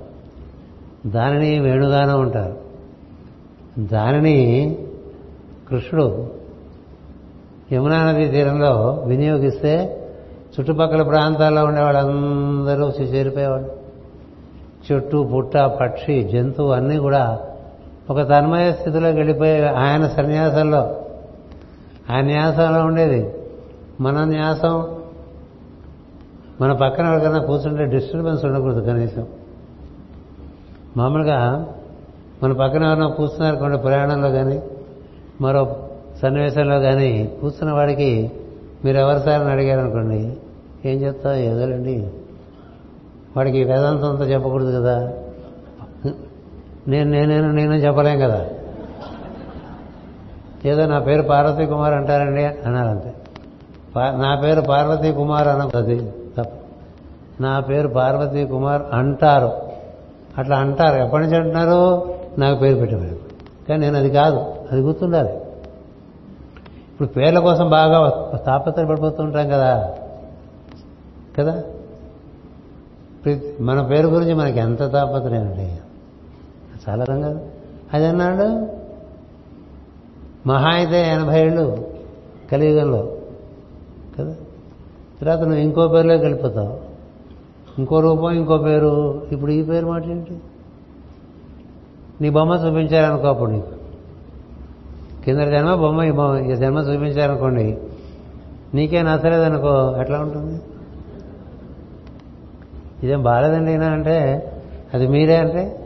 దానిని 1.07 1.59
వేణుగానో 1.59 2.17
ఉంటారు. 2.17 2.57
దానిని 3.79 4.77
కృష్ణుడు 5.69 6.31
యమునా 7.73 8.11
నది 8.11 8.27
తీరంలో 8.27 9.03
వినియోగిస్తే 9.07 10.03
చుట్టుపక్కల 10.59 11.03
ప్రాంతాల్లో 11.03 11.65
ఉండేవాళ్ళందరూ 11.65 12.89
చేరిపోయేవాళ్ళు. 12.89 13.76
చెట్టు 14.91 15.29
పుట్ట 15.33 15.57
పక్షి 15.57 16.23
జంతువు 16.23 16.71
అన్నీ 16.71 16.97
కూడా 16.97 17.39
ఒక 18.09 18.21
తన్మయ 18.21 18.71
స్థితిలోకి 18.71 19.17
వెళ్ళిపోయే 19.17 19.67
ఆయన 19.67 20.07
సన్యాసంలో. 20.07 21.01
ఆయన 22.09 22.25
న్యాసంలో 22.25 22.85
ఉండేది. 22.85 23.33
మన 24.01 24.23
న్యాసం 24.23 24.95
మన 26.61 26.73
పక్కన 26.73 27.05
ఎవరికైనా 27.05 27.39
కూర్చుంటే 27.39 27.85
డిస్టర్బెన్స్ 27.85 28.45
ఉండకూడదు 28.45 28.81
కనీసం. 28.81 29.27
మామూలుగా 30.97 31.65
మన 32.43 32.53
పక్కన 32.53 32.83
ఎవరైనా 32.83 33.07
కూర్చున్నారు 33.07 33.55
కొన్ని 33.55 33.77
ప్రయాణంలో 33.77 34.29
కానీ 34.29 34.61
మరో 35.41 35.75
సన్నివేశంలో 36.21 36.79
కానీ 36.79 37.31
కూర్చున్న 37.41 37.73
వాడికి 37.73 38.31
మీరు 38.85 38.97
ఎవరి 38.97 39.19
సార్ 39.19 39.41
అని 39.41 39.51
అడిగారు 39.51 39.79
అనుకోండి 39.79 40.37
ఏం 40.85 41.01
చెప్తా 41.01 41.35
ఏదోలండి 41.35 42.09
వాడికి 43.35 43.63
వేదాంతం 43.63 44.09
అంతా 44.09 44.23
చెప్పకూడదు 44.23 44.81
కదా. 44.81 45.13
నేను 46.87 47.11
నేనేను 47.11 47.51
నేను 47.51 47.73
చెప్పలేం 47.73 48.19
కదా. 48.19 48.45
ఏదో 50.65 50.85
నా 50.85 50.99
పేరు 50.99 51.21
పార్వతీ 51.21 51.65
కుమార్ 51.65 51.93
అంటారండి 51.93 52.45
అన్నారంతే. 52.45 53.13
నా 53.97 54.41
పేరు 54.43 54.61
పార్వతీ 54.61 55.11
కుమార్ 55.11 55.47
అన్నది 55.47 56.11
తప్ప. 56.37 56.49
నా 57.41 57.59
పేరు 57.59 57.87
పార్వతీ 57.87 58.45
కుమార్ 58.45 58.81
అంటారు. 58.93 59.51
అట్లా 60.37 60.57
అంటారు. 60.57 61.03
ఎప్పటి 61.03 61.23
నుంచి 61.23 61.35
అంటున్నారు? 61.35 62.13
నాకు 62.37 62.59
పేరు 62.59 62.79
పెట్టేవాడు 62.79 63.19
కానీ 63.69 63.81
నేను 63.81 63.97
అది 63.97 64.09
కాదు. 64.09 64.55
అది 64.71 64.81
గుర్తుండాలి. 64.81 65.33
ఇప్పుడు 66.91 67.07
పేర్ల 67.07 67.39
కోసం 67.39 67.69
బాగా 67.69 68.09
తాపత్రయపడిపోతూ 68.45 69.17
పడిపోతుంటాం 69.17 69.49
కదా. 69.49 69.93
కదా? 71.39 71.63
మన 73.61 73.81
పేరు 73.81 74.07
గురించి 74.07 74.33
మనకి 74.33 74.59
ఎంత 74.59 74.91
తాపత్రయండి 74.91 75.77
చాలా 76.89 77.05
రంగా 77.09 77.41
అది 77.93 78.05
అన్నాడు 78.05 78.67
మహా 80.47 80.69
అయితే 80.69 81.07
ఎనభై 81.09 81.41
ఏళ్ళు 81.41 81.87
కలియుగంలో. 82.51 83.17
కదా? 84.19 84.35
తర్వాత 85.21 85.39
నువ్వు 85.39 85.59
ఇంకో 85.59 85.87
పేరులోకి 85.87 86.23
వెళ్ళిపోతావు. 86.23 86.79
ఇంకో 87.79 87.99
రూపం 87.99 88.31
ఇంకో 88.31 88.57
పేరు. 88.57 89.21
ఇప్పుడు 89.31 89.51
ఈ 89.51 89.63
పేరు 89.63 89.85
మాట 89.87 90.05
ఏంటి? 90.05 90.37
నీ 92.21 92.29
బొమ్మ 92.29 92.53
చూపించారనుకో 92.53 93.27
అప్పుడు 93.27 93.51
నీకు. 93.51 93.77
కింద 95.25 95.39
జన్మ 95.39 95.75
బొమ్మ 95.75 96.03
ఈ 96.03 96.11
బొమ్మ 96.11 96.51
ఈ 96.51 96.55
జన్మ 96.55 96.77
చూపించారనుకోండి 96.77 97.77
నీకే 98.73 99.01
నచ్చలేదనుకో 99.01 100.01
ఎట్లా 100.01 100.19
ఉంటుంది? 100.19 100.61
ఇదేం 103.03 103.23
బాలేదండి 103.23 103.71
అయినా 103.71 103.87
అంటే? 103.87 104.51
అది 104.93 105.07
మీరే 105.07 105.35
అంటే? 105.35 105.79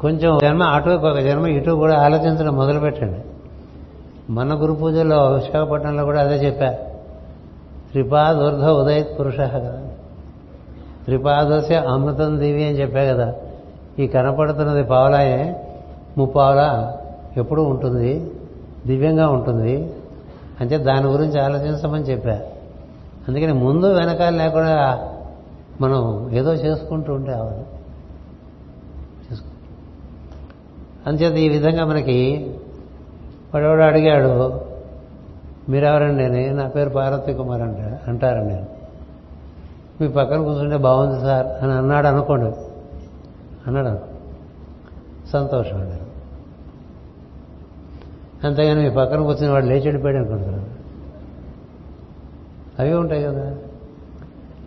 కొంచెం 0.00 0.38
జన్మ 0.42 0.62
అటు 0.62 0.90
ఒక 0.90 1.18
జన్మ 1.18 1.46
ఇటు 1.46 1.70
కూడా 1.70 1.98
ఆలోచించడం 1.98 2.56
మొదలుపెట్టండి. 2.56 3.20
మన 4.32 4.62
గురు 4.62 4.72
పూజలో 4.72 5.32
విశాఖపట్నంలో 5.32 6.04
కూడా 6.04 6.20
అదే 6.20 6.34
చెప్పా. 6.34 6.70
త్రిపాదూర్ధ 7.90 8.64
ఉదయ 8.64 9.02
పురుష 9.02 9.40
కదా. 9.40 9.82
త్రిపాదశ 11.04 11.72
అమృతం 11.72 12.40
దేవి 12.40 12.64
అని 12.64 12.80
చెప్పా 12.80 13.04
కదా. 13.04 13.34
ఈ 13.98 14.06
కనపడుతున్నది 14.06 14.82
పావలాయే 14.82 15.66
ముప్పావలా 16.18 16.98
ఎప్పుడూ 17.36 17.62
ఉంటుంది 17.62 18.30
దివ్యంగా 18.86 19.28
ఉంటుంది. 19.28 19.92
అంటే 20.60 20.78
దాని 20.78 21.06
గురించి 21.06 21.40
ఆలోచించమని 21.40 22.02
చెప్పా. 22.02 22.40
అందుకని 23.28 23.52
ముందు 23.52 23.86
వెనకాల 23.86 24.34
లేకుండా 24.34 25.08
మనం 25.80 26.30
ఏదో 26.30 26.52
చేసుకుంటూ 26.52 27.12
ఉంటే 27.12 27.32
అవ్వాలి 27.32 27.64
చేసుకో. 29.32 29.46
అంచేత 31.06 31.32
ఈ 31.32 31.48
విధంగా 31.48 31.84
మనకి 31.84 32.50
వాడెవడో 33.54 33.82
అడిగాడు 33.82 34.60
మీరెవరండి? 35.68 36.24
అని 36.24 36.50
నా 36.50 36.68
పేరు 36.68 36.90
పార్వతి 36.90 37.34
కుమార్ 37.34 37.62
అంట 37.62 38.00
అంటారండి 38.08 38.54
నేను. 38.54 38.66
మీ 40.00 40.08
పక్కన 40.08 40.42
కూర్చుంటే 40.42 40.76
బాగుంది 40.76 41.20
సార్ 41.20 41.46
అని 41.46 41.72
అన్నాడు 41.72 42.06
అనుకోండి. 42.06 42.56
అన్నాడు 43.66 43.98
సంతోషం 45.32 45.80
అండి. 45.80 45.96
అంతేగాని 48.46 48.88
మీ 48.88 48.90
పక్కన 48.90 49.22
కూర్చుని 49.22 49.52
వాడు 49.52 49.66
లేచి 49.66 49.80
వెళ్ళిపోయాడు 49.80 50.18
అనుకుంటారు 50.18 50.73
అవి 52.78 52.94
ఉంటాయి 52.94 53.22
కదా. 53.22 53.54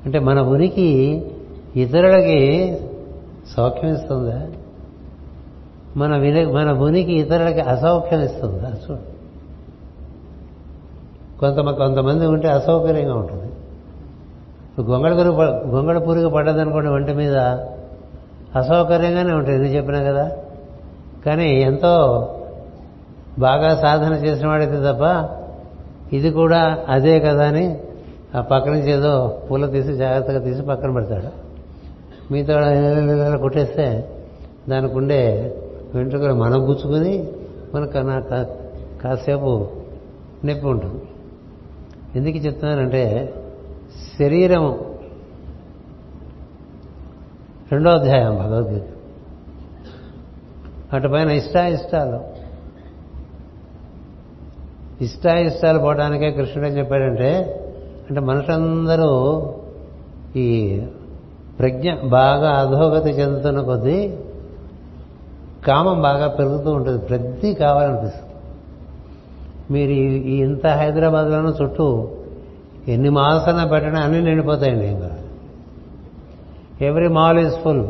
అంటే 0.05 0.19
మన 0.19 0.41
ఉనికి 0.41 1.21
ఇతరులకి 1.75 2.77
సౌఖ్యం 3.57 3.93
ఇస్తుందా? 3.93 4.47
మన 5.97 6.17
విని 6.17 6.45
మన 6.45 6.71
ఉనికి 6.71 7.13
ఇతరులకి 7.13 7.59
అసౌఖ్యం 7.59 8.21
ఇస్తుందా? 8.21 8.69
చూడు. 8.69 9.17
కొంత 11.39 11.69
కొంతమంది 11.69 12.25
ఉంటే 12.25 12.47
అసౌకర్యంగా 12.47 13.15
ఉంటుంది. 13.15 13.53
గొంగళ 14.81 15.17
గురు 15.17 15.29
గొంగళ 15.75 15.97
పురుగు 15.97 16.29
పడ్డదనుకోండి 16.29 16.89
వంటి 16.89 17.13
మీద 17.13 17.37
అసౌకర్యంగానే 18.55 19.33
ఉంటుంది. 19.33 19.57
ఎందుకు 19.57 19.73
చెప్పినా 19.73 19.99
కదా? 19.99 20.31
కానీ 21.25 21.61
ఎంతో 21.61 22.23
బాగా 23.39 23.75
సాధన 23.75 24.13
చేసిన 24.13 24.47
వాడైతే 24.47 24.75
తప్ప 24.75 25.29
ఇది 26.13 26.29
కూడా 26.29 26.77
అదే 26.87 27.19
కదా 27.19 27.47
అని 27.47 27.77
ఆ 28.37 28.41
పక్క 28.41 28.69
నుంచి 28.69 28.91
ఏదో 28.91 29.41
పూల 29.51 29.65
తీసి 29.65 29.93
జాగ్రత్తగా 29.93 30.39
తీసి 30.39 30.61
పక్కన 30.61 30.91
పెడతాడు. 30.93 31.47
మిగతా 32.33 32.71
ఇలా 32.71 33.37
కొట్టేస్తే 33.37 34.15
దానికి 34.69 34.95
ఉండే 34.95 35.55
వెంట్రుకలు 35.95 36.33
మనం 36.33 36.69
గుచ్చుకుని 36.69 37.27
మనకు 37.75 37.97
నా 37.97 38.45
కాసేపు 39.01 39.67
నొప్పి 40.45 40.65
ఉంటుంది. 40.65 41.01
ఎందుకు 42.15 42.37
చెప్తున్నానంటే 42.37 43.33
శరీరం 44.19 44.79
రెండో 47.71 47.89
అధ్యాయం 47.89 48.35
భగవద్గీత. 48.35 48.83
అటుపైన 50.93 51.29
ఇష్టాయిష్టాలు. 51.29 52.19
ఇష్టాయిష్టాలు 55.03 55.79
పోవడానికే 55.79 56.31
కృష్ణుడు 56.31 56.69
ఏం 56.69 56.77
చెప్పాడంటే 56.77 57.63
అంటే 58.09 58.21
మనుషులందరూ 58.21 59.43
ఈ 60.35 60.81
ప్రజ్ఞ 61.59 61.93
బాగా 61.93 62.49
అధోగతి 62.51 63.09
చెందుతున్న 63.09 63.61
కొద్దీ 63.61 64.17
కామం 65.67 66.01
బాగా 66.01 66.27
పెరుగుతూ 66.27 66.71
ఉంటుంది. 66.71 66.99
ప్రతి 66.99 67.53
కావాలనిపిస్తుంది. 67.53 68.31
మీరు 69.71 69.91
ఈ- 69.91 70.39
ఇంత 70.39 70.67
హైదరాబాద్లోనూ 70.67 71.49
చుట్టూ 71.49 72.07
ఎన్ని 72.87 73.09
మాల్స్ 73.09 73.49
అన్నా 73.49 73.65
పెట్టడం 73.65 73.95
అన్నీ 73.95 74.21
నిండిపోతాయండి 74.21 74.85
ఇంకా. 74.85 75.11
Every 76.81 77.07
mall 77.07 77.39
is 77.39 77.55
full. 77.55 77.85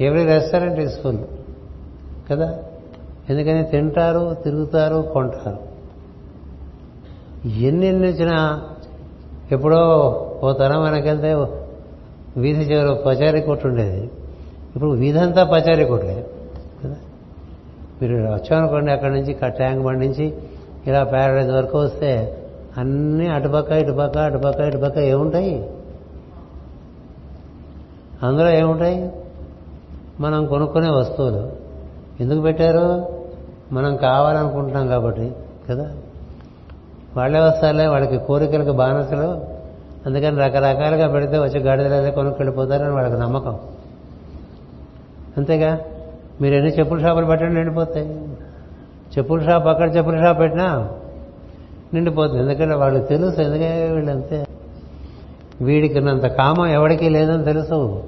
Every 0.00 0.24
restaurant 0.24 0.80
is 0.80 1.00
full. 1.00 1.18
కదా? 2.30 2.58
ఎందుకని 3.30 3.64
తింటారు 3.64 4.34
తిరుగుతారు 4.34 5.02
కొంటారు. 5.12 5.73
ఎన్ని 7.46 7.86
ఎన్ని 7.86 8.08
వచ్చినా 8.08 8.62
ఎప్పుడో 9.52 9.78
ఓ 10.42 10.52
తరం 10.52 10.82
వెనకెళ్తే 10.82 11.34
వీధి 12.36 12.60
చివరి 12.60 13.02
పచారీ 13.06 13.40
కొట్టు 13.40 13.68
ఉండేది. 13.68 14.04
ఇప్పుడు 14.74 14.90
వీధంతా 14.90 15.44
పచారీ 15.44 15.84
కొట్లే 15.84 16.26
కదా? 16.84 16.96
మీరు 18.02 18.14
వచ్చామనుకోండి 18.16 18.92
అక్కడి 18.92 19.14
నుంచి 19.14 19.36
ట్యాంక్ 19.46 19.84
బండ్ 19.84 20.00
నుంచి 20.00 20.34
ఇలా 20.86 21.04
ప్యారడైజ్ 21.04 21.50
వరకు 21.50 21.78
వస్తే 21.78 22.42
అన్నీ 22.78 23.26
అటుపక్క 23.26 23.70
ఇటుపక్క 23.70 24.18
అటుపక్క 24.18 24.60
ఇటుపక్క 24.60 24.98
ఏముంటాయి? 24.98 25.70
అందులో 28.22 28.50
ఏముంటాయి? 28.50 29.12
మనం 30.20 30.46
కొనుక్కునే 30.46 30.90
వస్తువులు. 30.90 31.52
ఎందుకు 32.20 32.40
పెట్టారు? 32.40 33.08
మనం 33.72 33.96
కావాలనుకుంటున్నాం 33.96 34.88
కాబట్టి 34.88 35.32
కదా? 35.70 35.92
వాళ్ళే 37.16 37.40
వస్తారులే 37.40 37.86
వాళ్ళకి 37.86 38.18
కోరికలకు 38.18 38.72
బానిసలు. 38.72 39.54
అందుకని 40.06 40.36
రకరకాలుగా 40.36 41.08
పెడితే 41.08 41.38
వచ్చి 41.38 41.60
గాడిదలే 41.60 42.10
కొనుక్కెళ్ళిపోతారని 42.10 42.94
వాళ్ళకి 42.94 43.20
నమ్మకం. 43.20 43.58
అంతేగా? 45.36 45.78
మీరు 46.40 46.54
ఎన్ని 46.54 46.70
చెప్పుల 46.70 47.00
షాపులు 47.00 47.26
పెట్టండి 47.26 47.54
నిండిపోతాయి. 47.54 48.28
చెప్పుల 49.18 49.44
షాప్ 49.44 49.66
అక్కడ 49.66 49.96
చెప్పుల 49.96 50.20
షాప్ 50.20 50.38
పెట్టినా 50.38 50.88
నిండిపోతుంది. 51.94 52.42
ఎందుకంటే 52.42 52.74
వాళ్ళకి 52.74 53.04
తెలుసు 53.04 53.40
ఎందుకే 53.40 53.88
వీళ్ళంతే? 53.92 54.46
వీడికి 55.60 55.98
ఉన్నంత 55.98 56.26
కామం 56.26 56.66
ఎవడికి 56.66 57.08
లేదని 57.08 57.44
తెలుసు. 57.44 58.02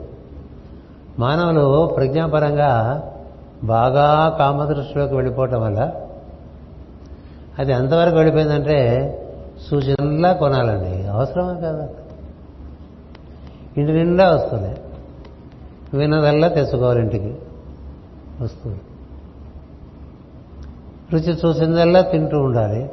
మానవులు 1.19 1.87
ప్రజ్ఞాపరంగా 1.97 3.03
బాగా 3.65 4.37
కామదృష్టిలోకి 4.39 5.15
వెళ్ళిపోవటం 5.15 5.63
వల్ల 5.63 5.93
అది 7.59 7.73
ఎంతవరకు 7.73 8.15
వెళ్ళిపోయిందంటే 8.15 9.13
సూచనలా 9.71 10.33
కొనాలండి. 10.33 11.07
అవసరమే 11.07 11.61
కదా? 11.61 11.89
ఇంటి 13.77 13.93
నిండా 13.93 14.31
వస్తుంది. 14.35 14.77
విన్నదల్లా 15.97 16.49
తెచ్చుకోవాలి 16.49 17.01
ఇంటికి. 17.01 17.35
వస్తుంది. 18.41 18.81
రుచి 21.13 21.39
చూసిందల్లా 21.47 22.01
తింటూ 22.01 22.39
ఉండాలి. 22.39 22.91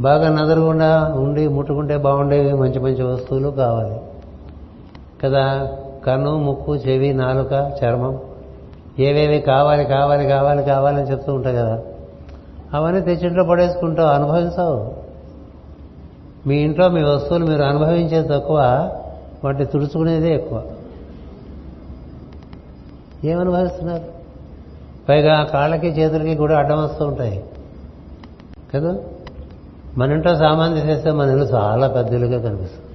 బాగా 0.00 0.28
నదరకుండా 0.30 1.14
ఉండి 1.14 1.48
ముట్టుకుంటే 1.48 1.96
బాగుండేవి 1.96 2.52
మంచి 2.52 2.78
మంచి 2.78 3.02
వస్తువులు 3.02 3.48
కావాలి. 3.48 4.00
కదా 5.24 5.76
కన్ను 6.06 6.38
ముక్కు 6.38 6.76
చెవి 6.76 7.12
నాలుక 7.12 7.52
చర్మం 7.52 8.18
ఏవేవి 8.98 9.40
కావాలి 9.40 9.84
కావాలి 9.84 10.28
కావాలి 10.28 10.64
కావాలని 10.64 11.10
చెప్తూ 11.10 11.34
ఉంటాయి 11.34 11.56
కదా. 11.56 11.82
అవన్నీ 12.74 13.00
తెచ్చింట్లో 13.00 13.44
పడేసుకుంటావు 13.44 14.08
అనుభవించవు. 14.08 14.96
మీ 16.46 16.56
ఇంట్లో 16.56 16.88
మీ 16.88 17.02
వస్తువులు 17.02 17.46
మీరు 17.46 17.62
అనుభవించేది 17.62 18.28
తక్కువ 18.28 18.58
వాటిని 19.44 19.66
తుడుచుకునేదే 19.66 20.34
ఎక్కువ. 20.34 20.62
ఏమనుభవిస్తున్నారు? 23.24 24.02
పైగా 25.08 25.44
కాళ్ళకి 25.44 25.86
చేతులకి 25.86 26.34
కూడా 26.34 26.58
అడ్డం 26.58 26.84
వస్తూ 26.84 27.04
ఉంటాయి. 27.04 27.44
కదా? 28.74 28.96
మన 29.96 30.12
ఇంట్లో 30.12 30.36
సామాన్ 30.36 30.74
తీసేస్తే 30.74 31.10
మన 31.10 31.28
ఇల్లు 31.28 31.44
చాలా 31.44 31.88
పెద్ద 31.88 32.12
ఇల్లుగా 32.12 32.48
కనిపిస్తుంది. 32.48 32.86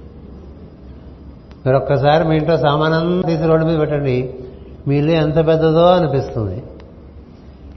మీరు 1.66 1.76
ఒక్కసారి 1.76 2.28
మీ 2.28 2.36
ఇంట్లో 2.36 2.56
సామానంతా 2.56 3.28
తీసి 3.28 3.44
రోడ్డు 3.44 3.66
మీద 3.66 3.80
పెట్టండి 3.80 4.34
మీ 4.88 4.96
ఇల్లు 4.96 5.12
ఎంత 5.12 5.36
పెద్దదో 5.36 5.86
అనిపిస్తుంది. 5.86 6.62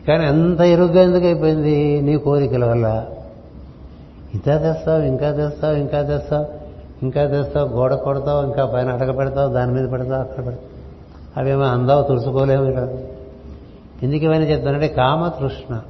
కానీ 0.09 0.25
ఎంత 0.25 0.59
ఇరుగ్గా 0.59 1.01
ఎందుకు 1.01 1.25
అయిపోయింది? 1.25 2.01
నీ 2.01 2.17
కోరికల 2.17 2.65
వల్ల. 2.65 2.87
ఇంత 4.33 4.45
తెస్తావు 4.45 5.01
ఇంకా 5.01 5.31
తెస్తావు 5.31 5.75
ఇంకా 5.75 6.01
తెస్తావు 6.01 6.45
ఇంకా 7.03 7.25
తెస్తావు 7.25 7.69
గోడ 7.69 7.93
కొడతావు 7.93 8.45
ఇంకా 8.45 8.65
పైన 8.65 8.89
అడగ 8.89 9.11
పెడతావు 9.11 9.53
దాని 9.53 9.71
మీద 9.71 9.91
పెడతావు 9.91 10.21
అక్కడ 10.21 10.45
పెడతావు. 10.45 10.79
అవేమో 11.39 11.63
అందావు 11.63 12.03
తుడుచుకోలేము 12.03 12.65
ఇలా 12.65 12.87
ఎందుకు 14.03 14.23
ఇవన్నీ 14.23 14.51
చెప్తానంటే 14.51 14.87
కామ 14.87 15.27
తృష్ణ. 15.27 15.81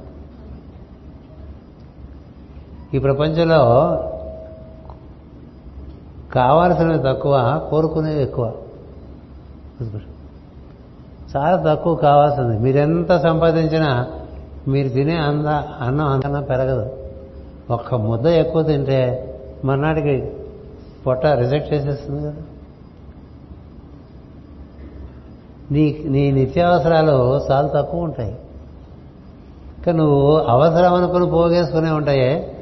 ఈ 2.94 2.98
ప్రపంచంలో 2.98 3.60
కావాల్సినవి 6.34 6.98
తక్కువ 6.98 7.66
కోరుకునేవి 7.70 8.22
ఎక్కువ. 8.22 8.52
చాలా 11.36 11.74
తక్కువ 11.74 11.94
కావాల్సింది. 11.94 12.58
మీరెంత 12.58 13.16
సంపాదించినా 13.22 14.06
మీరు 14.68 14.88
తినే 14.88 15.16
అంద 15.16 15.46
అన్నం 15.84 16.06
అంతనా 16.06 16.40
పెరగదు. 16.40 16.90
ఒక్క 17.70 17.94
ముద్ద 17.94 18.26
ఎక్కువ 18.26 18.62
తింటే 18.62 19.26
మర్నాటికి 19.64 20.32
పొట్ట 21.06 21.26
రిజెక్ట్ 21.26 21.74
చేసేస్తుంది 21.74 22.22
కదా. 22.22 22.34
నీ 25.70 26.02
నీ 26.04 26.30
నిత్యావసరాలు 26.30 27.40
చాలా 27.52 27.68
తక్కువ 27.68 28.00
ఉంటాయి. 28.00 28.38
కానీ 29.86 29.98
నువ్వు 29.98 30.36
అవసరం 30.36 30.94
అనుకుని 30.94 31.26
పోగేసుకునే 31.26 31.90
ఉంటాయే. 31.90 32.56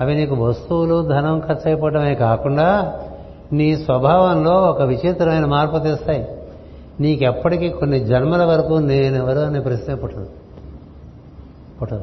అవి 0.00 0.14
నీకు 0.14 0.34
వస్తువులు 0.34 1.08
ధనం 1.08 1.40
ఖర్చు 1.40 1.62
అయిపోవడమే 1.66 2.14
కాకుండా 2.14 2.92
నీ 3.52 3.76
స్వభావంలో 3.76 4.52
ఒక 4.52 4.82
విచిత్రమైన 4.82 5.44
మార్పు 5.44 5.78
తెస్తాయి. 5.78 6.35
నీకెప్పటికీ 7.00 7.68
కొన్ని 7.68 8.00
జన్మల 8.00 8.44
వరకు 8.44 8.74
నేనెవరు 8.74 9.38
అనే 9.38 9.60
ప్రశ్న 9.60 9.94
పుట్టదు. 9.94 10.26
పుట్టదు. 11.82 12.02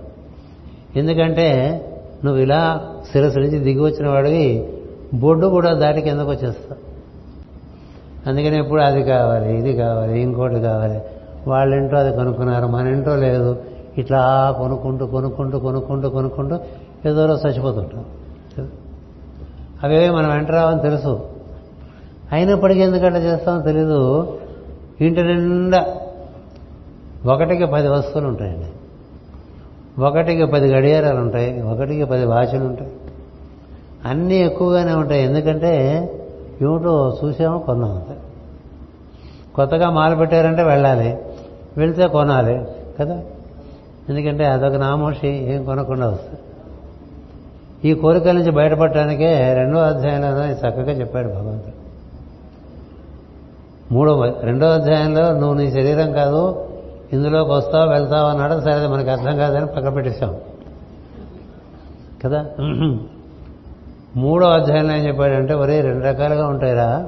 ఎందుకంటే 0.96 1.80
నువ్వు 2.26 2.42
ఇలా 2.42 2.90
శిరస్సు 3.12 3.40
నుంచి 3.40 3.60
దిగి 3.60 3.80
వచ్చిన 3.80 4.08
వాడివి 4.08 4.74
బొడ్డు 5.14 5.48
కూడా 5.48 5.74
దాటి 5.74 6.02
కిందకు 6.02 6.30
వచ్చేస్తా. 6.30 6.76
అందుకని 8.28 8.58
ఎప్పుడు 8.58 8.82
అది 8.82 9.04
కావాలి 9.04 9.58
ఇది 9.58 9.74
కావాలి 9.74 10.22
ఇంకోటి 10.22 10.60
కావాలి. 10.60 11.02
వాళ్ళ 11.48 11.76
ఇంట్లో 11.76 12.00
అది 12.00 12.16
కొనుక్కున్నారు 12.16 12.68
మన 12.68 12.88
ఇంట్లో 12.88 13.16
లేదు. 13.16 13.58
ఇట్లా 13.98 14.56
కొనుక్కుంటూ 14.58 15.08
కొనుక్కుంటూ 15.08 15.60
కొనుక్కుంటూ 15.60 16.10
కొనుక్కుంటూ 16.10 16.56
ఏదో 17.10 17.26
చచ్చిపోతుంటాం. 17.26 18.06
అవే 19.84 20.10
మనం 20.10 20.30
వెంట 20.30 20.52
రావని 20.52 20.82
తెలుసు. 20.82 21.24
అయినప్పటికీ 22.32 22.80
ఎందుకంటే 22.80 23.20
చేస్తామో 23.20 23.62
తెలీదు. 23.62 24.34
ఇంటి 25.02 25.24
నిండా 25.24 25.98
ఒకటికి 27.26 27.66
పది 27.66 27.88
వస్తువులు 27.88 28.28
ఉంటాయండి. 28.28 28.66
ఒకటికి 30.02 30.46
పది 30.46 30.74
గడియారాలు 30.74 31.20
ఉంటాయి 31.20 31.62
ఒకటికి 31.62 32.06
పది 32.06 32.26
వాచులు 32.26 32.66
ఉంటాయి. 32.66 32.92
అన్నీ 34.06 34.36
ఎక్కువగానే 34.36 34.94
ఉంటాయి. 34.94 35.24
ఎందుకంటే 35.24 36.00
ఏమిటో 36.62 37.20
చూసామో? 37.24 37.60
కొన్నాం 37.60 37.92
అంతే. 37.92 38.18
కొత్తగా 39.56 39.90
మాలు 39.90 40.16
పెట్టారంటే 40.16 40.64
వెళ్ళాలి. 40.64 41.18
వెళితే 41.78 42.08
కొనాలి 42.08 42.68
కదా? 43.00 43.22
ఎందుకంటే 44.10 44.46
అదొక 44.46 44.74
నామోషి 44.74 45.28
ఏం 45.28 45.64
కొనకుండా 45.64 46.08
వస్తుంది. 46.08 46.40
ఈ 47.90 47.94
కోరికల 47.94 48.32
నుంచి 48.32 48.52
బయటపడటానికే 48.52 49.54
రెండో 49.54 49.80
అధ్యాయంలో 49.80 50.46
చక్కగా 50.52 50.92
చెప్పాడు 50.92 51.28
భగవంతుడు. 51.28 51.73
మూడో 53.94 54.34
రెండో 54.42 54.68
అధ్యాయంలో 54.68 55.32
నువ్వు 55.32 55.54
నీ 55.54 55.72
శరీరం 55.72 56.12
కాదు 56.12 56.70
ఇందులోకి 57.14 57.52
వస్తావు 57.52 57.90
వెళ్తావు 57.90 58.30
అన్నాడు 58.30 58.60
సరే 58.62 58.88
మనకి 58.88 59.10
అర్థం 59.10 59.38
కాదని 59.38 59.66
పక్కన 59.66 59.90
పెట్టేశాం. 59.90 60.36
కదా? 62.26 62.46
మూడో 64.16 64.48
అధ్యాయంలో 64.48 64.96
ఏం 64.96 65.08
చెప్పాడంటే 65.08 65.54
ఒరే 65.54 65.82
రెండు 65.82 66.06
రకాలుగా 66.06 66.48
ఉంటాయిరా. 66.48 67.06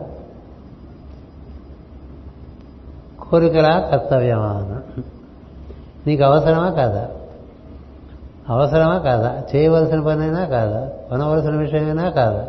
కోరికలా 3.29 3.79
కర్తవ్యమా 3.79 4.47
అన్నాడు 4.47 5.01
నీకు 6.07 6.23
అవసరమా 6.23 6.69
కాదా? 6.69 7.09
అవసరమా 8.49 8.97
కాదా? 8.97 9.41
చేయవలసిన 9.55 9.99
పనైనా 9.99 10.45
కాదా? 10.45 10.89
కొనవలసిన 11.09 11.55
విషయమైనా 11.55 12.09
కాదా? 12.09 12.47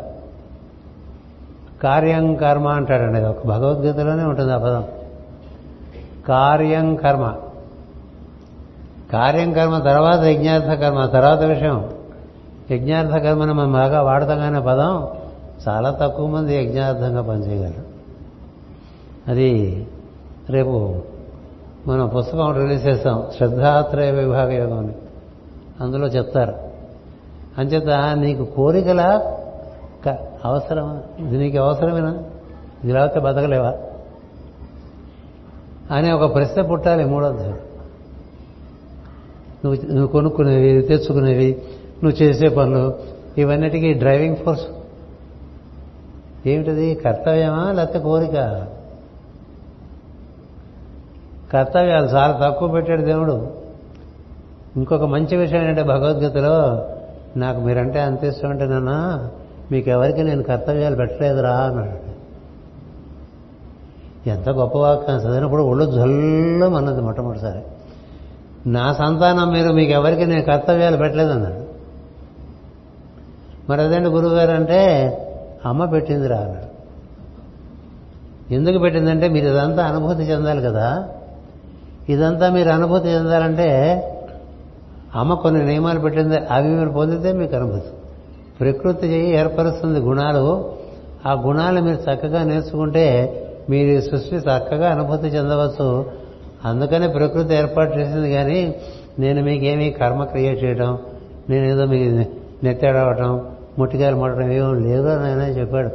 కార్యం 1.83 2.35
కర్మ 2.35 2.67
అంటాడండి. 2.67 3.21
ఒక 3.21 3.47
భగవద్గీతలోనే 3.47 4.23
ఉంటుంది 4.23 4.53
ఆ 4.53 4.57
పదం. 4.57 4.83
కార్యం 6.27 6.95
కర్మ. 6.95 7.35
కార్యం 9.13 9.53
కర్మ 9.53 9.77
తర్వాత 9.77 10.19
యజ్ఞార్థ 10.19 10.65
కర్మ 10.65 11.05
తర్వాత 11.05 11.41
విషయం. 11.41 11.89
యజ్ఞార్థ 12.71 13.09
కర్మను 13.09 13.53
మనం 13.53 13.73
బాగా 13.73 14.01
వాడతాగానే 14.01 14.59
పదం 14.59 15.07
చాలా 15.67 15.91
తక్కువ 15.91 16.27
మంది 16.27 16.57
యజ్ఞార్థంగా 16.57 17.21
పనిచేయగలరు. 17.21 17.97
అది 19.31 19.87
రేపు 20.49 21.01
మనం 21.87 22.07
పుస్తకం 22.07 22.53
రిలీజ్ 22.53 22.87
చేస్తాం 22.87 23.23
శ్రద్ధాత్రయ 23.37 24.11
విభాగ 24.11 24.51
యోగం 24.51 24.77
అని. 24.77 24.93
అందులో 25.81 26.07
చెప్తారు. 26.07 26.53
అంచేత 27.57 28.17
నీకు 28.17 28.43
కోరికల 28.43 29.21
అవసరమా? 30.45 31.01
ఇది 31.19 31.37
నీకు 31.37 31.57
అవసరమేనా? 31.57 32.23
ఇది 32.83 32.93
లేకపోతే 32.93 33.19
బతకలేవా? 33.19 33.75
అనే 35.91 36.11
ఒక 36.11 36.35
ప్రశ్న 36.35 36.61
పుట్టాలి 36.61 37.05
మూడో 37.05 37.31
నువ్వు 39.65 39.85
నువ్వు 39.85 40.07
కొనుక్కునేవి 40.07 40.81
తెచ్చుకునేవి 40.81 41.61
నువ్వు 42.03 42.23
చేసే 42.23 42.47
పనులు 42.47 42.93
ఇవన్నిటికీ 43.37 43.93
డ్రైవింగ్ 43.93 44.35
ఫోర్స్. 44.35 44.67
ఏమిటది? 46.47 46.95
కర్తవ్యమా 46.95 47.71
లేకపోతే 47.71 47.99
కోరిక? 47.99 48.67
కర్తవ్యాలు 51.53 52.05
చాలా 52.05 52.39
తక్కువ 52.45 52.67
పెట్టాడు 52.67 53.01
దేవుడు. 53.01 53.51
ఇంకొక 54.77 55.03
మంచి 55.03 55.37
విషయం 55.37 55.61
ఏంటంటే 55.61 55.83
భగవద్గీతలో 55.83 56.85
నాకు 57.37 57.59
మీరంటే 57.59 57.99
అంత 57.99 58.23
ఇష్టం 58.23 58.49
అంటే 58.49 58.65
నాన్న 58.65 59.29
మీకెవరికి 59.71 60.23
నేను 60.23 60.43
కర్తవ్యాలు 60.43 60.95
పెట్టలేదురా 60.95 61.51
అన్నాడు. 61.51 62.17
ఎంత 64.29 64.49
గొప్ప 64.49 64.77
వాక్యం 64.77 65.17
చదివినప్పుడు 65.17 65.61
ఒళ్ళు 65.61 65.85
జల్లం 65.85 66.75
అన్నది 66.75 67.01
మొట్టమొదటిసారి. 67.01 67.59
నా 68.69 68.93
సంతానం 68.93 69.53
మీరు 69.53 69.71
మీకు 69.71 69.91
ఎవరికి 69.91 70.25
నేను 70.25 70.41
కర్తవ్యాలు 70.41 70.97
పెట్టలేదన్నాడు. 70.97 71.67
మరి 73.69 73.81
అదేంటి 73.81 74.09
గురువుగారు 74.09 74.51
అంటే 74.51 74.81
అమ్మ 75.65 75.85
పెట్టిందిరా 75.85 76.37
అన్నాడు. 76.37 76.67
ఎందుకు 78.53 78.77
పెట్టిందంటే 78.77 79.27
మీరు 79.27 79.47
ఇదంతా 79.47 79.85
అనుభూతి 79.85 80.21
చెందాలి 80.21 80.61
కదా. 80.61 81.09
ఇదంతా 82.09 82.49
మీరు 82.49 82.69
అనుభూతి 82.69 83.07
చెందాలంటే 83.07 83.69
అమ్మ 85.15 85.33
కొన్ని 85.33 85.65
నియమాలు 85.65 85.99
పెట్టింది 85.99 86.37
అవి 86.37 86.69
మీరు 86.69 86.89
పొందితే 86.89 87.31
మీకు 87.31 87.55
అనుభూతి. 87.55 87.96
ప్రకృతి 88.59 89.07
ఏర్పరుస్తుంది 89.07 89.99
గుణాలు 89.99 90.71
ఆ 91.25 91.33
గుణాలు 91.33 91.81
మీరు 91.81 92.11
చక్కగా 92.11 92.43
నేర్చుకుంటే 92.43 93.05
మీరు 93.69 93.87
ఈ 93.87 94.01
సృష్టి 94.01 94.35
చక్కగా 94.35 94.89
అనుభూతి 94.89 95.27
చెందవచ్చు. 95.27 96.05
అందుకనే 96.65 97.07
ప్రకృతి 97.07 97.53
ఏర్పాటు 97.53 97.97
చేసింది 97.97 98.31
కానీ 98.31 98.75
నేను 99.19 99.43
మీకేమీ 99.43 99.91
కర్మ 99.91 100.23
క్రియేట్ 100.23 100.63
చేయడం 100.63 100.97
నేనేదో 101.49 101.85
మీకు 101.85 102.31
నెత్తాడవటం 102.65 103.45
ముట్టికాయలు 103.79 104.15
మడటం 104.15 104.51
ఏమో 104.51 104.73
లేదు 104.73 105.07
అని 105.07 105.31
ఆయన 105.31 105.51
చెప్పాడు. 105.51 105.89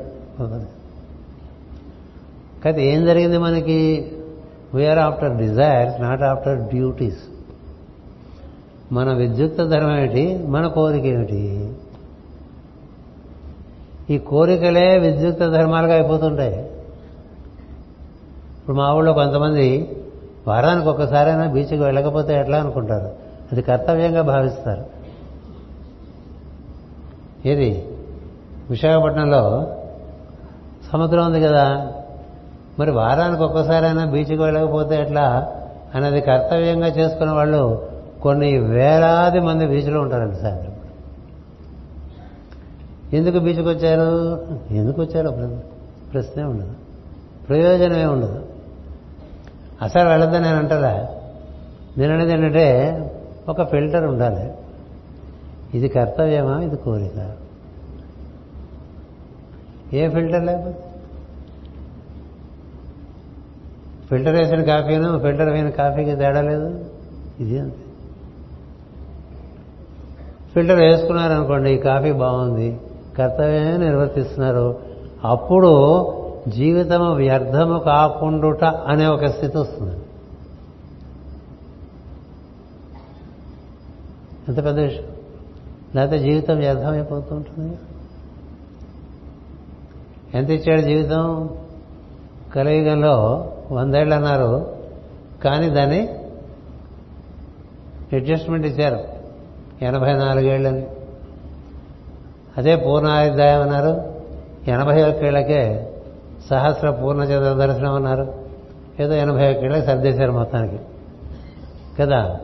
కాదు 2.65 2.81
ఏం 2.81 3.05
జరిగింది 3.05 3.39
మనకి? 3.39 4.13
We are 4.75 4.99
after 4.99 5.37
desires 5.37 6.03
not 6.03 6.23
after 6.23 6.59
duties 6.59 7.23
మన 8.93 9.13
విద్యుక్త 9.13 9.63
ధర్మం 9.63 9.97
ఏమిటి? 9.99 10.39
మన 10.47 10.67
కోరిక 10.67 11.05
ఏమిటి? 11.05 11.73
ఈ 14.13 14.19
కోరికలే 14.19 14.99
విద్యుత్ 14.99 15.39
ధర్మాలుగా 15.39 15.95
అయిపోతుంటాయి. 15.95 16.57
ఇప్పుడు 18.59 18.77
మా 18.77 18.95
ఊళ్ళో 18.95 19.13
కొంతమంది 19.13 19.97
వారానికి 20.49 20.89
ఒక్కసారైనా 20.89 21.47
బీచ్కి 21.47 21.77
వెళ్ళకపోతే 21.77 22.35
ఎట్లా 22.35 22.59
అనుకుంటారు? 22.59 23.11
అది 23.53 23.63
కర్తవ్యంగా 23.63 24.23
భావిస్తారు. 24.23 24.85
ఏది? 27.49 27.89
విశాఖపట్నంలో 28.71 29.67
సముద్రం 30.93 31.27
ఉంది 31.27 31.41
కదా. 31.41 31.93
మరి 32.79 32.91
వారానికి 32.91 33.43
ఒక్కసారైనా 33.43 34.05
బీచ్కి 34.05 34.43
వెళ్ళకపోతే 34.43 35.01
ఎట్లా? 35.01 35.53
అనేది 35.95 36.21
కర్తవ్యంగా 36.21 36.87
చేసుకున్న 36.87 37.31
వాళ్ళు 37.31 37.89
కొన్ని 38.23 38.59
వేలాది 38.59 39.41
మంది 39.41 39.67
బీచ్లో 39.67 40.01
ఉంటారండి 40.01 40.37
సార్. 40.37 40.72
ఎందుకు 43.13 43.39
బీచ్కి 43.39 43.69
వచ్చారు 43.69 44.41
ఎందుకు 44.75 45.03
వచ్చారు 45.03 45.61
ప్రశ్నే 46.13 46.45
ఉండదు. 46.45 46.73
ప్రయోజనమే 47.49 48.05
ఉండదు. 48.05 48.47
అసలు 49.83 50.09
వెళ్ళొద్దని 50.09 50.43
నేను 50.43 50.59
అంటారా 50.59 51.09
నేను 51.99 52.15
అనేది 52.15 52.33
ఏంటంటే 52.33 52.67
ఒక 53.49 53.71
ఫిల్టర్ 53.71 54.05
ఉండాలి. 54.05 54.53
ఇది 55.75 55.89
కర్తవ్యమా? 55.89 56.63
ఇది 56.63 56.77
కోరిక. 56.77 57.37
ఏ 59.93 60.09
ఫిల్టర్ 60.09 60.45
లేకపోతే? 60.45 60.85
ఫిల్టర్ 64.11 64.35
వేసిన 64.35 64.63
కాఫీను 64.63 65.19
ఫిల్టర్ 65.19 65.49
వేసిన 65.49 65.71
కాఫీకి 65.71 66.17
తేడా 66.17 66.41
లేదు? 66.41 66.85
ఇది 67.41 67.59
అంతే. 67.59 67.77
ఫిల్టర్ 70.55 70.79
వేసుకున్నారనుకోండి 70.79 71.71
ఈ 71.71 71.77
కాఫీ 71.77 72.13
బాగుంది. 72.13 72.81
కర్తవ్యమే 73.19 73.77
నిర్వర్తిస్తున్నారు. 73.77 74.81
అప్పుడు 75.25 76.05
జీవితం 76.49 77.15
వ్యర్థము 77.15 77.79
కాకుండుట 77.79 78.65
అనే 78.65 79.07
ఒక 79.07 79.27
స్థితి 79.27 79.59
వస్తుంది. 79.59 79.97
ఎంత 84.49 84.65
పెద్ద 84.65 84.79
విషయం? 84.79 85.05
లేకపోతే 85.95 86.19
జీవితం 86.19 86.57
వ్యర్థమైపోతూ 86.57 87.35
ఉంటుంది. 87.35 87.79
ఎంత 90.35 90.51
ఇచ్చాడు 90.51 90.81
జీవితం? 90.81 91.51
కలియుగంలో 92.55 93.51
వందేళ్ళు 93.73 94.15
అన్నారు. 94.15 94.77
కానీ 95.45 95.71
దాన్ని 95.71 96.09
అడ్జస్ట్మెంట్ 98.13 98.67
ఇచ్చారు. 98.67 98.99
ఎనభై 99.85 100.13
నాలుగేళ్ళని. 100.13 100.87
అదే 102.59 102.77
పూర్ణాయుద్ధాయం 102.77 103.63
అన్నారు. 103.63 104.13
ఎనభై 104.69 105.03
ఒక్కేళ్ళకే 105.03 105.89
సహస్ర 106.51 106.91
పూర్ణచంద్ర 106.91 107.67
దర్శనం 107.67 107.95
అన్నారు. 107.95 108.35
ఏదో 109.01 109.15
ఎనభై 109.15 109.53
ఒక్కేళ్ళకి 109.53 109.87
సర్దేశారు 109.87 110.33
మొత్తానికి. 110.33 110.79
కదా? 112.01 112.41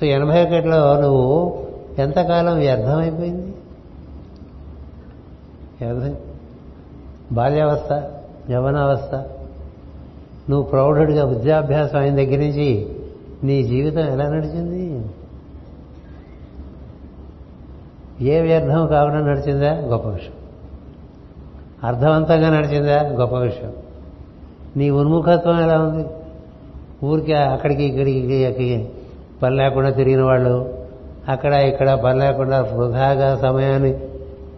సో 0.00 0.06
ఎనభై 0.06 0.42
ఒకటిలో 0.42 1.00
నువ్వు 1.00 1.58
ఎంతకాలం 1.98 2.58
వ్యర్థమైపోయింది? 2.58 3.54
వ్యర్థం? 5.80 6.16
బాల్యావస్థ? 7.32 8.02
యవనావస్థ 8.50 9.14
నువ్వు 10.50 10.62
ప్రౌఢుడిగా 10.62 11.24
విద్యాభ్యాసం 11.24 11.98
అయిన 11.98 12.14
దగ్గర 12.16 12.38
నుంచి 12.38 12.96
నీ 13.44 13.62
జీవితం 13.62 14.00
ఎలా 14.00 14.28
నడిచింది? 14.28 14.87
ఏ 18.20 18.40
వ్యర్థం 18.40 18.86
కాకుండా 18.86 19.18
నడిచిందా? 19.18 19.72
గొప్ప 19.74 20.08
విషయం. 20.08 20.32
అర్థవంతంగా 21.84 22.50
నడిచిందా? 22.50 23.02
గొప్ప 23.02 23.34
విషయం. 23.36 23.72
నీ 24.76 24.90
ఉన్ముఖత్వం 24.90 25.60
ఎలా 25.60 25.78
ఉంది? 25.78 26.06
ఊరికి 27.06 27.34
అక్కడికి 27.34 27.84
ఇక్కడికి 27.84 28.46
అక్కడికి 28.46 28.88
పని 29.42 29.56
లేకుండా 29.56 29.90
తిరిగిన 29.90 30.22
వాళ్ళు 30.22 30.74
అక్కడ 31.28 31.52
ఇక్కడ 31.52 31.92
పని 31.92 32.18
లేకుండా 32.18 32.60
వృధాగా 32.60 33.36
సమయాన్ని 33.36 33.98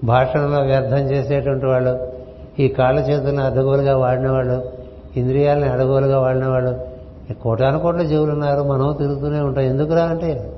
భాషణలో 0.04 0.60
వ్యర్థం 0.60 0.98
చేసేటువంటి 0.98 1.66
వాళ్ళు 1.66 2.12
ఈ 2.58 2.68
కాళ్ళ 2.68 3.00
చేతులను 3.00 3.46
అడ్డగోలుగా 3.46 3.96
వాడినవాళ్ళు 3.96 4.70
ఇంద్రియాలని 5.16 5.64
అడగోలుగా 5.64 6.20
వాడినవాళ్ళు 6.20 6.90
కోటాను 7.34 7.78
కోట్ల 7.78 8.02
జీవులు 8.02 8.32
ఉన్నారు 8.32 8.62
మనం 8.62 8.94
తిరుగుతూనే 8.98 9.40
ఉంటాం 9.40 9.64
ఎందుకురా 9.64 10.04
అంటే 10.04 10.52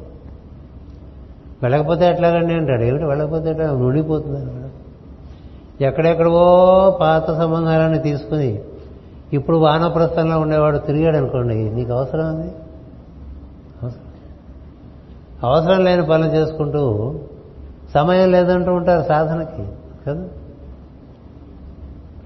వెళ్ళకపోతే 1.62 2.06
ఎట్లాగండి 2.06 2.54
అంటాడు. 2.54 2.82
ఏమిటి 2.82 3.04
వెళ్ళకపోతే 3.04 3.50
ఎట్లా? 3.50 3.72
మునిగిపోతుంది 3.72 4.62
ఎక్కడెక్కడవో 5.84 6.98
పాత 7.00 7.30
సంబంధాలని 7.30 7.98
తీసుకుని 7.98 8.62
ఇప్పుడు 9.32 9.56
వానప్రస్థంలో 9.56 10.40
ఉండేవాడు 10.40 10.78
తిరిగాడు 10.78 11.16
అనుకోండి 11.16 11.54
నీకు 11.54 11.92
అవసరం 11.92 12.26
అది 12.26 12.50
అవసరం. 15.42 15.84
లేని 15.84 16.06
పనులు 16.06 16.28
చేసుకుంటూ 16.28 17.14
సమయం 17.94 18.32
లేదంటూ 18.32 18.72
ఉంటారు 18.72 19.06
సాధనకి 19.08 19.68
కదా? 20.06 20.28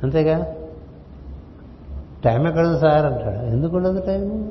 అంతేగా? 0.03 0.47
టైం 2.25 2.47
ఎక్కడ 2.47 2.77
సార్ 2.77 3.07
అంటాడు. 3.07 3.47
ఎందుకు 3.47 3.77
ఉండదు 3.77 4.01
టైము? 4.07 4.46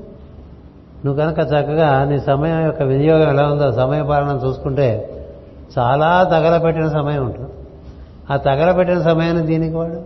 నువ్వు 1.06 1.22
కనుక 1.22 1.40
చక్కగా 1.40 2.04
నీ 2.04 2.20
సమయం 2.20 2.66
యొక్క 2.66 2.84
వినియోగం 2.84 3.30
ఎలా 3.30 3.48
ఉందో 3.48 3.72
సమయ 3.72 4.04
పాలన 4.04 4.42
చూసుకుంటే 4.48 5.12
చాలా 5.80 6.24
తగలపెట్టిన 6.24 6.88
సమయం 6.88 7.26
ఉంటుంది. 7.26 7.50
ఆ 8.30 8.38
తగలపెట్టిన 8.38 9.02
సమయాన్ని 9.02 9.46
దీనికి 9.46 9.76
వాడు? 9.76 10.02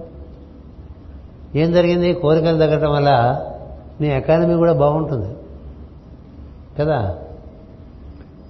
ఏం 1.58 1.72
జరిగింది? 1.72 2.14
కోరికలు 2.14 2.58
తగ్గటం 2.58 2.92
వల్ల 2.92 3.42
నీ 4.02 4.08
ఎకానమీ 4.08 4.54
కూడా 4.54 4.74
బాగుంటుంది. 4.74 5.36
కదా? 6.80 7.18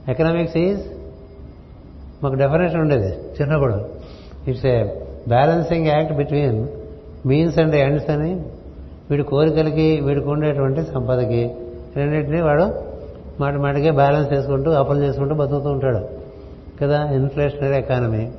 ఎకనామిక్స్ 0.09 0.57
ఈజ్ 0.57 0.81
మాకు 2.23 2.35
డెఫినేషన్ 2.35 2.81
ఉండేది 2.81 3.11
చిన్నప్పుడు 3.41 3.85
it's 4.47 4.65
a 4.65 4.83
balancing 5.27 5.87
act 5.87 6.13
between 6.13 6.67
means 7.25 7.59
and 7.59 7.75
ends 7.75 8.09
అని 8.09 8.41
వీడి 9.11 9.23
కోరికలకి 9.23 10.01
వీడికి 10.01 10.27
ఉండేటువంటి 10.27 10.83
సంపదకి 10.83 11.55
రెండింటినీ 11.95 12.41
వాడు 12.41 12.89
మాట 13.39 13.53
మాటికే 13.53 13.91
బ్యాలెన్స్ 13.91 14.33
చేసుకుంటూ 14.33 14.71
అప్పులు 14.71 15.03
చేసుకుంటూ 15.03 15.35
బతుకుతూ 15.35 15.69
ఉంటాడు. 15.69 15.99
కదా? 16.81 17.09
Inflationary 17.09 17.77
economy. 17.77 18.31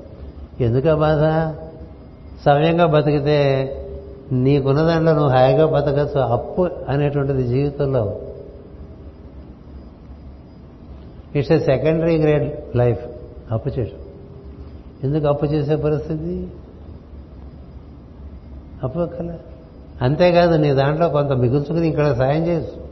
ఎందుకు 0.61 0.97
బాధ? 0.97 1.55
సమయంగా 2.45 2.87
బతికితే 2.87 3.77
నీకున్న 4.33 4.83
దాంట్లో 4.83 5.13
నువ్వు 5.13 5.31
హాయిగా 5.31 5.67
బతకచ్చు. 5.67 6.21
అప్పు 6.21 6.69
అనేటువంటిది 6.89 7.43
జీవితంలో. 7.43 8.19
It's 11.37 11.53
a 11.53 11.59
secondary 11.59 12.19
grade 12.19 12.77
life. 12.77 13.07
అప్పు 13.53 13.69
చేయడం 13.69 13.99
ఎందుకు 15.05 15.27
అప్పు 15.27 15.47
చేసే 15.47 15.77
పరిస్థితి? 15.77 16.49
అప్పు 18.85 18.99
కల 18.99 19.35
అంతేకాదు 20.03 20.57
నీ 20.57 20.75
దాంట్లో 20.75 21.09
కొంత 21.09 21.33
మిగుల్చుకుని 21.33 21.89
ఇక్కడ 21.89 22.13
సాయం 22.13 22.47
చేయొచ్చు. 22.47 22.90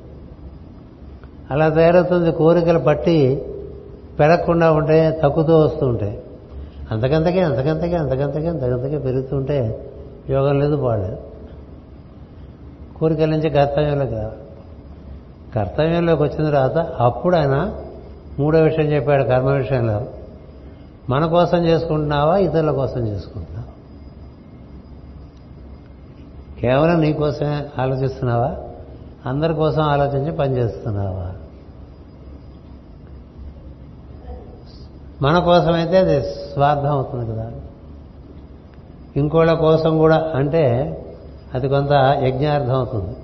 అలా 1.50 1.68
తయారవుతుంది. 1.68 2.32
కోరికలు 2.32 2.78
పట్టి 2.78 3.42
పెరగకుండా 4.18 4.72
ఉంటే 4.72 5.20
తగ్గుతూ 5.22 5.58
వస్తూ 5.58 5.86
ఉంటాయి. 5.86 6.22
అంతకంతకే 6.90 7.40
అంతకంతకే 7.40 7.96
అంతకంతకే 7.96 8.48
అంతకంతకే 8.48 8.98
పెరుగుతుంటే 8.98 9.86
యోగం 10.30 10.60
లేదు 10.60 10.76
బాడలేదు 10.76 11.18
కోరికల 12.98 13.28
నుంచి 13.28 13.50
కర్తవ్యంలోకి 13.50 14.12
రావాలి. 14.12 14.36
కర్తవ్యంలోకి 15.54 16.22
వచ్చిన 16.22 16.46
తర్వాత 16.46 16.78
అప్పుడు 16.78 17.36
ఆయన 17.36 17.74
మూడో 18.38 18.58
విషయం 18.58 18.86
చెప్పాడు 18.86 19.24
కర్మ 19.24 19.48
విషయంలో. 19.48 20.06
మన 21.10 21.26
కోసం 21.26 21.58
చేసుకుంటున్నావా 21.58 22.36
ఇతరుల 22.36 22.70
కోసం 22.70 23.08
చేసుకుంటున్నావా? 23.08 23.72
కేవలం 26.60 27.00
నీ 27.00 27.12
కోసమే 27.12 27.66
ఆలోచిస్తున్నావా? 27.78 28.56
అందరి 29.26 29.54
కోసం 29.54 29.82
ఆలోచించి 29.82 30.32
పనిచేస్తున్నావా 30.32 31.32
మన 35.22 35.38
కోసమైతే 35.38 35.98
అది 35.98 36.22
స్వార్థం 36.22 36.90
అవుతుంది 36.90 37.32
కదా. 37.32 37.50
ఇంకోళ్ళ 39.16 39.52
కోసం 39.52 39.98
కూడా 39.98 40.32
అంటే 40.34 40.94
అది 41.54 41.68
కొంత 41.68 41.92
యజ్ఞార్థం 42.22 42.74
అవుతుంది. 42.74 43.16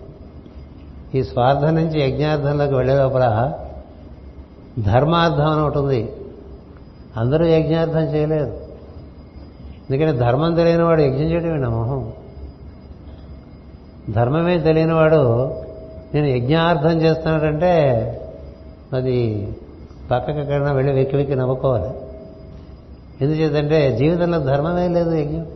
ఈ 1.19 1.23
స్వార్థం 1.23 1.75
నుంచి 1.75 2.01
యజ్ఞార్థంలోకి 2.01 2.75
వెళ్ళే 2.75 2.95
లోపల 2.95 3.53
ధర్మార్థం 4.79 5.51
అని 5.51 5.61
ఒకటి 5.61 5.79
ఉంది. 5.79 6.13
అందరూ 7.17 7.47
యజ్ఞార్థం 7.47 8.01
చేయలేరు. 8.01 8.65
ఎందుకంటే 9.91 10.19
ధర్మం 10.19 10.55
తెలియని 10.55 10.83
వాడు 10.83 11.01
యజ్ఞం 11.01 11.31
చేయడమేనా 11.31 11.69
మొహం. 11.69 12.13
ధర్మమే 14.11 14.59
తెలియని 14.59 14.95
వాడు 14.95 15.55
నేను 16.15 16.27
యజ్ఞార్థం 16.27 17.03
చేస్తున్నాడంటే 17.03 17.73
అది 18.93 19.49
పక్కకి 20.11 20.39
ఎక్కడైనా 20.39 20.73
వెళ్ళి 20.73 20.93
వెక్కి 20.93 21.17
వెక్కి 21.17 21.35
నవ్వుకోవాలి. 21.35 21.91
ఎందుచేతంటే 23.21 23.97
జీవితంలో 23.97 24.39
ధర్మమే 24.39 24.89
లేదు 24.89 25.15
యజ్ఞం 25.15 25.47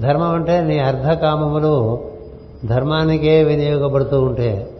ధర్మం 0.00 0.30
అంటే 0.30 0.60
నీ 0.60 0.78
అర్ధకామములు 0.78 2.04
ధర్మానికే 2.64 3.44
వినియోగపడుతూ 3.44 4.20
ఉంటే 4.20 4.70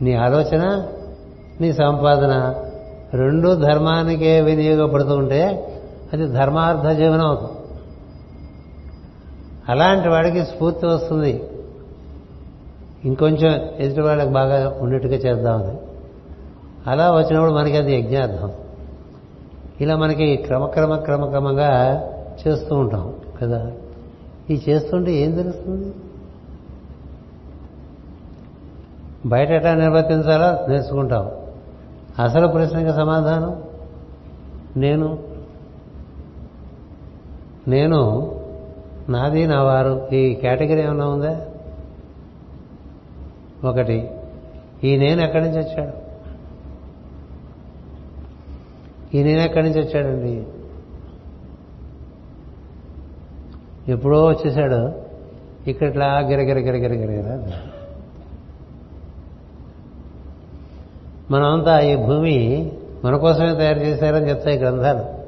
నీ 0.00 0.14
ఆలోచన 0.14 0.86
నీ 1.60 1.72
సంపాదన 1.72 2.54
రెండు 3.14 3.54
ధర్మానికే 3.54 4.40
వినియోగపడుతూ 4.40 5.16
ఉంటే 5.16 5.74
అది 6.12 6.26
ధర్మార్థ 6.26 6.88
జీవనం 6.88 7.26
అవుతుంది. 7.26 7.52
అలాంటి 9.68 10.08
వాడికి 10.08 10.44
స్ఫూర్తి 10.44 10.86
వస్తుంది. 10.86 11.44
ఇంకొంచెం 13.04 13.76
ఎదుటి 13.78 14.00
వాళ్ళకి 14.00 14.30
బాగా 14.30 14.76
ఉండేట్టుగా 14.80 15.14
చేద్దామని. 15.14 15.87
అలా 16.86 17.12
వచ్చినప్పుడు 17.12 17.52
మనకి 17.52 17.76
అది 17.76 17.94
యజ్ఞార్థం. 17.94 18.52
ఇలా 19.80 19.96
మనకి 19.96 20.36
క్రమక్రమ 20.36 20.96
క్రమక్రమంగా 20.96 22.02
చేస్తూ 22.46 22.76
ఉంటాం 22.76 23.14
కదా. 23.42 23.72
ఈ 24.50 24.62
చేస్తుంటే 24.68 25.12
ఏం 25.12 25.30
తెలుస్తుంది? 25.30 25.94
బయట 29.26 29.50
ఎట్లా 29.50 29.74
నిర్వర్తించాలో 29.74 30.68
నేర్చుకుంటాం 30.68 31.30
అసలు 32.22 32.48
ప్రశ్నకి 32.48 32.92
సమాధానం? 32.92 33.62
నేను? 34.76 35.18
నేను? 37.68 38.32
నాది 39.08 39.46
నా 39.46 39.62
వారు? 39.62 40.08
ఈ 40.12 40.34
కేటగిరీ 40.34 40.82
ఏమైనా 40.82 41.08
ఉందా? 41.08 41.40
ఒకటి. 43.64 44.10
ఈ 44.84 44.96
నేను 44.96 45.22
ఎక్కడి 45.22 45.44
నుంచి 45.44 45.58
వచ్చాడు? 45.58 46.07
ఈ 49.14 49.22
నేను 49.22 49.40
ఎక్కడి 49.40 49.70
నుంచి 49.70 49.80
వచ్చాడండి? 49.80 50.46
ఎప్పుడో 53.92 54.24
వచ్చేసాడు. 54.24 54.92
ఇక్కడ 55.70 55.88
ఇట్లా 55.88 56.18
గిరగిర 56.18 56.58
గిరగిర 56.58 56.92
గిరగిర 56.92 57.52
మనమంతా 61.30 61.80
ఈ 61.80 61.96
భూమి 61.96 62.72
మన 63.04 63.16
కోసమే 63.16 63.54
తయారు 63.54 63.78
చేశారని 63.78 64.28
చెప్తాయి 64.28 64.58
గ్రంథాలు. 64.58 65.18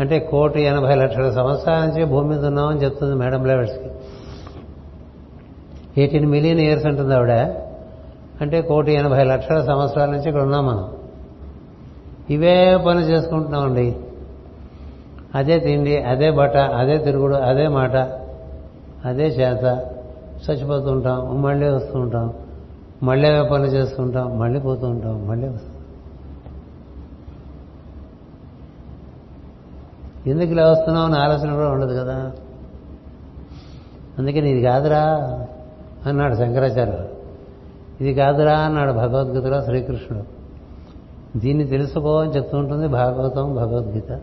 అంటే 0.00 0.18
కోటి 0.18 0.62
ఎనభై 0.62 0.94
లక్షల 0.94 1.30
సంవత్సరాల 1.30 1.84
నుంచి 1.86 2.04
భూమి 2.04 2.28
మీద 2.28 2.46
ఉన్నామని 2.46 2.84
చెప్తుంది 2.84 3.14
మేడం 3.14 3.44
లెవెల్స్కి 3.44 3.90
ఎయిటీన్ 6.00 6.26
మిలియన్ 6.26 6.60
ఇయర్స్ 6.60 6.86
అంటుంది 6.86 7.14
ఆవిడ. 7.14 7.30
అంటే 8.40 8.62
కోటి 8.62 8.92
ఎనభై 8.92 9.24
లక్షల 9.24 9.64
సంవత్సరాల 9.64 10.10
నుంచి 10.10 10.28
ఇక్కడ 10.28 10.42
ఉన్నాం 10.42 10.66
మనం. 10.66 10.99
ఇవే 12.30 12.76
పని 12.76 13.00
చేసుకుంటున్నామండి. 13.00 13.96
అదే 15.34 15.58
తిండి 15.60 16.02
అదే 16.02 16.30
బట్ట 16.30 16.56
అదే 16.56 16.98
తిరుగుడు 16.98 17.34
అదే 17.34 17.68
మాట 17.68 17.96
అదే 19.04 19.26
చేత. 19.26 19.86
చచ్చిపోతూ 20.50 20.90
ఉంటాం 20.90 21.42
మళ్ళీ 21.42 21.68
వస్తూ 21.68 21.98
ఉంటాం 21.98 22.34
మళ్ళీ 23.02 23.28
అవే 23.28 23.48
పనులు 23.48 23.68
చేస్తుంటాం 23.68 24.38
మళ్ళీ 24.38 24.60
పోతూ 24.60 24.86
ఉంటాం 24.86 25.28
మళ్ళీ 25.28 25.48
వస్తాం 25.48 25.76
ఎందుకు 30.26 30.50
ఇలా 30.50 30.70
వస్తున్నావు 30.70 31.06
అని 31.06 31.16
ఆలోచన 31.16 31.54
కూడా 31.54 31.68
ఉండదు 31.68 32.00
కదా. 32.00 32.32
అందుకని 34.18 34.50
ఇది 34.50 34.62
కాదురా 34.62 35.02
అన్నాడు 36.06 36.34
శంకరాచార్యులు. 36.34 37.08
ఇది 38.00 38.14
కాదురా 38.14 38.58
అన్నాడు 38.58 38.92
భగవద్గీతలో 38.92 39.64
శ్రీకృష్ణుడు. 39.64 40.39
దీన్ని 41.36 41.64
తెలుసుకో 41.64 42.18
అని 42.18 42.30
చెప్తూ 42.30 42.58
ఉంటుంది 42.58 42.88
భాగవతం 42.88 43.54
భగవద్గీత. 43.54 44.20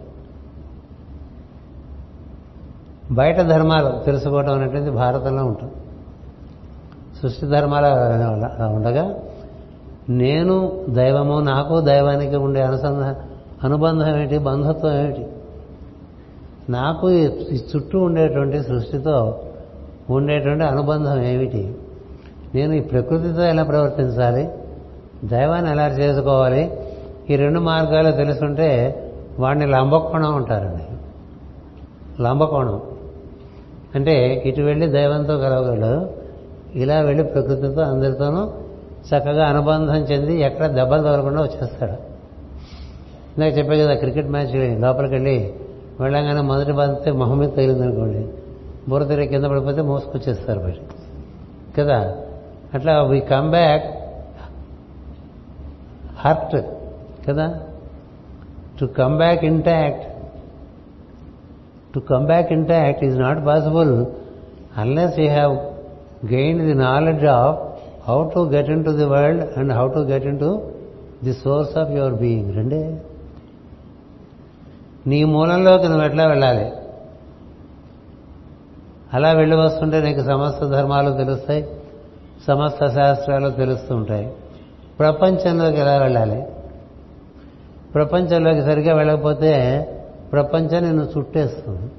బయట 3.11 3.41
ధర్మాలు 3.41 4.05
తెలుసుకోవటం 4.05 4.53
అనేటువంటిది 4.53 4.91
భారతంలో 4.91 5.45
ఉంటుంది. 5.45 5.73
సృష్టి 7.21 7.45
ధర్మాలు 7.45 7.85
ఉండగా 8.65 9.15
నేను 10.09 10.85
దైవము 10.89 11.39
నాకు 11.39 11.81
దైవానికి 11.81 12.35
ఉండే 12.35 12.61
అనుసంధాన 12.61 13.15
అనుబంధం 13.63 14.15
ఏమిటి 14.15 14.37
బంధుత్వం 14.37 14.93
ఏమిటి? 14.93 15.27
నాకు 16.69 17.09
ఈ 17.09 17.59
చుట్టూ 17.75 17.99
ఉండేటువంటి 17.99 18.63
సృష్టితో 18.63 19.39
ఉండేటువంటి 20.09 20.63
అనుబంధం 20.63 21.21
ఏమిటి? 21.21 21.75
నేను 22.55 22.73
ఈ 22.73 22.79
ప్రకృతితో 22.79 23.43
ఎలా 23.43 23.63
ప్రవర్తించాలి? 23.63 24.49
దైవాన్ని 25.23 25.71
ఎలా 25.71 25.87
చేసుకోవాలి? 25.87 26.86
ఈ 27.29 27.35
రెండు 27.35 27.59
మార్గాలు 27.59 28.11
తెలుసుంటే 28.11 28.69
వాడిని 29.39 29.65
లంబకోణం 29.65 30.35
ఉంటారండి 30.35 30.83
లంబకోణం. 32.23 32.81
అంటే 33.95 34.43
ఇటు 34.45 34.61
వెళ్ళి 34.61 34.87
దైవంతో 34.87 35.37
కలవగలడు 35.37 36.09
ఇలా 36.75 36.99
వెళ్ళి 36.99 37.23
ప్రకృతితో 37.23 37.81
అందరితోనూ 37.81 38.51
చక్కగా 39.07 39.45
అనుబంధం 39.45 39.95
చెంది 39.95 40.41
ఎక్కడ 40.41 40.65
దెబ్బలు 40.67 41.01
తగలకుండా 41.01 41.41
వచ్చేస్తాడు. 41.41 41.91
ఇందాక 43.37 43.57
చెప్పే 43.57 43.83
కదా 43.83 43.95
క్రికెట్ 43.95 44.27
మ్యాచ్ 44.27 44.81
లోపలికి 44.81 45.13
వెళ్ళి 45.13 45.53
వెళ్ళగానే 45.99 46.41
మొదటి 46.41 46.71
బాధితే 46.71 47.11
మొహం 47.11 47.37
మీద 47.37 47.49
తగిలిందనుకోండి 47.49 48.27
బుర్ర 48.89 49.05
తిరిగి 49.05 49.27
కింద 49.27 49.43
పడిపోతే 49.43 49.81
మోసుకొచ్చేస్తారు 49.81 50.59
బయట 50.59 50.75
కదా? 51.77 52.15
అట్లా 52.73 53.01
వీ 53.01 53.19
కమ్ 53.19 53.49
బ్యాక్ 53.49 53.85
హర్ట్ 56.25 56.55
కదా? 57.27 57.59
To 58.79 58.85
come 58.85 59.17
back 59.17 59.45
intact 59.45 60.07
to 61.93 61.99
come 61.99 62.25
back 62.25 62.51
intact 62.51 63.03
is 63.03 63.19
not 63.19 63.45
possible 63.45 64.05
unless 64.77 65.19
you 65.19 65.29
have 65.29 65.53
gain 66.33 66.61
the 66.61 66.73
knowledge 66.73 67.25
of 67.25 67.59
how 68.09 68.29
to 68.29 68.39
get 68.39 68.69
into 68.85 68.89
the 68.89 69.05
world 69.05 69.59
and 69.59 69.73
how 69.73 69.87
to 69.87 69.99
get 69.99 70.25
into 70.39 70.71
the 71.23 71.33
source 71.33 71.77
of 71.77 71.89
your 71.89 72.13
being 72.13 72.55
రెండే. 72.55 73.01
నీ 75.07 75.23
మూలంలోకి 75.23 75.83
నువ్వు 75.83 76.05
ఎట్లా 76.05 76.27
వెళ్ళాలి? 76.27 76.71
అలా 79.13 79.31
వెళ్ళి 79.31 79.57
వస్తుంటే 79.57 80.01
నీకు 80.01 80.21
సమస్త 80.21 80.65
ధర్మాలు 80.65 81.17
తెలుస్తాయి 81.17 81.67
సమస్త 82.47 82.87
శాస్త్రాలు 82.87 83.49
తెలుస్తుంటాయి. 83.49 84.33
ప్రపంచంలోకి 84.99 85.77
ఎలా 85.77 85.97
వెళ్ళాలి? 85.97 86.45
ప్రపంచంలోకి 87.97 88.61
సరిగ్గా 88.61 88.95
వెళ్ళకపోతే 88.95 89.83
ప్రపంచం 90.31 90.83
నిన్ను 90.83 91.07
చుట్టేస్తుంది. 91.17 91.91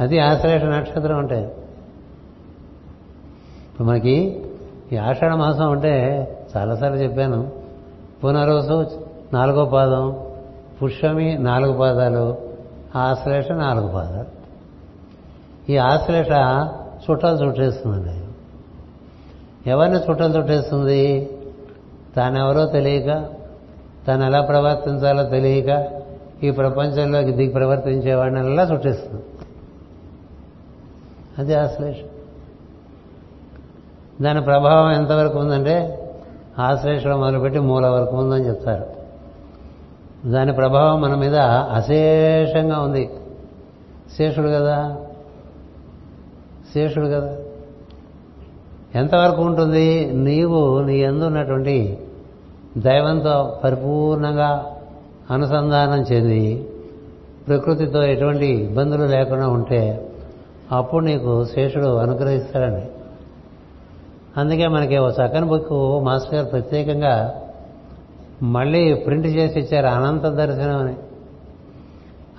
అది 0.00 0.18
ఆశ్లేష 0.18 0.62
నక్షత్రం 0.62 1.18
అంటే. 1.18 1.56
ఇప్పుడు 3.70 3.88
మనకి 3.88 4.44
ఈ 4.92 4.96
ఆషాఢ 4.96 5.32
మాసం 5.32 5.70
అంటే 5.70 5.94
చాలాసార్లు 6.56 6.96
చెప్పాను. 6.96 7.52
పునరోసు 8.24 9.04
నాలుగో 9.32 9.64
పాదం 9.64 10.26
పుష్యమి 10.82 11.38
నాలుగు 11.38 11.78
పాదాలు 11.78 12.36
ఆశ్లేష 12.96 13.50
నాలుగు 13.50 13.88
పాదాలు. 13.88 14.40
ఈ 15.72 15.76
ఆశ్లేష 15.76 16.28
చుట్టాలు 17.10 17.46
చుట్టేస్తుందండి. 17.46 18.24
ఎవరిని 19.70 19.96
చుట్టాలు 19.96 20.38
చుట్టేస్తుంది? 20.38 21.30
తానెవరో 22.16 22.66
తెలియక 22.66 23.39
తను 24.08 24.24
ఎలా 24.24 24.40
ప్రవర్తించాలో 24.40 25.22
తెలియక 25.22 25.86
ఈ 26.42 26.50
ప్రపంచంలోకి 26.50 27.32
దిగి 27.32 27.48
ప్రవర్తించేవాడిని 27.48 28.40
అలా 28.40 28.62
చుట్టిస్తుంది. 28.62 29.22
అది 31.38 31.54
ఆశ్లేష. 31.54 31.96
దాని 34.22 34.42
ప్రభావం 34.42 34.92
ఎంతవరకు 34.92 35.38
ఉందంటే 35.38 35.96
ఆశ్లేషణ 36.58 37.14
మొదలుపెట్టి 37.14 37.60
మూల 37.60 37.86
వరకు 37.86 38.16
ఉందని 38.16 38.48
చెప్తారు. 38.48 38.86
దాని 40.30 40.52
ప్రభావం 40.52 41.00
మన 41.00 41.14
మీద 41.14 41.36
అశేషంగా 41.74 42.80
ఉంది. 42.80 43.10
శేషుడు 44.18 44.48
కదా? 44.48 44.96
శేషుడు 46.74 47.06
కదా? 47.06 47.36
ఎంతవరకు 48.94 49.42
ఉంటుంది? 49.42 50.10
నీవు 50.12 50.80
నీ 50.80 50.98
ఎందు 50.98 51.24
ఉన్నటువంటి 51.24 51.98
దైవంతో 52.78 53.60
పరిపూర్ణంగా 53.64 54.76
అనుసంధానం 55.30 56.02
చెంది 56.02 56.68
ప్రకృతితో 57.48 58.02
ఎటువంటి 58.02 58.46
ఇబ్బందులు 58.46 59.04
లేకుండా 59.04 59.48
ఉంటే 59.48 60.10
అప్పుడు 60.72 61.04
నీకు 61.04 61.44
శేషుడు 61.44 61.86
అనుగ్రహిస్తాడండి. 61.86 62.86
అందుకే 64.36 64.68
మనకి 64.68 64.98
ఓ 64.98 65.08
చక్కని 65.08 65.46
బుక్ 65.46 66.04
మాస్టర్ 66.04 66.34
గారు 66.34 66.46
ప్రత్యేకంగా 66.46 67.42
మళ్ళీ 68.42 68.94
ప్రింట్ 68.94 69.26
చేసి 69.26 69.60
ఇచ్చారు 69.60 69.86
అనంత 69.86 70.22
దర్శనం 70.22 70.78
అని. 70.78 70.94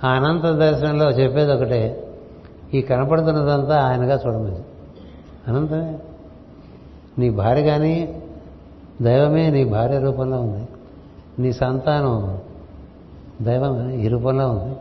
ఆ 0.04 0.10
అనంత 0.10 0.42
దర్శనంలో 0.42 1.10
చెప్పేది 1.10 1.52
ఒకటే 1.52 2.08
ఈ 2.74 2.80
కనపడుతున్నదంతా 2.80 3.80
ఆయనగా 3.80 4.20
చూడమని. 4.26 4.58
అనంతమే. 5.48 5.98
నీ 7.18 7.30
భార్య 7.30 7.62
కానీ 7.62 8.21
దైవమే 9.02 9.50
నీ 9.50 9.64
భార్య 9.64 9.98
రూపంలో 9.98 10.40
ఉంది. 10.40 10.68
నీ 11.38 11.52
సంతానం 11.52 12.38
దైవం 13.42 13.90
ఈ 13.90 14.08
రూపంలో 14.08 14.50
ఉంది. 14.50 14.76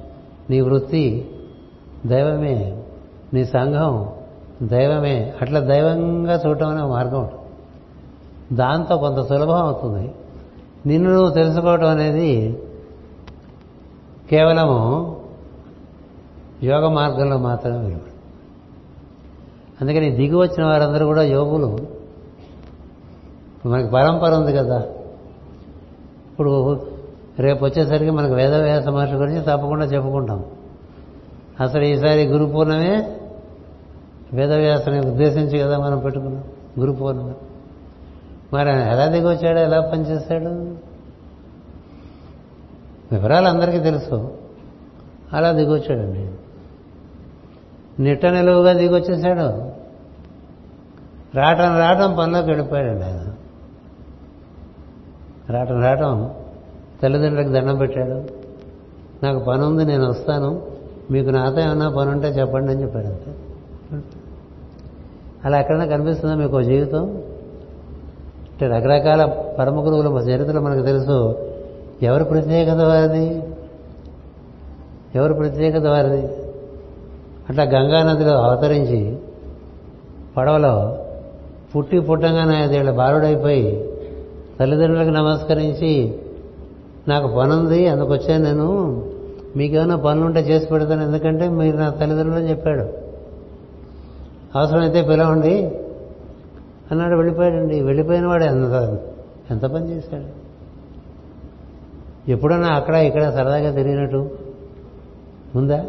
నీ 0.50 0.62
వృత్తి 0.62 1.32
దైవమే 2.06 2.84
నీ 3.34 3.46
సంఘం 3.46 4.10
దైవమే. 4.64 5.34
అట్లా 5.42 5.60
దైవంగా 5.60 6.42
చూడటం 6.48 6.70
అనే 6.70 6.82
మార్గం 6.82 7.20
ఉంటుంది 7.20 7.42
దాంతో 8.56 8.98
కొంత 8.98 9.28
సులభం 9.28 9.56
అవుతుంది. 9.56 10.12
నిన్ను 10.86 11.14
నువ్వు 11.14 11.32
తెలుసుకోవటం 11.32 11.88
అనేది 11.88 12.60
కేవలము 14.30 15.18
యోగ 16.64 16.88
మార్గంలో 16.88 17.38
మాత్రమే 17.38 17.78
వెలువడు. 17.78 18.12
అందుకని 19.82 20.10
దిగి 20.12 20.36
వచ్చిన 20.36 20.66
వారందరూ 20.66 21.06
కూడా 21.06 21.24
యోగులు 21.24 22.01
మనకి 23.66 23.90
పరంపర 23.90 24.34
ఉంది 24.34 24.54
కదా. 24.54 24.78
ఇప్పుడు 26.32 26.82
రేపు 27.40 27.66
వచ్చేసరికి 27.66 28.12
మనకు 28.12 28.34
వేదవ్యాస 28.34 28.88
మహర్షి 28.88 29.16
గురించి 29.16 29.42
తప్పకుండా 29.42 29.86
చెప్పుకుంటాం. 29.86 30.46
అసలు 31.62 31.84
ఈసారి 31.84 32.26
గురు 32.26 32.46
పూర్ణమే 32.46 33.18
వేదవ్యాసని 34.34 35.00
ఉద్దేశించి 35.00 35.60
కదా 35.60 35.80
మనం 35.80 36.00
పెట్టుకున్నాం 36.00 36.44
గురు 36.80 36.92
పూర్ణిమ. 36.92 37.34
మరి 38.54 38.72
ఆయన 38.72 38.92
ఎలా 38.92 39.06
దిగొచ్చాడు 39.06 39.60
ఎలా 39.60 39.82
పనిచేశాడు? 39.82 40.50
వివరాలు 43.12 43.48
అందరికీ 43.48 43.80
తెలుసు. 43.80 44.38
అలా 45.34 45.52
దిగొచ్చాడండి. 45.52 46.32
నిట్ట 48.04 48.26
నిలువుగా 48.26 48.74
దిగొచ్చేసాడు. 48.74 49.72
రావటం 51.38 51.80
రావటం 51.80 52.16
పనిలోకి 52.20 52.48
వెళ్ళిపోయాడండి 52.48 53.04
ఆయన. 53.04 53.21
రావటం 55.52 55.84
రావటం 55.84 56.30
తల్లిదండ్రులకు 57.04 57.50
దండం 57.50 57.78
పెట్టాడు. 57.78 58.42
నాకు 59.26 59.40
పని 59.40 59.66
ఉంది 59.66 59.86
నేను 59.86 60.10
వస్తాను. 60.10 60.62
మీకు 61.12 61.30
నాతో 61.30 61.62
ఏమన్నా 61.62 61.90
పని 61.90 62.10
ఉంటే 62.10 62.28
చెప్పండి 62.28 62.72
అని 62.72 62.82
చెప్పాడు 62.82 63.06
అంతే. 63.06 63.36
అలా 65.46 65.60
ఎక్కడైనా 65.60 65.86
కనిపిస్తుందా 65.86 66.36
మీకు 66.36 66.62
జీవితం? 66.62 67.04
అంటే 68.52 68.68
రకరకాల 68.68 69.26
పరమ 69.60 69.86
గురువుల 69.86 70.22
చరిత్రలో 70.22 70.62
మనకు 70.62 70.86
తెలుసు. 70.86 71.36
ఎవరి 72.02 72.24
ప్రత్యేకత 72.24 72.78
వారిది? 72.78 73.44
ఎవరి 75.16 75.34
ప్రత్యేకత 75.34 75.86
వారిది? 75.86 76.28
అట్లా 77.50 77.64
గంగా 77.64 78.04
నదిలో 78.04 78.42
అవతరించి 78.42 79.18
పడవలో 80.38 80.98
పుట్టి 81.76 82.00
పుట్టంగానే 82.00 82.66
ఐదేళ్ళ 82.66 82.92
బాలుడైపోయి 82.92 83.91
తల్లిదండ్రులకు 84.62 85.10
నమస్కరించి 85.10 86.20
నాకు 87.08 87.36
పనుంది 87.36 87.88
అందుకు 87.88 88.14
వచ్చాను 88.14 88.44
నేను. 88.44 88.68
మీకేమైనా 89.56 89.96
పనులుంటే 89.96 90.40
చేసి 90.40 90.66
పెడతాను 90.66 91.02
ఎందుకంటే 91.02 91.50
మీరు 91.50 91.78
నా 91.78 91.90
తల్లిదండ్రులని 91.90 92.50
చెప్పాడు. 92.50 92.82
అవసరమైతే 94.58 95.02
పిలవండి. 95.02 95.72
అన్నాడు 96.92 97.16
వెళ్ళిపోయాడండి. 97.16 97.82
వెళ్ళిపోయిన 97.82 98.28
వాడు 98.28 98.44
ఎంత 98.44 98.98
ఎంత 99.52 99.66
పని 99.66 99.92
చేశాడు? 99.92 100.42
ఎప్పుడన్నా 102.32 102.68
అక్కడ 102.68 102.96
ఇక్కడ 102.96 103.30
సరదాగా 103.30 103.72
తిరిగినట్టు 103.72 104.30
ఉందా? 105.56 105.86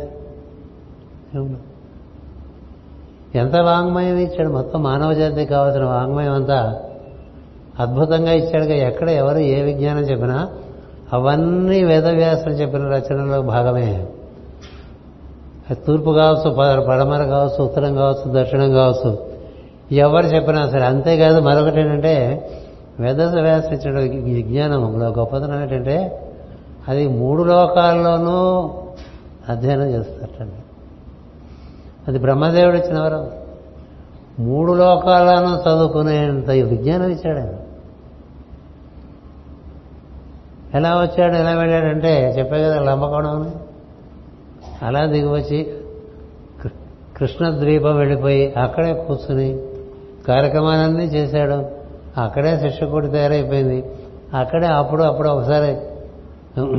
ఎంత 3.34 3.56
వాంగ్మయం 3.56 4.16
ఇచ్చాడు? 4.16 4.48
మొత్తం 4.48 4.82
మానవ 4.82 5.12
జాతికి 5.12 5.46
కావాల్సిన 5.46 5.84
వాంగ్మయం 5.84 6.32
అంతా 6.32 6.82
అద్భుతంగా 7.80 8.32
ఇచ్చాడుగా. 8.32 8.74
ఎక్కడ 8.74 9.10
ఎవరు 9.10 9.38
ఏ 9.38 9.62
విజ్ఞానం 9.62 10.00
చెప్పినా 10.00 10.48
అవన్నీ 11.12 11.84
వేదవ్యాసం 11.84 12.50
చెప్పిన 12.50 12.80
రచనలో 12.80 13.42
భాగమే. 13.42 14.06
అది 15.70 15.80
తూర్పు 15.86 16.10
కావచ్చు 16.10 16.50
ప- 16.50 16.86
పడమర 16.88 17.24
కావచ్చు 17.24 17.64
ఉత్తరం 17.64 17.96
కావచ్చు 17.96 18.42
దక్షిణం 18.42 18.72
కావచ్చు. 18.72 19.18
ఎవరు 19.92 20.26
చెప్పినా 20.26 20.70
సరే 20.70 20.84
అంతేకాదు 20.84 21.40
మరొకటి 21.40 21.80
ఏంటంటే 21.80 22.48
వేదవ్యాస 23.00 23.64
ఇచ్చిన 23.64 24.00
విజ్ఞానం 24.00 24.34
విజ్ఞానంలో 24.34 25.08
గొప్పతనం 25.08 25.62
ఏంటంటే 25.62 26.28
అది 26.88 27.08
మూడు 27.08 27.42
లోకాల్లోనూ 27.42 28.70
అధ్యయనం 29.48 29.88
చేస్తారటండి 29.88 30.52
అది 32.08 32.18
బ్రహ్మదేవుడు 32.18 32.76
ఇచ్చిన 32.76 33.00
వరం. 33.00 33.26
మూడు 34.38 34.72
లోకాలను 34.72 35.68
చదువుకునేంత 35.68 36.50
విజ్ఞానం 36.50 37.08
ఇచ్చాడు 37.10 37.38
ఆయన 37.38 37.52
ఎలా 40.74 41.00
వచ్చాడు 41.00 41.34
ఎలా 41.34 41.50
వెళ్ళాడంటే 41.50 42.34
చెప్పే 42.38 42.62
కదా 42.62 42.80
లంబకోణం 42.80 43.42
అని. 43.42 43.50
అలా 44.82 45.06
దిగివచ్చి 45.06 45.74
కృ- 46.62 47.18
కృష్ణద్వీపం 47.18 47.96
వెళ్ళిపోయి 47.96 48.54
అక్కడే 48.56 48.92
కూర్చుని 48.92 49.58
కార్యక్రమాలన్నీ 50.28 51.04
చేశాడు. 51.04 51.66
అక్కడే 52.20 52.58
శిక్షకుడి 52.58 53.08
తయారైపోయింది. 53.08 53.90
అక్కడే 54.34 54.66
అప్పుడు 54.66 55.02
అప్పుడు 55.02 55.28
ఒకసారి 55.28 55.76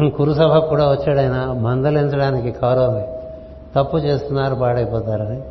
కురుసభకు 0.09 0.67
కూడా 0.67 0.91
వచ్చాడు 0.91 1.19
ఆయన 1.19 1.57
మందలించడానికి 1.61 2.51
కౌరవుని. 2.51 3.05
తప్పు 3.75 3.97
చేస్తున్నారు 3.97 4.55
పాడైపోతారని. 4.55 5.41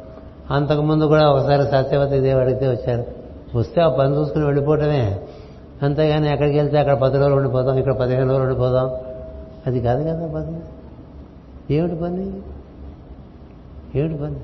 అంతకుముందు 0.51 1.05
కూడా 1.05 1.31
ఒకసారి 1.31 1.63
సత్యవతి 1.63 2.21
దేవి 2.21 2.41
అడిగితే 2.41 2.69
వచ్చారు 2.69 3.05
వస్తే 3.59 3.81
ఆ 3.81 3.89
పని 3.89 4.17
చూసుకుని 4.17 4.45
వెళ్ళిపోవటమే. 4.45 5.21
అంతేగాని 5.83 6.33
ఎక్కడికి 6.33 6.59
వెళ్తే 6.59 6.79
అక్కడ 6.79 6.95
పది 6.95 7.19
రోజులు 7.19 7.35
ఉండిపోదాం 7.35 7.77
ఇక్కడ 7.77 7.93
పదిహేను 7.93 8.29
రోజులు 8.29 8.43
ఉండిపోదాం 8.43 8.91
అది 9.67 9.81
కాదు 9.81 10.03
కదా 10.03 10.35
పని. 10.35 10.61
ఏమిటి 11.75 11.95
పని? 11.95 12.43
ఏమిటి 13.99 14.15
పని? 14.15 14.37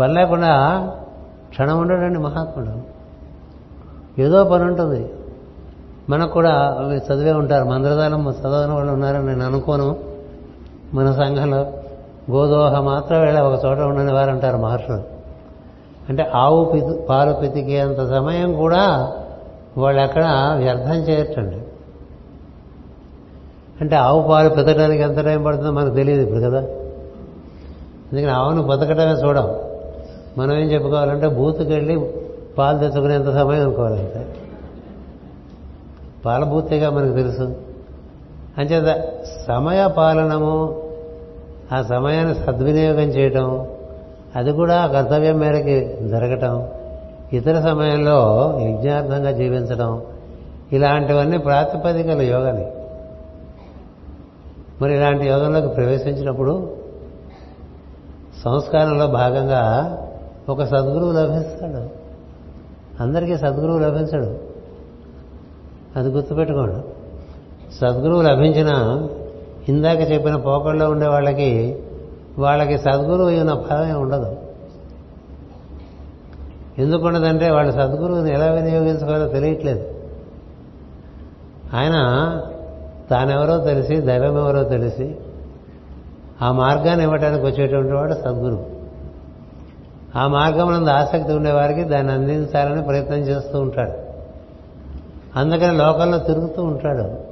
పని 0.00 0.14
లేకుండా 0.14 0.80
క్షణం 1.50 1.78
ఉండడండి 1.78 2.18
మహాత్ముడు. 2.18 3.00
ఏదో 4.20 4.44
పని 4.44 4.64
ఉంటుంది. 4.64 5.12
మనకు 6.08 6.32
కూడా 6.32 6.76
అవి 6.78 6.96
చదివే 6.96 7.32
ఉంటారు. 7.32 7.68
మంత్రదానం 7.68 8.30
చదవని 8.30 8.72
వాళ్ళు 8.72 8.92
ఉన్నారని 8.92 9.26
నేను 9.26 9.46
అనుకోను. 9.46 9.96
మన 10.94 11.12
సంఘంలో 11.12 11.72
గోదోహ 12.30 12.80
మాత్రం 12.80 13.20
వేళ 13.20 13.40
ఒక 13.40 13.64
చోట 13.64 13.78
ఉండని 13.78 14.12
వారు 14.12 14.30
అంటారు 14.30 14.56
మహర్షులు. 14.56 15.19
అంటే 16.10 16.30
ఆవు 16.34 16.84
పాలు 17.08 17.32
పితికేంత 17.32 18.08
సమయం 18.08 18.54
కూడా 18.54 19.12
వాళ్ళు 19.78 20.02
ఎక్కడ 20.02 20.24
వ్యర్థం 20.56 20.94
చేయటండి 20.94 21.56
అంటే 23.80 23.96
ఆవు 23.96 24.22
పాలు 24.22 24.48
పితకడానికి 24.48 25.02
ఎంత 25.02 25.24
టైం 25.24 25.42
పడుతుందో 25.42 25.70
మనకు 25.70 25.94
తెలియదు 25.94 26.22
ఇప్పుడు 26.22 26.38
కదా. 26.38 26.58
అందుకని 28.12 28.30
ఆవును 28.30 28.62
బతకటమే 28.62 29.12
చూడం. 29.12 29.56
మనం 30.38 30.56
ఏం 30.56 30.72
చెప్పుకోవాలంటే 30.72 31.28
బూతుకెళ్ళి 31.28 31.74
వెళ్ళి 31.74 32.10
పాలు 32.58 32.78
తెచ్చుకునేంత 32.78 33.26
సమయం 33.26 33.62
అనుకోవాలంటే 33.62 34.36
పాల 36.24 36.44
బూతేగా 36.44 36.90
మనకు 36.90 37.14
తెలుసు. 37.14 37.56
అంచేత 38.58 39.08
సమయ 39.48 39.86
పాలనము 39.86 40.82
ఆ 41.72 41.82
సమయాన్ని 41.82 42.34
సద్వినియోగం 42.34 43.00
చేయటం 43.00 43.66
అది 44.36 44.52
కూడా 44.52 44.86
కర్తవ్యం 44.86 45.38
మేరకి 45.38 46.08
జరగటం 46.08 46.68
ఇతర 47.32 47.60
సమయంలో 47.60 48.50
యజ్ఞార్థంగా 48.60 49.30
జీవించడం 49.30 50.02
ఇలాంటివన్నీ 50.72 51.38
ప్రాతిపదికలు 51.38 52.22
యోగని. 52.22 52.66
మరి 54.82 54.94
ఇలాంటి 54.94 55.26
యోగంలోకి 55.26 55.68
ప్రవేశించినప్పుడు 55.68 56.76
సంస్కారంలో 58.44 59.06
భాగంగా 59.06 59.96
ఒక 60.48 60.62
సద్గురువు 60.62 61.12
లభిస్తాడు. 61.12 61.88
అందరికీ 63.02 63.36
సద్గురువు 63.36 63.78
లభించడు. 63.78 64.38
అది 65.96 66.08
గుర్తుపెట్టుకోండి. 66.08 66.80
సద్గురువు 67.74 68.22
లభించిన 68.22 69.08
ఇందాక 69.68 70.12
చెప్పిన 70.12 70.36
పోకల్లో 70.36 70.90
ఉండే 70.90 71.06
వాళ్ళకి 71.06 71.78
వాళ్ళకి 72.38 72.78
సద్గురువు 72.78 73.28
అయిన 73.28 73.54
ఫలమే 73.54 73.92
ఉండదు. 73.92 74.36
ఎందుకు 76.78 77.02
వాళ్ళు 77.02 77.52
వాళ్ళ 77.52 77.70
సద్గురువుని 77.70 78.34
ఎలా 78.34 78.46
వినియోగించుకోవాలో 78.46 79.28
తెలియట్లేదు. 79.28 79.94
ఆయన 81.74 81.92
తానెవరో 83.10 83.64
తెలిసి 83.64 83.96
దైవం 83.96 84.38
ఎవరో 84.38 84.62
తెలిసి 84.62 85.16
ఆ 86.42 86.52
మార్గాన్ని 86.52 87.04
ఇవ్వడానికి 87.04 87.46
వచ్చేటువంటి 87.46 87.92
వాడు 87.92 88.14
సద్గురువు. 88.14 88.66
ఆ 90.18 90.26
మార్గంలో 90.26 90.92
ఆసక్తి 90.92 91.32
ఉండేవారికి 91.32 91.84
దాన్ని 91.84 92.12
అందించాలని 92.12 92.82
ప్రయత్నం 92.82 93.18
చేస్తూ 93.18 93.60
ఉంటాడు. 93.60 93.92
అందుకని 95.38 95.78
లోకంలో 95.78 96.18
తిరుగుతూ 96.18 96.62
ఉంటాడు. 96.62 97.30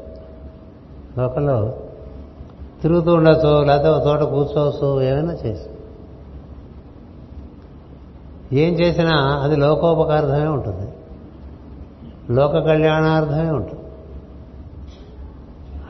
లోకంలో 1.21 1.77
తిరుగుతూ 2.83 3.15
ఉండొచ్చు 3.15 3.65
లేకపోతే 3.65 3.89
ఒక 3.89 4.07
చోట 4.07 4.21
కూర్చోవచ్చు 4.21 5.03
ఏమైనా 5.03 5.33
చేసి. 5.33 5.69
ఏం 8.53 8.75
చేసినా 8.75 9.17
అది 9.17 9.57
లోకోపకార్థమే 9.57 10.47
ఉంటుంది. 10.47 10.93
లోక 12.31 12.53
కళ్యాణార్థమే 12.53 13.51
ఉంటుంది. 13.51 13.81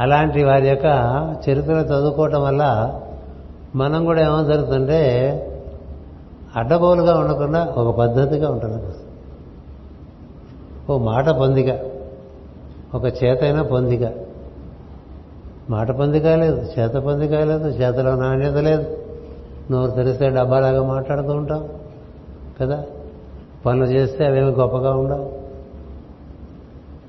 అలాంటి 0.01 0.45
వారి 0.45 0.69
యొక్క 0.69 0.87
చరిత్ర 1.51 1.73
చదువుకోవటం 1.73 2.43
వల్ల 2.43 2.95
మనం 3.75 4.05
కూడా 4.05 4.23
ఏమో 4.23 4.45
జరుగుతుంటే 4.45 5.01
అడ్డగోలుగా 6.57 7.19
ఉండకుండా 7.19 7.65
ఒక 7.65 7.99
పద్ధతిగా 7.99 8.51
ఉంటుంది. 8.51 8.83
ఓ 10.93 10.99
మాట 10.99 11.29
పొందిక 11.29 11.81
ఒక 12.95 13.05
చేతైన 13.25 13.63
పొందిక 13.63 14.28
మాట 15.71 15.91
పంది 15.91 16.21
కాలేదు 16.21 16.67
చేత 16.79 16.91
పంది 16.91 17.29
కాలేదు 17.29 17.69
చేతలో 17.69 18.15
నాణ్యత 18.15 18.55
లేదు. 18.55 18.97
నోరు 19.71 19.91
తెరిస్తే 19.91 20.29
డబ్బాలాగా 20.29 20.83
మాట్లాడుతూ 20.83 21.33
ఉంటాం 21.33 21.69
కదా? 22.61 22.85
పనులు 23.67 23.85
చేస్తే 23.85 24.27
అవేమి 24.27 24.51
గొప్పగా 24.51 24.91
ఉండవు. 24.91 25.33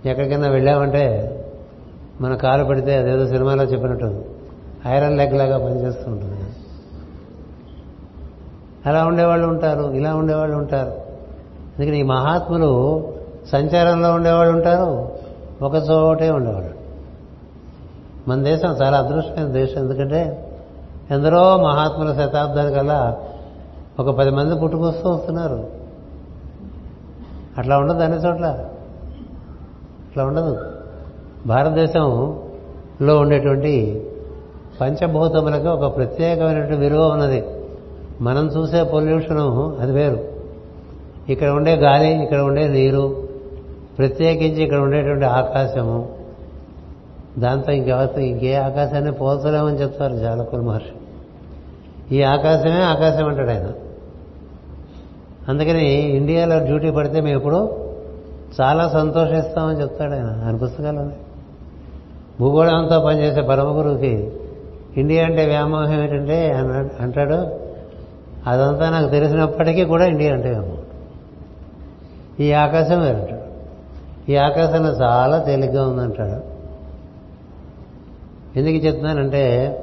ఎక్కడికైనా 0.06 0.50
వెళ్ళామంటే 0.50 1.36
మన 2.22 2.36
కాలు 2.36 2.64
పెడితే 2.64 2.98
అదేదో 2.98 3.28
సినిమాలో 3.28 3.64
చెప్పినట్టు 3.64 4.26
ఐరన్ 4.88 5.18
లెగ్ 5.18 5.38
లాగా 5.38 5.66
పనిచేస్తూ 5.66 6.12
ఉంటుంది 6.12 6.40
అలా 8.86 9.06
ఉండేవాళ్ళు 9.06 9.48
ఉంటారు 9.48 9.92
ఇలా 9.92 10.16
ఉండేవాళ్ళు 10.16 10.58
ఉంటారు. 10.58 10.90
అందుకని 11.80 12.00
ఈ 12.00 12.04
మహాత్ములు 12.04 13.04
సంచారంలో 13.48 14.14
ఉండేవాళ్ళు 14.14 14.54
ఉంటారు 14.54 15.10
ఒక 15.62 15.76
చోటే 15.76 16.30
ఉండేవాళ్ళు. 16.30 16.79
మన 18.28 18.44
దేశం 18.44 18.70
చాలా 18.70 18.98
అదృష్టమైన 18.98 19.48
దేశం. 19.48 19.82
ఎందుకంటే 19.82 20.46
ఎందరో 21.12 21.58
మహాత్ముల 21.58 22.14
శతాబ్దాల 22.14 22.70
కల్లా 22.70 23.18
ఒక 24.00 24.10
పది 24.10 24.30
మంది 24.30 24.56
పుట్టుకొస్తూ 24.56 25.10
వస్తున్నారు. 25.10 25.68
అట్లా 27.58 27.78
ఉండదు 27.78 27.98
అన్ని 27.98 28.18
చోట్ల. 28.18 28.46
అట్లా 30.08 30.26
ఉండదు. 30.26 30.58
భారతదేశంలో 31.46 33.20
ఉండేటువంటి 33.20 34.06
పంచభూతములకు 34.82 35.68
ఒక 35.68 35.96
ప్రత్యేకమైనటువంటి 35.96 36.76
విలువ 36.76 37.08
ఉన్నది. 37.08 37.46
మనం 38.22 38.48
చూసే 38.48 38.84
పొల్యూషను 38.84 39.78
అది 39.80 39.92
వేరు. 39.92 40.40
ఇక్కడ 41.30 41.50
ఉండే 41.50 41.76
గాలి 41.76 42.24
ఇక్కడ 42.24 42.40
ఉండే 42.40 42.68
నీరు 42.68 43.28
ప్రత్యేకించి 43.98 44.64
ఇక్కడ 44.64 44.78
ఉండేటువంటి 44.78 45.26
ఆకాశము 45.26 46.19
దాంతో 47.38 47.72
ఇంకెవరితో 47.72 48.22
ఇంకే 48.22 48.56
ఆకాశాన్ని 48.56 49.12
పోల్చలేమని 49.12 49.82
చెప్తారు 49.82 50.16
జాలకుల 50.16 50.62
మహర్షి. 50.62 50.92
ఈ 52.16 52.22
ఆకాశమే 52.22 52.82
ఆకాశం 52.82 53.28
అంటాడు 53.28 53.50
ఆయన. 53.50 53.72
అందుకని 55.50 55.94
ఇండియాలో 55.94 56.60
డ్యూటీ 56.60 56.92
పడితే 56.92 57.22
మేము 57.22 57.38
ఎప్పుడు 57.38 57.86
చాలా 58.62 58.90
సంతోషిస్తామని 58.90 59.82
చెప్తాడు 59.82 60.14
ఆయన. 60.14 60.44
ఆయన 60.46 60.56
పుస్తకాలు 60.56 61.30
భూగోళంతో 62.40 63.00
పనిచేసే 63.00 63.42
పరమ 63.42 63.78
గురువుకి 63.78 64.32
ఇండియా 64.98 65.26
అంటే 65.26 65.46
వ్యామోహం 65.46 66.02
ఏంటంటే 66.02 66.52
అంటాడు 67.00 67.60
అదంతా 68.48 68.90
నాకు 68.90 69.10
తెలిసినప్పటికీ 69.10 69.86
కూడా 69.86 70.06
ఇండియా 70.06 70.34
అంటే 70.34 70.50
వ్యామోహం. 70.50 70.78
ఈ 72.40 72.52
ఆకాశం 72.52 73.02
వేరంటాడు. 73.02 73.50
ఈ 74.32 74.36
ఆకాశంలో 74.36 74.90
చాలా 74.90 75.38
తేలిగ్గా 75.38 75.88
ఉందంటాడు. 75.88 76.49
ఎందుకు 78.56 78.86
చెప్తున్నానంటే 78.86 79.76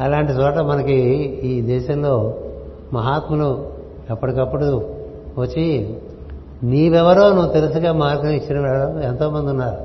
అలాంటి 0.00 0.32
చోట 0.32 0.58
మనకి 0.58 0.94
ఈ 1.42 1.60
దేశంలో 1.60 2.34
మహాత్ములు 2.92 3.66
ఎప్పటికప్పుడు 4.10 4.88
వచ్చి 5.38 5.96
నీవెవరో 6.62 7.28
నువ్వు 7.32 7.52
తెలుసుగా 7.52 7.92
మార్గం 7.92 8.28
ఇచ్చిన 8.28 8.56
ఎంతోమంది 9.02 9.46
ఉన్నారు. 9.46 9.76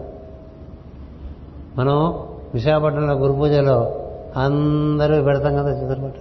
మనం 1.78 2.20
విశాఖపట్నంలో 2.54 3.14
గురు 3.14 3.34
పూజలో 3.34 4.00
అందరూ 4.38 5.24
పెడతాం 5.24 5.56
కదా 5.56 5.70
చిత్రపట. 5.70 6.14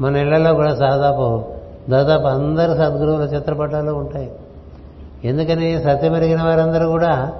మన 0.00 0.16
ఇళ్ళలో 0.16 0.54
కూడా 0.54 0.74
దాదాపు 0.74 1.44
దాదాపు 1.90 2.26
అందరు 2.26 2.76
సద్గురువుల 2.76 3.22
చిత్రపటాలు 3.22 3.92
ఉంటాయి. 3.92 4.32
ఎందుకని 5.24 5.82
సత్యమెరిగిన 5.82 6.42
వారందరూ 6.42 6.88
కూడా 6.88 7.32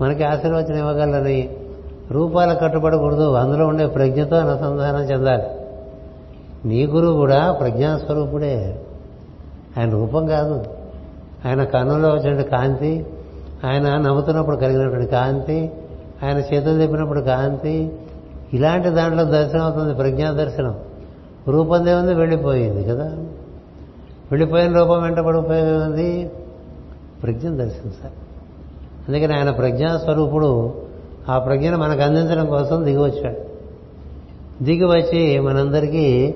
మనకి 0.00 0.24
ఆశీర్వచనం 0.24 0.78
ఇవ్వగలరని 0.78 1.50
రూపాలు 2.10 2.54
కట్టుబడకూడదు 2.54 3.32
అందులో 3.32 3.66
ఉండే 3.66 3.86
ప్రజ్ఞతో 3.86 4.36
అనుసంధానం 4.36 5.02
చెందాలి. 5.02 5.42
నీ 6.68 6.86
గురువు 6.86 7.12
కూడా 7.12 7.52
ప్రజ్ఞాస్వరూపుడే. 7.52 8.80
ఆయన 9.78 9.90
రూపం 9.90 10.26
కాదు. 10.26 10.64
ఆయన 11.46 11.64
కన్నులో 11.64 12.08
వచ్చినటువంటి 12.08 12.50
కాంతి 12.50 13.06
ఆయన 13.66 13.98
నవ్వుతున్నప్పుడు 13.98 14.56
కలిగినటువంటి 14.56 15.06
కాంతి 15.06 15.70
ఆయన 16.24 16.38
చేతులు 16.38 16.80
తిప్పినప్పుడు 16.80 17.20
కాంతి 17.20 17.92
ఇలాంటి 18.52 18.90
దాంట్లో 18.90 19.24
దర్శనం 19.24 19.62
అవుతుంది 19.62 19.94
ప్రజ్ఞా 19.94 20.30
దర్శనం. 20.30 20.78
రూపం 21.48 21.84
దేవుంది 21.84 22.14
వెళ్ళిపోయింది 22.14 22.84
కదా. 22.84 23.04
వెళ్ళిపోయిన 24.30 24.78
రూపం 24.78 25.02
వెంటబడిపోయింది 25.02 26.30
ప్రజ్ఞను 27.22 27.56
దర్శించాలి 27.56 28.14
అందుకని 29.08 29.38
ఆయన 29.38 29.50
ప్రజ్ఞాస్వరూపుడు 29.50 30.72
ఆ 31.28 31.38
ప్రజ్ఞను 31.38 31.78
మనకు 31.78 32.02
అందించడం 32.02 32.46
కోసం 32.46 32.84
దిగి 32.84 32.98
వచ్చాడు 32.98 33.36
దిగి 34.64 34.84
వచ్చి 34.84 35.40
మనందరికీ 35.40 36.34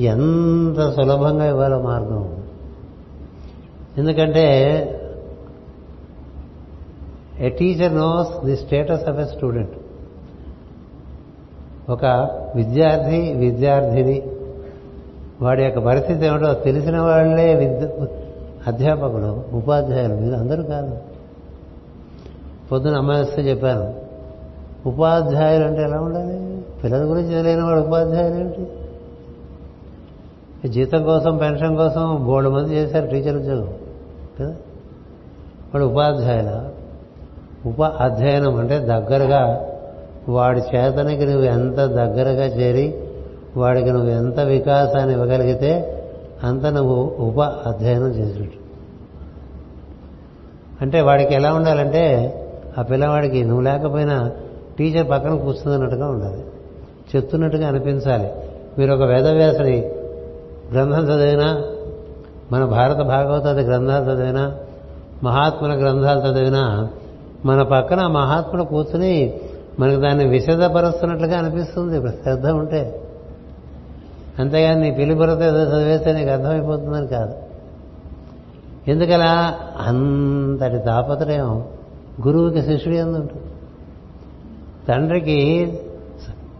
ఎంత 0.00 0.90
సులభంగా 0.90 1.46
ఇవ్వాలో 1.46 1.82
మార్గం. 1.82 2.44
ఎందుకంటే 3.98 4.46
a 7.40 7.48
teacher 7.48 7.94
knows 7.94 8.44
the 8.44 8.56
status 8.56 9.08
of 9.08 9.18
a 9.18 9.24
student 9.24 9.72
ఒక 11.90 12.04
విద్యార్థి 12.54 13.32
విద్యార్థిని 13.32 14.22
వాడి 15.42 15.64
యొక్క 15.64 15.78
పరిస్థితి 15.78 16.26
ఏమిటో 16.26 16.54
తెలిసిన 16.54 17.00
వాళ్ళే 17.00 17.54
విద్య 17.54 18.06
అధ్యాపకులు 18.66 19.56
ఉపాధ్యాయులు 19.56 20.14
మీరు 20.14 20.34
అందరూ 20.34 20.62
కాదు. 20.62 20.98
పొద్దున 22.72 22.96
అమ్మాయిస్తే 22.96 23.42
చెప్పాను. 23.42 24.07
ఉపాధ్యాయులు 24.86 25.64
అంటే 25.64 25.82
ఎలా 25.82 26.00
ఉండాలి? 26.00 26.62
పిల్లల 26.84 27.02
గురించి 27.02 27.34
తెలియని 27.34 27.62
వాడు 27.62 27.80
ఉపాధ్యాయులు 27.80 28.40
ఏమిటి 28.40 28.66
జీతం 30.68 31.02
కోసం 31.02 31.36
పెన్షన్ 31.36 31.76
కోసం 31.76 32.24
బోర్డు 32.26 32.50
మంది 32.50 32.74
చేశారు 32.74 33.06
టీచర్ 33.06 33.36
ఉద్యోగం 33.36 33.72
కదా? 34.40 34.50
వాడు 35.74 35.84
ఉపాధ్యాయుల? 35.84 36.68
ఉప 37.66 37.82
అధ్యయనం 37.82 38.56
అంటే 38.56 38.78
దగ్గరగా 38.78 39.66
వాడి 40.28 40.60
చేతనికి 40.60 41.26
నువ్వు 41.26 41.44
ఎంత 41.44 41.76
దగ్గరగా 41.76 42.44
చేరి 42.44 42.94
వాడికి 43.56 43.90
నువ్వు 43.90 44.10
ఎంత 44.10 44.40
వికాసాన్ని 44.40 45.12
ఇవ్వగలిగితే 45.12 45.94
అంత 46.44 46.66
నువ్వు 46.66 46.94
ఉప 47.04 47.40
అధ్యయనం 47.40 48.08
చేసినట్టు. 48.08 48.58
అంటే 50.80 51.00
వాడికి 51.00 51.34
ఎలా 51.34 51.54
ఉండాలంటే 51.54 52.34
ఆ 52.78 52.82
పిల్లవాడికి 52.82 53.44
నువ్వు 53.44 53.62
లేకపోయినా 53.62 54.30
టీచర్ 54.78 55.10
పక్కన 55.10 55.34
కూర్చున్నట్టుగా 55.34 56.08
ఉండాలి. 56.08 56.44
చెప్తున్నట్టుగా 57.16 57.68
అనిపించాలి. 57.68 58.30
మీరు 58.78 58.92
ఒక 58.92 59.02
వేదవ్యాసుని 59.02 59.80
గ్రంథం 60.72 61.04
చదివినా 61.04 61.64
మన 62.52 62.64
భారత 62.64 62.96
భాగవతాది 62.96 63.60
గ్రంథాలు 63.60 64.10
చదివినా 64.10 64.56
మహాత్ముల 65.24 65.72
గ్రంథాలు 65.72 66.20
చదివినా 66.20 66.88
మన 67.44 67.62
పక్కన 67.62 68.06
మహాత్ముడు 68.06 68.64
కూర్చుని 68.64 69.40
మనకు 69.80 70.00
దాన్ని 70.00 70.28
విషదపరుస్తున్నట్లుగా 70.28 71.38
అనిపిస్తుంది. 71.38 72.08
శ్రద్ధ 72.08 72.46
ఉంటే. 72.46 73.02
అంతేగాని 74.38 74.80
నీ 74.80 74.90
పిలిపురత 74.90 75.42
ఏదో 75.42 75.62
చదివేస్తే 75.62 76.12
నీకు 76.12 76.30
అర్థమైపోతుందని 76.30 77.06
కాదు. 77.06 77.34
ఎందుకలా? 78.88 79.54
అంతటి 79.80 80.78
తాపత్రయం 80.78 81.64
గురువుకి 82.26 82.62
శిష్యుడి 82.62 82.98
ఎందుంటుంది? 82.98 83.44
తండ్రికి 84.88 85.78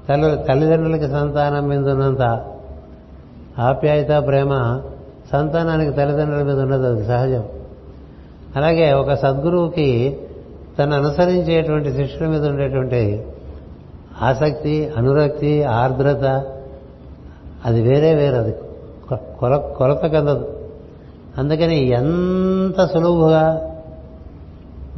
తల్లి 0.09 0.47
తల్లిదండ్రులకి 0.49 1.09
సంతానం 1.09 1.69
మీద 1.69 1.89
ఉన్నంత 1.89 2.45
ఆప్యాయత 3.59 4.27
ప్రేమ 4.27 4.81
సంతానానికి 5.33 5.93
తల్లిదండ్రుల 5.93 6.43
మీద 6.43 6.59
ఉన్నది 6.59 6.87
అది 6.87 7.07
సహజం. 7.07 7.45
అలాగే 8.57 8.93
ఒక 8.93 9.13
సద్గురువుకి 9.15 10.19
తను 10.79 10.95
అనుసరించేటువంటి 10.95 11.93
శిష్యుల 11.93 12.29
మీద 12.29 12.47
ఉండేటువంటి 12.47 13.25
ఆసక్తి 14.23 14.89
అనురక్తి 14.97 15.65
ఆర్ద్రత 15.65 16.47
అది 17.65 17.83
వేరే 17.83 18.15
వేరే 18.15 18.37
అది 18.37 18.55
కొల 19.41 19.57
కొలత 19.57 20.03
కదదు. 20.03 20.57
అందుకని 21.39 21.89
ఎంత 21.89 22.85
సులువుగా 22.85 23.68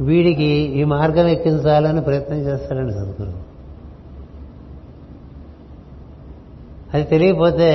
వీడికి 0.01 0.49
ఈ 0.53 0.83
మార్గం 0.83 1.27
ఎక్కించాలని 1.27 2.01
ప్రయత్నం 2.01 2.37
చేస్తారండి 2.37 2.93
సద్గురు 2.93 3.51
అది 6.93 7.03
తెలియకపోతే 7.03 7.69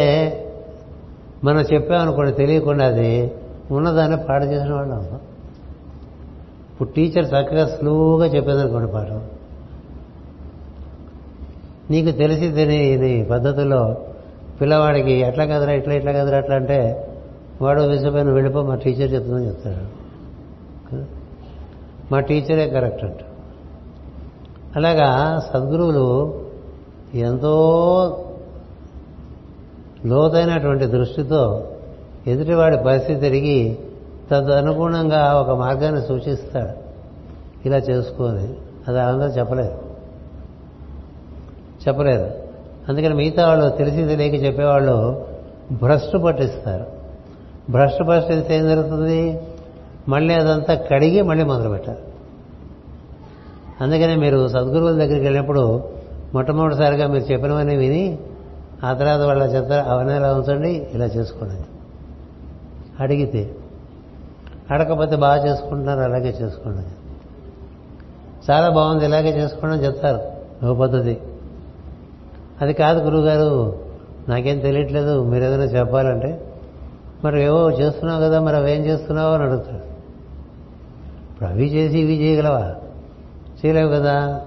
మనం 1.44 1.61
చెప్పామనుకోండి 1.61 2.32
తెలియకుండా 2.32 2.86
అది 2.86 3.32
ఉన్నదాన్ని 3.70 4.16
పాడు 4.28 4.44
చేసిన 4.44 4.73
వాళ్ళం 4.74 5.19
ఇప్పుడు 6.73 6.89
టీచర్ 6.89 7.24
చక్కగా 7.24 7.66
స్లోగా 7.66 8.27
చెప్పేదనుకోండి 8.27 8.93
పాఠం. 8.93 9.20
నీకు 11.90 12.11
తెలిసి 12.11 12.53
తెలియని 12.53 13.24
పద్ధతిలో 13.24 13.97
పిల్లవాడికి 14.61 15.12
ఎట్లా 15.12 15.44
కదరా 15.44 15.73
ఇట్లా 15.73 15.94
ఇట్లా 15.94 16.12
కదరా 16.12 16.39
అట్లా 16.39 16.57
అంటే 16.57 17.07
వాడు 17.62 17.82
విసిపోయిన 17.82 18.31
వెళ్ళిపో 18.31 18.62
మా 18.62 18.74
టీచర్ 18.74 19.12
చెప్తుందని 19.12 19.47
చెప్తాడు. 19.47 19.95
మా 22.12 22.20
టీచరే 22.20 22.69
కరెక్ట్ 22.69 23.05
అంట. 23.05 23.19
అలాగా 24.77 25.41
సద్గురువులు 25.53 26.41
ఎంతో 27.15 27.53
లోతైనటువంటి 30.07 30.87
దృష్టితో 30.87 31.69
ఎదుటివాడి 32.27 32.77
పరిస్థితి 32.77 33.20
తిరిగి 33.20 33.78
తదనుగుణంగా 34.31 35.41
ఒక 35.41 35.51
మార్గాన్ని 35.51 36.03
సూచిస్తాడు. 36.03 36.87
ఇలా 37.69 37.77
చేసుకొని 37.77 38.55
అది 38.89 39.01
అందరూ 39.01 39.28
చెప్పలేదు. 39.28 39.78
చెప్పలేదు. 41.89 42.31
అందుకని 42.89 43.15
మిగతా 43.15 43.49
వాళ్ళు 43.49 43.69
తెలిసి 43.69 44.05
తెలియక 44.05 44.45
చెప్పేవాళ్ళు 44.45 45.27
భ్రష్టు 45.73 46.19
పట్టిస్తారు. 46.19 46.87
భ్రష్టు 47.70 48.05
పట్టిస్తే 48.05 48.57
ఏం 48.57 48.69
జరుగుతుంది? 48.69 49.41
మళ్ళీ 50.09 50.35
అదంతా 50.35 50.74
కడిగి 50.74 51.23
మళ్ళీ 51.23 51.45
మొదలు 51.45 51.69
పెట్టాలి 51.69 51.99
అందుకనే 53.81 54.16
మీరు 54.16 54.49
సద్గురువుల 54.49 54.93
దగ్గరికి 54.93 55.24
వెళ్ళినప్పుడు 55.24 55.85
మొట్టమొదటిసారిగా 56.35 57.07
మీరు 57.07 57.33
చెప్పినవన్నీ 57.33 57.77
విని 57.77 58.19
ఆ 58.85 58.93
తర్వాత 58.93 59.20
వాళ్ళ 59.20 59.43
చెత్త 59.43 59.73
అవన్నీ 59.73 60.16
ఇలా 60.16 60.35
ఉంచండి 60.35 60.87
ఇలా 60.95 61.05
చేసుకోండి. 61.05 61.65
అడిగితే 63.01 63.57
అడగకపోతే 64.70 65.16
బాగా 65.16 65.47
చేసుకుంటున్నారు 65.47 66.01
అలాగే 66.01 66.28
చేసుకోండి. 66.43 66.83
చాలా 68.51 68.69
బాగుంది 68.69 69.05
ఇలాగే 69.05 69.43
చేసుకోండి 69.43 69.85
చెప్తారు. 69.85 70.20
ఒక 70.66 70.78
పద్ధతి. 70.78 71.20
అది 72.61 72.73
కాదు 72.73 73.01
గురువుగారు 73.01 73.81
నాకేం 74.28 74.59
తెలియట్లేదు 74.59 75.24
మీరు 75.24 75.45
ఏదైనా 75.45 75.65
చెప్పాలంటే 75.65 76.45
మరి 77.24 77.43
ఏవో 77.43 77.70
చేస్తున్నావు 77.70 78.23
కదా 78.23 78.41
మరి 78.41 78.57
అవేం 78.57 78.83
చేస్తున్నావు 78.83 79.35
అని 79.35 79.43
అడుగుతాడు 79.43 79.86
ఇప్పుడు 81.37 81.51
అవి 81.51 81.65
చేసి 81.65 81.99
ఇవి 81.99 82.15
చేయగలవా? 82.15 82.75
చేయలేవు 83.67 83.89
కదా? 83.89 84.41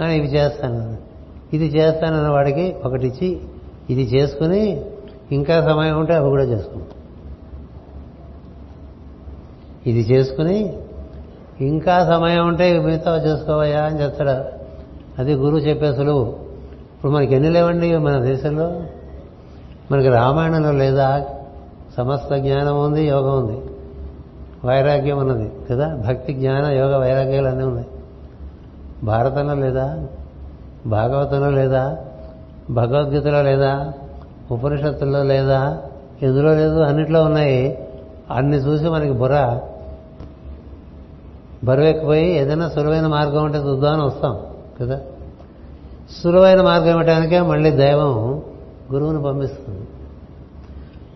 అని 0.00 0.16
ఇవి 0.16 0.26
చేస్తాను. 0.26 0.96
ఇది 1.52 1.66
చేస్తానన్న 1.66 2.28
వాడికి 2.28 2.76
ఒకటి 2.84 3.06
ఇచ్చి 3.06 3.40
ఇది 3.90 4.02
చేసుకుని 4.02 4.84
ఇంకా 5.32 5.62
సమయం 5.62 6.00
ఉంటే 6.00 6.14
అవి 6.14 6.28
కూడా 6.28 6.42
చేసుకుంటాం. 6.42 6.98
ఇది 9.86 10.00
చేసుకుని 10.00 10.76
ఇంకా 11.60 12.04
సమయం 12.04 12.46
ఉంటే 12.46 12.78
మిగతా 12.78 13.16
చేసుకోవయ్యా 13.16 13.84
అని 13.84 14.02
చెప్తాడు. 14.02 14.44
అది 15.20 15.34
గురువు 15.34 15.60
చెప్పే 15.60 15.92
సులువు. 15.92 16.36
ఇప్పుడు 16.96 17.12
మనకి 17.12 17.34
ఎన్ని 17.34 17.50
లేవండి 17.50 17.96
మన 17.96 18.18
దేశంలో? 18.18 18.82
మనకి 19.90 20.08
రామాయణంలో 20.08 20.72
లేదా? 20.72 21.26
సమస్త 21.96 22.34
జ్ఞానం 22.36 22.80
ఉంది 22.80 23.06
యోగం 23.06 23.46
ఉంది. 23.46 23.73
వైరాగ్యం 24.64 25.18
ఉన్నది 25.18 25.52
కదా? 25.70 25.96
భక్తి 26.06 26.32
జ్ఞాన 26.32 26.66
యోగ 26.66 26.96
వైరాగ్యాలు 26.96 27.46
అన్నీ 27.48 27.64
ఉన్నాయి. 27.64 27.86
భారతంలో 29.04 29.54
లేదా? 29.54 30.06
భాగవతంలో 30.86 31.50
లేదా? 31.50 31.96
భగవద్గీతలో 32.70 33.42
లేదా? 33.42 33.92
ఉపనిషత్తుల్లో 34.50 35.22
లేదా? 35.22 35.82
ఎందులో 36.22 36.54
లేదు? 36.54 36.80
అన్నిట్లో 36.80 37.22
ఉన్నాయి. 37.22 37.88
అన్ని 38.30 38.56
చూసి 38.56 38.88
మనకి 38.88 39.12
బుర్ర 39.12 39.60
బరువెక్కిపోయి 41.64 42.30
ఏదైనా 42.30 42.68
సులువైన 42.68 43.06
మార్గం 43.06 43.44
ఉంటే 43.44 43.58
చూద్దామని 43.58 44.04
వస్తాం 44.04 44.38
కదా? 44.80 45.00
సులువైన 46.22 46.62
మార్గం 46.62 46.88
ఇవ్వడానికే 46.88 47.40
మళ్ళీ 47.40 47.70
దైవం 47.70 48.42
గురువుని 48.92 49.22
పంపిస్తుంది. 49.22 49.86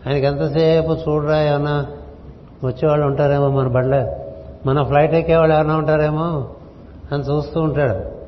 ఆయనకి 0.06 0.26
ఎంతసేపు 0.26 0.92
చూడరా 0.92 1.42
ఏమన్నా 1.42 1.86
వచ్చేవాళ్ళు 2.64 3.06
ఉంటారేమో 3.06 3.48
మన 3.48 3.68
బడ్ల. 3.68 4.12
మన 4.66 4.82
ఫ్లైట్ 4.82 5.14
ఎక్కేవాళ్ళు 5.14 5.54
ఎవరైనా 5.54 5.76
ఉంటారేమో 5.76 6.48
అని 7.12 7.22
చూస్తూ 7.22 7.60
ఉంటాడు. 7.60 8.18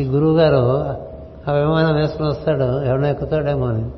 ఈ 0.00 0.04
గురువు 0.04 0.38
గారు 0.38 0.86
ఆ 1.50 1.52
విమానం 1.52 1.94
వేసుకుని 1.96 2.28
వస్తాడు 2.28 2.82
ఎవరైనా 2.82 3.08
ఎక్కుతాడేమో 3.08 3.66
అని. 3.66 3.90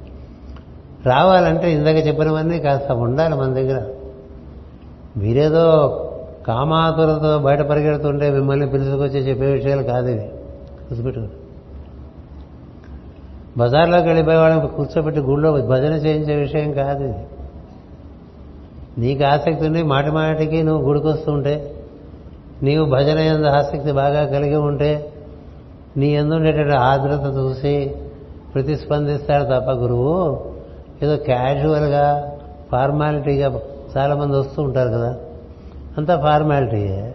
రావాలంటే 1.09 1.73
ఇందాక 1.73 2.07
చెప్పినవన్నీ 2.07 2.59
కాస్త 2.59 2.93
ఉండాలి 2.93 3.35
మన 3.35 3.55
దగ్గర. 3.55 3.83
మీరేదో 5.17 6.03
కామాతులతో 6.47 7.39
బయట 7.39 7.61
పరిగెడుతుంటే 7.61 8.31
మిమ్మల్ని 8.31 8.71
పిలుచుకొచ్చి 8.71 9.21
చెప్పే 9.21 9.47
విషయాలు 9.47 9.83
కాదు 9.83 10.09
ఇవి. 10.09 10.25
గుర్తుపెట్టుకోండి 10.87 11.33
బజార్లోకి 13.59 14.07
వెళ్ళిపోయే 14.07 14.37
వాళ్ళని 14.37 14.69
కూర్చోబెట్టి 14.69 15.21
గుళ్ళో 15.21 15.53
భజన 15.53 15.93
చేయించే 15.93 16.35
విషయం 16.35 16.73
కాదు 16.73 17.05
ఇది. 17.05 17.27
నీకు 18.99 19.25
ఆసక్తి 19.25 19.67
ఉండి 19.67 19.83
మాటి 19.83 20.11
మాటికి 20.11 20.63
నువ్వు 20.63 20.87
గుడికొస్తుంటే 20.87 21.75
నీవు 22.63 22.91
భజన 22.91 23.19
ఎందు 23.19 23.47
ఆసక్తి 23.47 23.93
బాగా 23.93 24.25
కలిగి 24.25 24.57
ఉంటే 24.57 25.13
నీ 25.97 26.07
ఎందుండేటువంటి 26.07 26.77
ఆర్ద్రత 26.77 27.35
చూసి 27.37 27.95
ప్రతిస్పందిస్తాడు 28.55 29.45
తప్ప 29.45 29.71
గురువు. 29.71 30.45
ఏదో 31.03 31.17
క్యాజువల్గా 31.17 32.33
ఫార్మాలిటీగా 32.73 33.61
చాలామంది 33.99 34.37
వస్తూ 34.37 34.63
ఉంటారు 34.63 34.89
కదా. 34.89 35.17
అంతా 35.99 36.17
ఫార్మాలిటీయే 36.17 37.15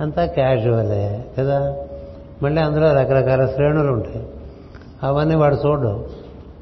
అంతా 0.00 0.26
క్యాజువలే 0.26 1.24
కదా. 1.38 1.76
మళ్ళీ 2.42 2.62
అందులో 2.62 2.92
రకరకాల 2.92 3.46
శ్రేణులు 3.46 3.92
ఉంటాయి. 3.92 4.26
అవన్నీ 5.02 5.34
వాడు 5.34 5.56
చూడడం. 5.66 6.04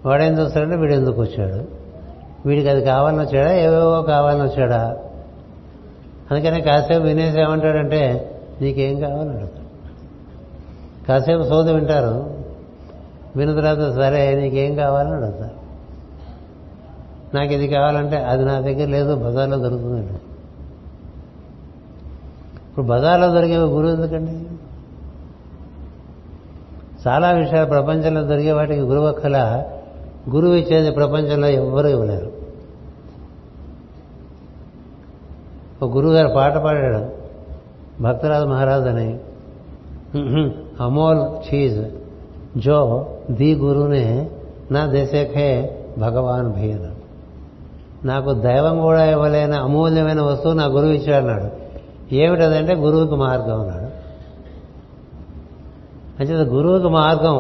వాడేం 0.07 0.41
చూస్తాడంటే 0.41 0.77
వీడు 0.77 0.93
ఎందుకు 0.93 1.21
వచ్చాడు? 1.21 1.76
వీడికి 2.47 2.69
అది 2.69 2.85
కావాలని 2.85 3.21
వచ్చాడా? 3.21 3.55
ఏవేవో 3.55 4.03
కావాలని 4.03 4.43
వచ్చాడా? 4.43 4.97
అందుకనే 6.31 6.61
కాసేపు 6.61 7.05
వినేసి 7.05 7.41
ఏమంటాడంటే 7.41 8.33
నీకేం 8.61 9.01
కావాలని 9.01 9.31
అడుగుతాడు. 9.31 9.67
కాసేపు 11.09 11.43
సోద 11.43 11.71
వింటారు. 11.71 12.37
విన్న 13.37 13.61
తర్వాత 13.61 13.95
సరే 13.95 14.35
నీకేం 14.35 14.75
కావాలని 14.75 15.13
అడుగుతారు 15.13 15.67
నాకు 17.37 17.53
ఇది 17.53 17.69
కావాలంటే 17.69 18.17
అది 18.17 18.45
నా 18.45 18.61
దగ్గర 18.61 18.89
లేదు 18.89 19.15
బజార్లో 19.15 19.57
దొరుకుతుందండి 19.59 20.13
ఇప్పుడు 22.69 22.87
బజార్లో 22.87 23.29
దొరికే 23.29 23.57
గురువు 23.57 23.93
ఎందుకండి? 23.93 24.47
చాలా 27.09 27.31
విషయాలు 27.31 27.69
ప్రపంచంలో 27.69 28.23
దొరికే 28.23 28.53
వాటికి 28.53 28.81
గురువు 28.81 29.07
ఒక్కలా 29.07 29.67
గురువు 30.31 30.55
ఇచ్చేది 30.55 30.91
ప్రపంచంలో 30.91 31.49
ఎవ్వరూ 31.49 31.89
ఇవ్వలేరు. 31.89 32.36
ఒక 35.83 35.97
గురువుగారు 35.97 36.29
పాట 36.29 36.55
పాడాడు. 36.55 37.27
భక్తరాజు 38.03 38.45
మహారాజ్ 38.45 38.87
అని. 38.87 39.19
అమోల్ 40.81 41.55
చీజ్. 41.55 41.85
జో 42.59 43.07
ది 43.31 43.55
గురువునే 43.55 44.31
నా 44.71 44.87
దేశకే 44.87 45.79
భగవాన్ 45.99 46.53
భీన 46.53 46.91
నాకు 48.05 48.33
దైవం 48.33 48.81
కూడా 48.81 49.05
ఇవ్వలేని 49.05 49.57
అమూల్యమైన 49.57 50.21
వస్తువు 50.21 50.53
నా 50.53 50.65
గురువు 50.65 50.93
ఇచ్చాడన్నాడు 50.93 51.67
ఏమిటదంటే 52.15 52.75
గురువుకి 52.75 53.15
మార్గం 53.15 53.61
అన్నాడు. 53.61 53.87
అంటే 56.21 56.35
గురువుకి 56.35 56.89
మార్గం. 56.89 57.37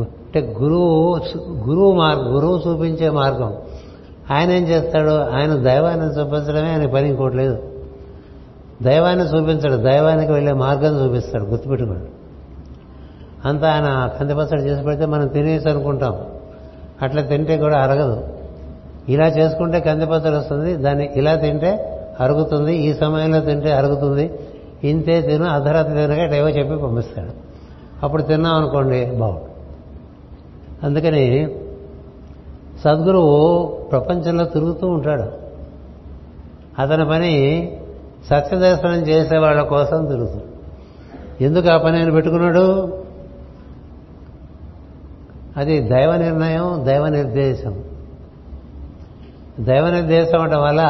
అంటే 0.00 0.56
గురువు 0.60 1.20
గురువు 1.50 1.92
మార్గం 1.92 2.36
గురువు 2.36 2.58
చూపించే 2.58 3.10
మార్గం. 3.10 3.54
ఆయన 4.30 4.50
ఏం 4.50 4.62
చేస్తాడు 4.62 5.10
ఆయన 5.10 5.54
దైవాన్ని 5.54 6.06
చూపించడమే 6.06 6.68
ఆయన 6.68 6.86
పని 6.86 7.08
ఇంకోటి 7.08 7.36
లేదు. 7.36 7.62
దైవాన్ని 8.82 9.24
చూపించడు 9.24 9.76
దైవానికి 9.76 10.32
వెళ్ళే 10.32 10.52
మార్గం 10.52 11.04
చూపిస్తాడు 11.04 11.44
గుర్తుపెట్టుకోండి. 11.44 12.10
అంతా 13.48 13.70
ఆయన 13.70 14.10
కందిపచ్చడి 14.20 14.62
చేసి 14.62 14.82
పెడితే 14.82 15.06
మనం 15.06 15.26
తినేసి 15.26 15.70
అనుకుంటాం. 15.70 16.16
అట్లా 17.02 17.22
తింటే 17.22 17.56
కూడా 17.56 17.78
అరగదు. 17.78 18.28
ఇలా 19.08 19.26
చేసుకుంటే 19.26 19.80
కందిపచ్చడి 19.80 20.36
వస్తుంది 20.36 20.76
దాన్ని 20.76 21.10
ఇలా 21.16 21.34
తింటే 21.34 21.92
అరుగుతుంది 22.20 22.76
ఈ 22.76 22.94
సమయంలో 22.94 23.40
తింటే 23.40 23.72
అరుగుతుంది. 23.72 24.32
ఇంతే 24.84 25.22
తిను 25.22 25.44
అర్ధరాత్రి 25.44 25.94
తినగా 25.94 26.36
ఏవో 26.36 26.48
చెప్పి 26.48 26.76
పంపిస్తాడు. 26.76 27.30
అప్పుడు 28.02 28.22
తిన్నాం 28.22 28.54
అనుకోండి 28.54 29.06
బాగుంది 29.06 29.44
అందుకని 30.82 31.56
సద్గురువు 32.84 33.66
ప్రపంచంలో 33.90 34.44
తిరుగుతూ 34.44 34.88
ఉంటాడు. 34.88 35.46
అతని 36.78 37.06
పని 37.06 37.32
సత్యదర్శనం 38.30 38.94
చేసే 38.94 39.38
వాళ్ళ 39.38 39.62
కోసం 39.62 40.06
తిరుగుతుంది 40.06 40.44
ఎందుకు 41.44 41.68
ఆ 41.68 41.76
పని 41.76 41.98
ఆయన 41.98 42.10
పెట్టుకున్నాడు? 42.10 42.98
అది 45.56 45.80
దైవ 45.80 46.16
నిర్ణయం 46.16 46.86
దైవ 46.86 47.08
నిర్దేశం. 47.08 47.84
దైవ 49.60 49.90
నిర్దేశం 49.90 50.38
అవడం 50.40 50.62
వల్ల 50.62 50.80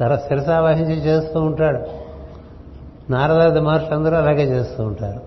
తన 0.00 0.14
శిరసావహించి 0.14 0.94
చేస్తూ 0.94 1.40
ఉంటాడు. 1.40 1.80
నారదాది 3.12 3.60
మహర్షులు 3.60 3.94
అందరూ 3.94 4.16
అలాగే 4.16 4.42
చేస్తూ 4.42 4.82
ఉంటారు. 4.82 5.20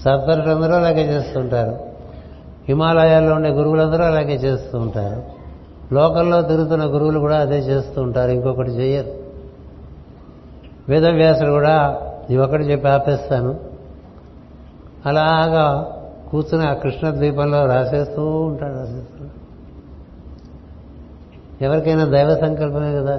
సప్తరుషులు 0.00 0.54
అందరూ 0.54 0.74
అలాగే 0.74 1.16
చేస్తూ 1.16 1.40
ఉంటారు. 1.40 1.87
హిమాలయాల్లో 2.68 3.34
ఉండే 3.34 3.48
గురువులందరూ 3.48 4.04
అలాగే 4.04 4.34
చేస్తూ 4.34 4.78
ఉంటారు. 4.78 5.22
లోకల్లో 5.94 6.42
తిరుగుతున్న 6.42 6.84
గురువులు 6.84 7.18
కూడా 7.18 7.38
అదే 7.38 7.58
చేస్తూ 7.58 8.02
ఉంటారు. 8.02 8.30
ఇంకొకటి 8.30 8.70
చేయరు 8.70 9.12
వేదవ్యాసులు 10.88 11.50
కూడా 11.50 12.00
ఇది 12.30 12.40
ఒకటి 12.42 12.62
చెప్పి 12.62 12.88
ఆపేస్తాను. 12.88 13.56
అలాగా 15.06 15.94
కూర్చుని 16.30 16.66
ఆ 16.66 16.72
కృష్ణ 16.72 17.10
ద్వీపంలో 17.10 17.66
రాసేస్తూ 17.66 18.22
ఉంటాడు 18.40 18.74
రాసేస్తూ 18.74 19.24
ఎవరికైనా 21.62 22.04
దైవ 22.04 22.34
సంకల్పమే 22.34 22.92
కదా 22.94 23.16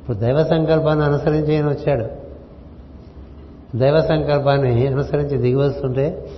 ఇప్పుడు 0.00 0.16
దైవ 0.16 0.44
సంకల్పాన్ని 0.44 1.04
అనుసరించి 1.04 1.56
ఆయన 1.56 1.66
వచ్చాడు. 1.66 2.06
దైవ 3.78 4.00
సంకల్పాన్ని 4.00 4.86
అనుసరించి 4.86 5.36
దిగి 5.36 5.54
వస్తుంటే 5.54 6.28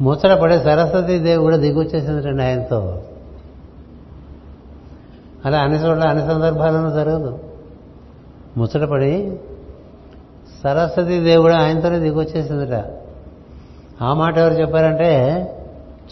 ముచ్చట 0.00 0.38
పడే 0.38 0.58
సరస్వతి 0.58 1.36
కూడా 1.36 1.56
దిగొచ్చేసిందండి 1.56 2.42
ఆయనతో 2.42 3.02
అలా 5.44 5.58
అన్ని 5.58 5.78
చోట్ల 5.78 6.08
అన్ని 6.08 6.26
సందర్భాలను 6.26 6.90
జరగదు. 6.90 7.38
ముచ్చటపడి 8.56 9.36
సరస్వతి 10.64 11.20
దేవుడు 11.20 11.52
ఆయనతోనే 11.52 11.98
దిగొచ్చేసిందిట 11.98 12.84
ఆ 14.02 14.14
మాట 14.14 14.38
ఎవరు 14.38 14.54
చెప్పారంటే 14.54 15.40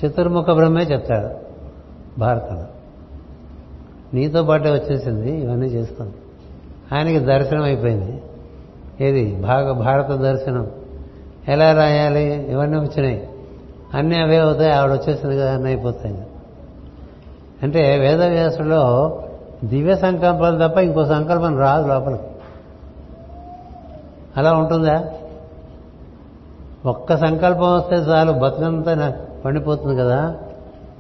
చతుర్ముఖ 0.04 0.50
బ్రహ్మే 0.50 0.82
చెప్తాడు 0.82 1.28
భారతంలో. 2.20 2.64
నీతో 4.14 4.42
పాటే 4.42 4.70
వచ్చేసింది 4.70 5.30
ఇవన్నీ 5.30 5.66
చేస్తుంది 5.66 6.14
ఆయనకి 6.94 7.18
దర్శనం 7.18 7.62
అయిపోయింది. 7.62 8.22
ఏది? 9.00 9.36
భాగ 9.40 9.72
భారత 9.72 10.10
దర్శనం. 10.10 10.70
ఎలా 11.48 11.72
రాయాలి? 11.72 12.52
ఇవన్నీ 12.52 12.78
వచ్చినాయి. 12.78 13.28
అన్నీ 13.94 14.18
అవే 14.18 14.36
అవుతాయి 14.36 14.72
ఆవిడ 14.72 14.92
వచ్చేసింది 14.92 15.36
కదా 15.36 15.54
అన్నీ 15.54 15.68
అయిపోతాయి. 15.68 16.26
అంటే 17.62 17.98
వేదవ్యాసులో 17.98 19.18
దివ్య 19.64 19.96
సంకల్పాలు 19.96 20.68
తప్ప 20.68 20.78
ఇంకో 20.78 21.04
సంకల్పం 21.04 21.58
రాదు 21.58 21.86
లోపలికి. 21.86 22.22
అలా 24.36 24.52
ఉంటుందా? 24.52 25.04
ఒక్క 26.86 27.16
సంకల్పం 27.16 27.74
వస్తే 27.74 27.96
చాలు 27.96 28.32
బతుకంతా 28.32 29.12
పండిపోతుంది 29.44 29.96
కదా. 29.96 30.34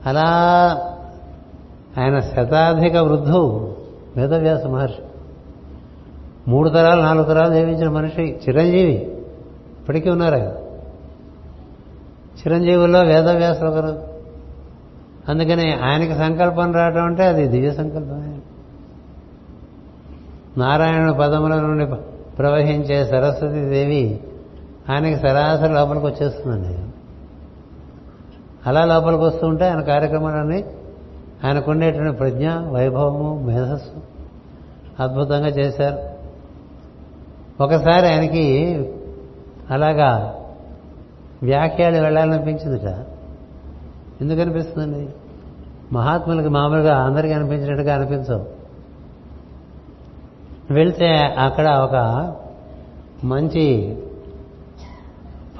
అలా 0.06 0.26
ఆయన 1.98 2.20
శతాధిక 2.20 2.96
వృద్ధు 2.96 3.74
వేదవ్యాస 4.16 4.64
మహర్షి. 4.64 5.02
మూడు 6.48 6.68
తరాలు 6.68 7.00
నాలుగు 7.00 7.24
తరాలు 7.24 7.54
జీవించిన 7.54 7.88
మనిషి 7.88 8.40
చిరంజీవి. 8.48 8.94
ఇప్పటికీ 9.80 10.10
ఉన్నారు 10.10 10.34
ఆయన. 10.34 10.52
చిరంజీవుల్లో 12.38 13.02
వేదవ్యాసులు 13.02 13.68
ఒకరు 13.68 14.02
అందుకని 15.28 15.74
ఆయనకి 15.74 16.14
సంకల్పం 16.14 16.72
రావడం 16.72 17.04
అంటే 17.04 17.26
అది 17.26 17.48
దివ్య 17.48 17.72
సంకల్పమే. 17.72 18.40
నారాయణ 20.58 21.10
పదముల 21.10 21.60
నుండి 21.60 21.86
ప్రవహించే 22.38 23.04
సరస్వతి 23.04 23.60
దేవి 23.60 24.20
ఆయనకి 24.90 25.20
సరాసరి 25.20 25.72
లోపలికి 25.72 26.06
వచ్చేస్తుందండి. 26.06 26.78
అలా 28.66 28.84
లోపలికి 28.84 29.22
వస్తూ 29.22 29.46
ఉంటే 29.46 29.68
ఆయన 29.68 29.80
కార్యక్రమాలన్నీ 29.80 30.64
ఆయనకుండేటువంటి 31.44 32.16
ప్రజ్ఞ 32.16 32.50
వైభవము 32.50 33.40
మేధస్సు 33.46 34.02
అద్భుతంగా 35.02 35.48
చేశారు. 35.48 36.12
ఒకసారి 37.62 38.06
ఆయనకి 38.06 38.74
అలాగా 39.70 40.38
వ్యాఖ్యలు 41.42 42.02
వెళ్ళాలనిపించిందిట. 42.02 43.06
ఎందుకు 44.20 44.40
అనిపిస్తుందండి 44.40 45.08
మహాత్ములకి 45.92 46.48
మామూలుగా 46.48 46.96
అందరికీ 46.96 47.34
అనిపించినట్టుగా 47.34 47.94
అనిపించవు. 47.94 48.46
వెళ్తే 50.70 51.08
అక్కడ 51.38 51.68
ఒక 51.68 51.96
మంచి 53.24 53.96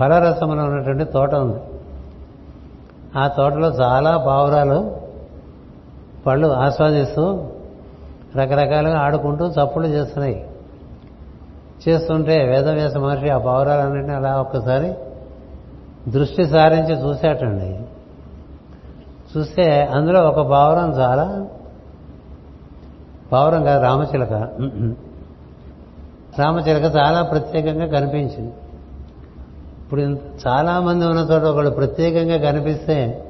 ఫలరసములో 0.01 0.65
ఉన్నటువంటి 0.65 1.05
తోట 1.05 1.35
ఉంది. 1.35 1.61
ఆ 3.17 3.29
తోటలో 3.29 3.69
చాలా 3.69 4.17
పావురాలు 4.17 4.97
పళ్ళు 6.27 6.49
ఆస్వాదిస్తూ 6.49 7.51
రకరకాలుగా 8.37 8.99
ఆడుకుంటూ 8.99 9.47
చప్పులు 9.47 9.87
చేస్తున్నాయి. 9.87 10.51
చేస్తుంటే 11.89 12.45
వేదవ్యాస 12.45 12.97
మహర్షి 12.97 13.29
ఆ 13.29 13.39
పావురాలన్నింటినీ 13.39 14.15
అలా 14.15 14.41
ఒక్కసారి 14.41 14.95
దృష్టి 16.09 16.47
సారించి 16.47 17.09
చూసేటండి. 17.09 17.81
చూస్తే 19.37 19.87
అందులో 19.87 20.21
ఒక 20.21 20.51
పావురం 20.51 20.91
చాలా 20.91 21.47
పావురం 23.33 23.65
కాదు 23.65 23.83
రామచిలక. 23.83 24.33
రామచిలక 26.39 26.97
చాలా 26.97 27.23
ప్రత్యేకంగా 27.23 27.87
కనిపించింది. 27.87 28.53
ఇప్పుడు 29.83 30.01
చాలామంది 30.49 31.07
ఉన్న 31.07 31.29
చోట 31.33 31.43
ఒకళ్ళు 31.43 31.71
ప్రత్యేకంగా 31.71 32.51
కనిపిస్తే 32.51 33.25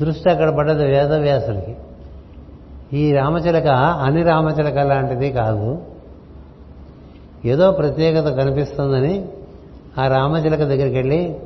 దృష్టి 0.00 0.30
అక్కడ 0.30 0.56
పడ్డది 0.56 0.84
వేదవ్యాసుడికి 0.84 1.76
ఈ 2.92 3.12
రామచిలక 3.12 3.66
అన్ని 3.66 4.22
రామచిలక 4.22 4.78
లాంటిది 4.78 5.32
కాదు. 5.32 5.82
ఏదో 7.44 7.70
ప్రత్యేకత 7.70 8.28
కనిపిస్తుందని 8.28 9.28
ఆ 9.98 10.06
రామచిలక 10.06 10.58
దగ్గరికి 10.58 10.96
వెళ్ళి 10.96 11.40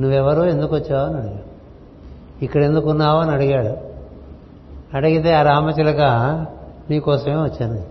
నువ్వెవరు 0.00 0.42
ఎందుకు 0.42 0.74
వచ్చావు 0.74 1.06
అని 1.06 1.18
అడిగాడు. 1.18 1.50
ఇక్కడ 2.44 2.62
ఎందుకున్నావు 2.64 3.18
అని 3.18 3.30
అడిగాడు. 3.30 3.76
అడిగితే 4.96 5.32
ఆ 5.32 5.42
రామచిలక 5.42 6.00
నీకోసమే 6.90 7.36
వచ్చాను. 7.36 7.84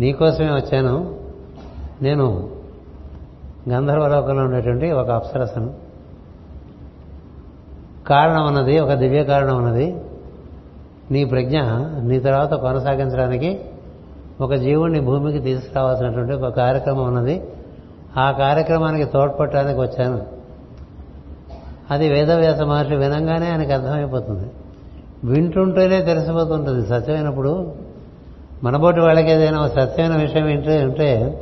నీకోసమే 0.00 0.46
వచ్చాను. 0.46 1.16
నేను 2.02 2.50
గంధర్వలోకంలో 3.70 4.42
ఉండేటువంటి 4.42 4.90
ఒక 4.90 5.10
అప్సరసను. 5.10 5.74
కారణం 8.06 8.46
ఉన్నది 8.46 8.80
ఒక 8.80 8.92
దివ్య 8.92 9.24
కారణం 9.24 9.56
ఉన్నది 9.56 9.96
నీ 11.10 11.24
ప్రజ్ఞ 11.24 11.60
నీ 12.02 12.20
తర్వాత 12.20 12.54
కొనసాగించడానికి 12.54 13.60
ఒక 14.40 14.54
జీవుణ్ణి 14.54 15.00
భూమికి 15.00 15.38
తీసుకురావాల్సినటువంటి 15.38 16.32
ఒక 16.32 16.56
కార్యక్రమం 16.56 17.04
ఉన్నది 17.04 17.49
ఆ 18.18 18.30
కార్యక్రమానికి 18.30 19.04
తోడ్పడటానికి 19.04 19.80
వచ్చాను. 19.80 20.22
అది 21.90 22.08
వేదవ్యాస 22.08 22.60
మహర్షి 22.60 22.94
వినంగానే 22.94 23.50
ఆయనకు 23.50 23.72
అర్థమైపోతుంది. 23.72 24.50
వింటుంటేనే 25.24 26.02
తెలిసిపోతుంటుంది. 26.02 26.88
సత్యమైనప్పుడు 26.88 27.72
మనబోటి 28.62 29.00
వాళ్ళకి 29.00 29.30
ఏదైనా 29.30 29.68
సత్యమైన 29.68 30.22
విషయం 30.22 30.46
వింటే 30.46 30.84
ఉంటే 30.84 31.40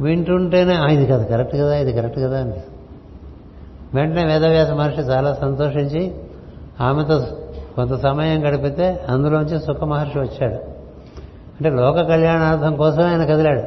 వింటుంటేనే 0.00 0.74
"ఆ, 0.74 0.86
ఇది 0.86 1.06
కదా 1.06 1.24
కరెక్ట్ 1.24 1.54
కదా 1.54 1.76
ఇది 1.76 1.92
కరెక్ట్ 1.92 2.18
కదా 2.18 2.40
అని. 2.40 2.52
వెంటనే 3.94 4.24
వేదవ్యాస 4.24 4.70
మహర్షి 4.70 5.00
చాలా 5.00 5.34
సంతోషించి 5.34 6.14
ఆమెతో 6.80 7.18
కొంత 7.76 8.00
సమయం 8.00 8.48
గడిపితే 8.48 9.04
అందులోంచి 9.08 9.58
సుఖ 9.58 9.84
మహర్షి 9.84 10.18
వచ్చాడు. 10.18 10.54
అంటే 11.56 11.70
లోక 11.70 12.00
కళ్యాణార్థం 12.00 12.76
కోసం 12.76 13.02
ఆయన 13.02 13.24
కదిలాడు. 13.24 13.62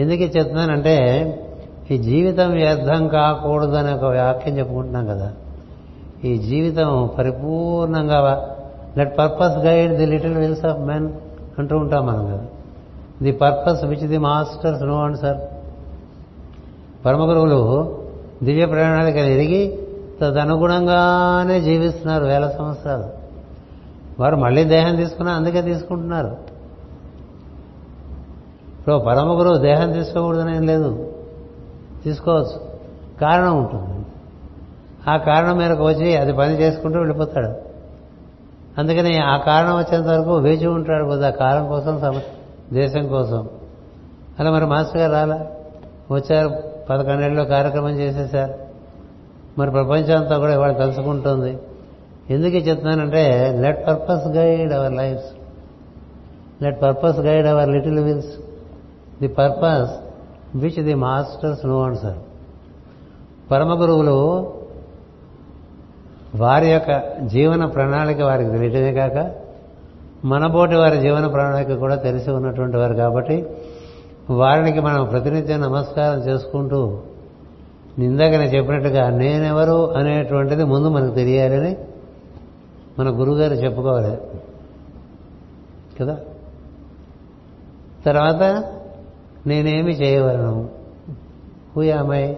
ఎందుకు 0.00 0.22
ఇది 0.22 0.38
చెప్తున్నానంటే 0.38 0.96
ఈ 1.90 1.98
జీవితం 1.98 2.50
వ్యర్థం 2.50 3.08
కాకూడదని 3.08 3.94
ఒక 3.94 4.04
వాక్యం 4.04 4.58
చెప్పుకుంటున్నాం 4.58 5.06
కదా. 5.06 5.32
ఈ 6.24 6.38
జీవితం 6.38 7.10
పరిపూర్ణంగా 7.18 8.48
let 8.98 9.18
purpose 9.18 9.56
guide 9.58 9.92
the 9.92 10.06
little 10.06 10.38
wills 10.38 10.64
of 10.64 10.80
men 10.80 11.12
అంటూ 11.58 11.76
ఉంటాం 11.76 12.06
మనం 12.06 12.26
కదా. 12.26 12.44
The 13.22 13.32
purpose 13.32 13.84
which 13.84 14.08
the 14.08 14.18
masters 14.18 14.82
know 14.82 15.02
and 15.02 15.18
serve 15.18 15.36
పరమగురువులు 17.06 17.98
దివ్య 18.42 18.66
ప్రణాళికలు 18.66 19.26
ఎరిగి 19.26 19.78
తదనుగుణంగానే 20.20 21.60
జీవిస్తున్నారు 21.60 22.24
వేల 22.24 22.48
సంవత్సరాలు. 22.48 23.04
వారు 24.20 24.36
మళ్ళీ 24.36 24.64
దేహం 24.64 24.96
తీసుకున్నా 24.96 25.32
అందుకే 25.32 25.62
తీసుకుంటున్నారు. 25.62 26.36
ఇప్పుడు 28.78 28.98
పరమ 28.98 29.38
గురువు 29.38 29.56
దేహం 29.56 29.92
తీసుకోకూడదని 29.92 30.56
ఏం 30.56 30.62
లేదు. 30.62 31.12
తీసుకోవచ్చు. 32.04 32.68
కారణం 33.20 33.58
ఉంటుంది. 33.58 34.06
ఆ 35.10 35.16
కారణం 35.16 35.58
మేరకు 35.58 35.84
వచ్చి 35.84 36.16
అది 36.16 36.32
పని 36.32 36.60
చేసుకుంటూ 36.60 36.98
వెళ్ళిపోతాడు. 36.98 37.68
అందుకని 38.80 39.18
ఆ 39.18 39.36
కారణం 39.36 39.76
వచ్చేంత 39.76 40.06
వరకు 40.06 40.36
వేచి 40.36 40.66
ఉంటాడు 40.66 41.04
కదా 41.04 41.26
ఆ 41.26 41.30
కాలం 41.30 41.68
కోసం 41.68 42.20
దేశం 42.72 43.08
కోసం. 43.08 43.48
అలా 44.40 44.50
మరి 44.50 44.66
మాస్టర్ 44.66 44.96
గారు 44.96 45.12
రాలా? 45.12 45.46
వచ్చారు 46.10 46.50
పదకొండేళ్ళలో 46.90 47.44
కార్యక్రమం 47.44 47.90
చేసేసారు. 47.90 48.54
మరి 49.58 49.70
ప్రపంచం 49.70 50.22
అంతా 50.22 50.38
కూడా 50.38 50.54
ఇవాళ 50.54 50.72
కలుసుకుంటుంది. 50.72 51.58
ఎందుకు 52.30 52.56
చెప్తున్నానంటే 52.56 53.54
let 53.58 53.86
purpose 53.86 54.26
guide 54.26 54.72
our 54.72 54.92
lives 54.92 55.26
let 56.62 56.82
purpose 56.82 57.18
guide 57.18 57.46
our 57.46 57.68
little 57.68 57.98
wills 57.98 58.36
the 59.20 59.28
purpose 59.28 60.07
which 60.54 60.84
the 60.84 60.94
masters 60.94 61.66
know 61.66 61.82
and 61.82 61.98
serve 61.98 62.18
పరమ 63.50 63.80
గురువులు 63.80 64.16
వారి 66.34 66.70
యొక్క 66.70 66.90
జీవన 67.26 67.66
ప్రణాళిక 67.66 68.22
వారికి 68.22 68.50
తెలియటమే 68.50 68.92
కాక 68.92 69.30
మనబోటి 70.24 70.74
వారి 70.74 71.00
జీవన 71.00 71.26
ప్రణాళిక 71.26 71.74
కూడా 71.74 71.94
తెలిసి 71.96 72.30
ఉన్నటువంటి 72.30 72.76
వారు 72.76 72.94
కాబట్టి 72.94 73.46
వారికి 74.30 74.80
మనం 74.80 75.04
ప్రతినిత్యం 75.04 75.60
నమస్కారం 75.60 76.18
చేసుకుంటూ 76.18 76.98
ఇందాక 77.98 78.30
నేను 78.30 78.56
చెప్పినట్టుగా 78.56 79.10
నేనెవరు 79.10 79.90
అనేటువంటిది 79.90 80.64
ముందు 80.64 80.88
మనకు 80.88 81.14
తెలియాలని 81.14 81.76
మన 82.98 83.10
గురువుగారు 83.10 83.54
చెప్పుకోవాలి. 83.54 84.18
కదా? 86.00 86.16
తర్వాత 88.06 88.42
నేనేమి 89.46 89.92
చేయవలను 89.92 90.68
who 91.76 91.82
am I 91.82 92.36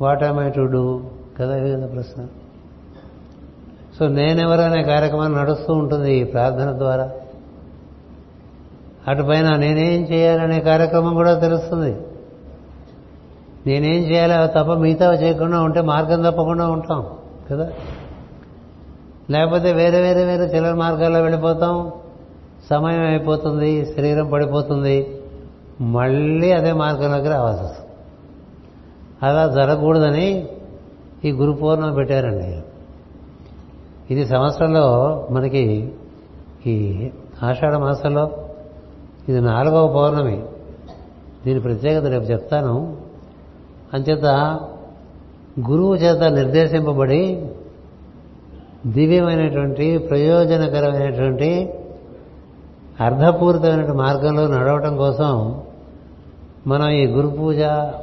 what 0.00 0.24
am 0.24 0.40
I 0.40 0.50
to 0.50 0.60
do 0.60 1.00
కదా 1.40 1.58
కదా 1.58 1.86
ప్రశ్న. 1.86 2.26
సో 3.98 4.08
నేనెవరు 4.08 4.60
అనే 4.60 4.82
కార్యక్రమం 4.82 5.32
నడుస్తూ 5.32 5.74
ఉంటుంది 5.74 6.14
ఈ 6.14 6.24
ప్రార్థన 6.24 6.78
ద్వారా. 6.78 7.10
అటుపైన 9.08 9.56
నేనేం 9.56 10.02
చేయాలనే 10.02 10.60
కార్యక్రమం 10.60 11.14
కూడా 11.14 11.38
తెలుస్తుంది. 11.38 11.96
నేనేం 13.66 14.02
చేయాలి 14.02 14.48
తప్ప 14.48 14.72
మిగతా 14.72 15.14
చేయకుండా 15.14 15.60
ఉంటే 15.60 15.80
మార్గం 15.80 16.22
తప్పకుండా 16.22 16.66
ఉంటాం 16.66 17.06
కదా? 17.50 17.72
లేకపోతే 19.30 19.72
వేరే 19.72 20.00
వేరే 20.00 20.24
వేరే 20.24 20.44
చిల్లర 20.44 20.74
మార్గాల్లో 20.74 21.20
వెళ్ళిపోతాం. 21.20 21.92
సమయం 22.70 23.00
అయిపోతుంది 23.00 23.86
శరీరం 23.86 24.30
పడిపోతుంది. 24.30 25.19
మళ్ళీ 25.80 26.52
అదే 26.52 26.72
మార్గంలోకి 26.72 27.28
రావాల్సి 27.28 27.64
వస్తుంది. 27.64 27.90
అలా 29.22 29.46
జరగకూడదని 29.46 30.48
ఈ 31.24 31.32
గురు 31.32 31.52
పౌర్ణమి 31.52 31.94
పెట్టారండి. 31.94 32.62
ఇది 34.10 34.26
సంవత్సరంలో 34.26 34.86
మనకి 35.30 35.92
ఈ 36.66 37.10
ఆషాఢ 37.42 37.74
మాసంలో 37.74 38.30
ఇది 39.28 39.40
నాలుగవ 39.40 39.88
పౌర్ణమి. 39.88 40.44
దీని 41.46 41.60
ప్రత్యేకత 41.60 42.06
రేపు 42.06 42.24
చెప్తాను. 42.24 42.96
అంచేత 43.94 44.24
గురువు 45.70 45.94
చేత 45.94 46.32
నిర్దేశింపబడి 46.32 47.46
దివ్యమైనటువంటి 48.86 49.98
ప్రయోజనకరమైనటువంటి 49.98 51.74
అర్థపూరితమైన 53.00 53.92
మార్గంలో 53.92 54.46
నడవటం 54.48 54.96
కోసం 54.96 55.62
మనం 56.66 56.88
ఈ 56.88 57.06
గురు 57.06 57.28
పూజ 57.28 57.58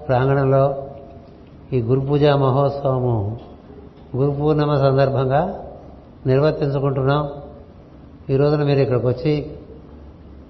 ప్రాంగణంలో 0.07 0.87
ఈ 1.73 1.81
గురు 1.81 1.99
పూజ 1.99 2.25
మహోత్సవము 2.25 3.39
గురు 4.15 4.31
పూర్ణిమ 4.31 4.75
సందర్భంగా 4.75 5.59
నిర్వర్తించుకుంటున్నాం. 6.25 7.29
ఈ 8.29 8.37
రోజున 8.37 8.63
మీరు 8.63 8.79
ఇక్కడికి 8.79 9.07
వచ్చి 9.07 9.51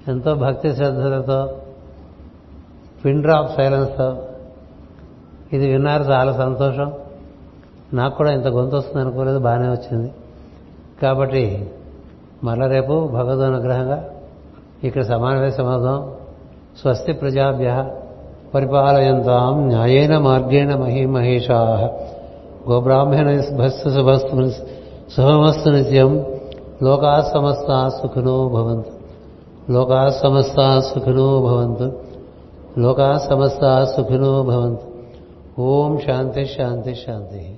ఎంతో 0.07 0.35
భక్తి 0.35 0.75
శ్రద్ధలతో 0.75 1.55
పిన్ 3.05 3.21
డ్రాప్ 3.21 3.55
సైలెన్స్తో 3.57 4.27
ఇది 5.53 5.67
విన్నారు 5.67 6.03
చాలా 6.03 6.34
సంతోషం. 6.34 6.93
నాకు 7.93 8.17
కూడా 8.17 8.31
ఇంత 8.31 8.47
గొంతు 8.47 8.75
వస్తుంది 8.75 9.01
అనుకోలేదు 9.05 9.39
బాగానే 9.39 9.69
వచ్చింది. 9.69 10.13
కాబట్టి 11.01 11.71
మళ్ళా 12.43 12.67
రేపు 12.67 13.07
భగవద్ 13.07 13.53
అనుగ్రహంగా 13.53 14.09
ఇక్కడ 14.84 15.01
సమావేశమవుదాం. 15.01 16.13
స్వస్తి 16.81 17.13
ప్రజాభ్య. 17.13 17.96
పరిపాలయంతాం 18.53 19.67
న్యాయేన 19.67 20.17
మార్గేణ 20.17 20.75
మహిమహేషా. 20.75 21.91
గోబ్రాహ్మణ 22.71 23.43
భస్సు 23.53 23.89
శుభస్తు 23.89 24.51
శుభమస్తు 25.15 25.69
నిత్యం. 25.69 26.25
లోకా 26.83 27.31
సమస్త 27.33 27.87
సుఖినో 28.01 28.47
భవంతు. 28.47 28.89
లోకా 29.71 30.09
సమస్త 30.09 30.79
సుఖినో 30.79 31.41
భవంతు. 31.41 31.93
లోకా 32.77 33.17
సమస్త 33.17 33.83
సుఖినో 33.83 34.43
భవంతు. 34.43 34.97
ఓం 35.61 35.99
శాంతి 36.07 36.45
శాంతి 36.45 36.95
శాంతి. 36.95 37.56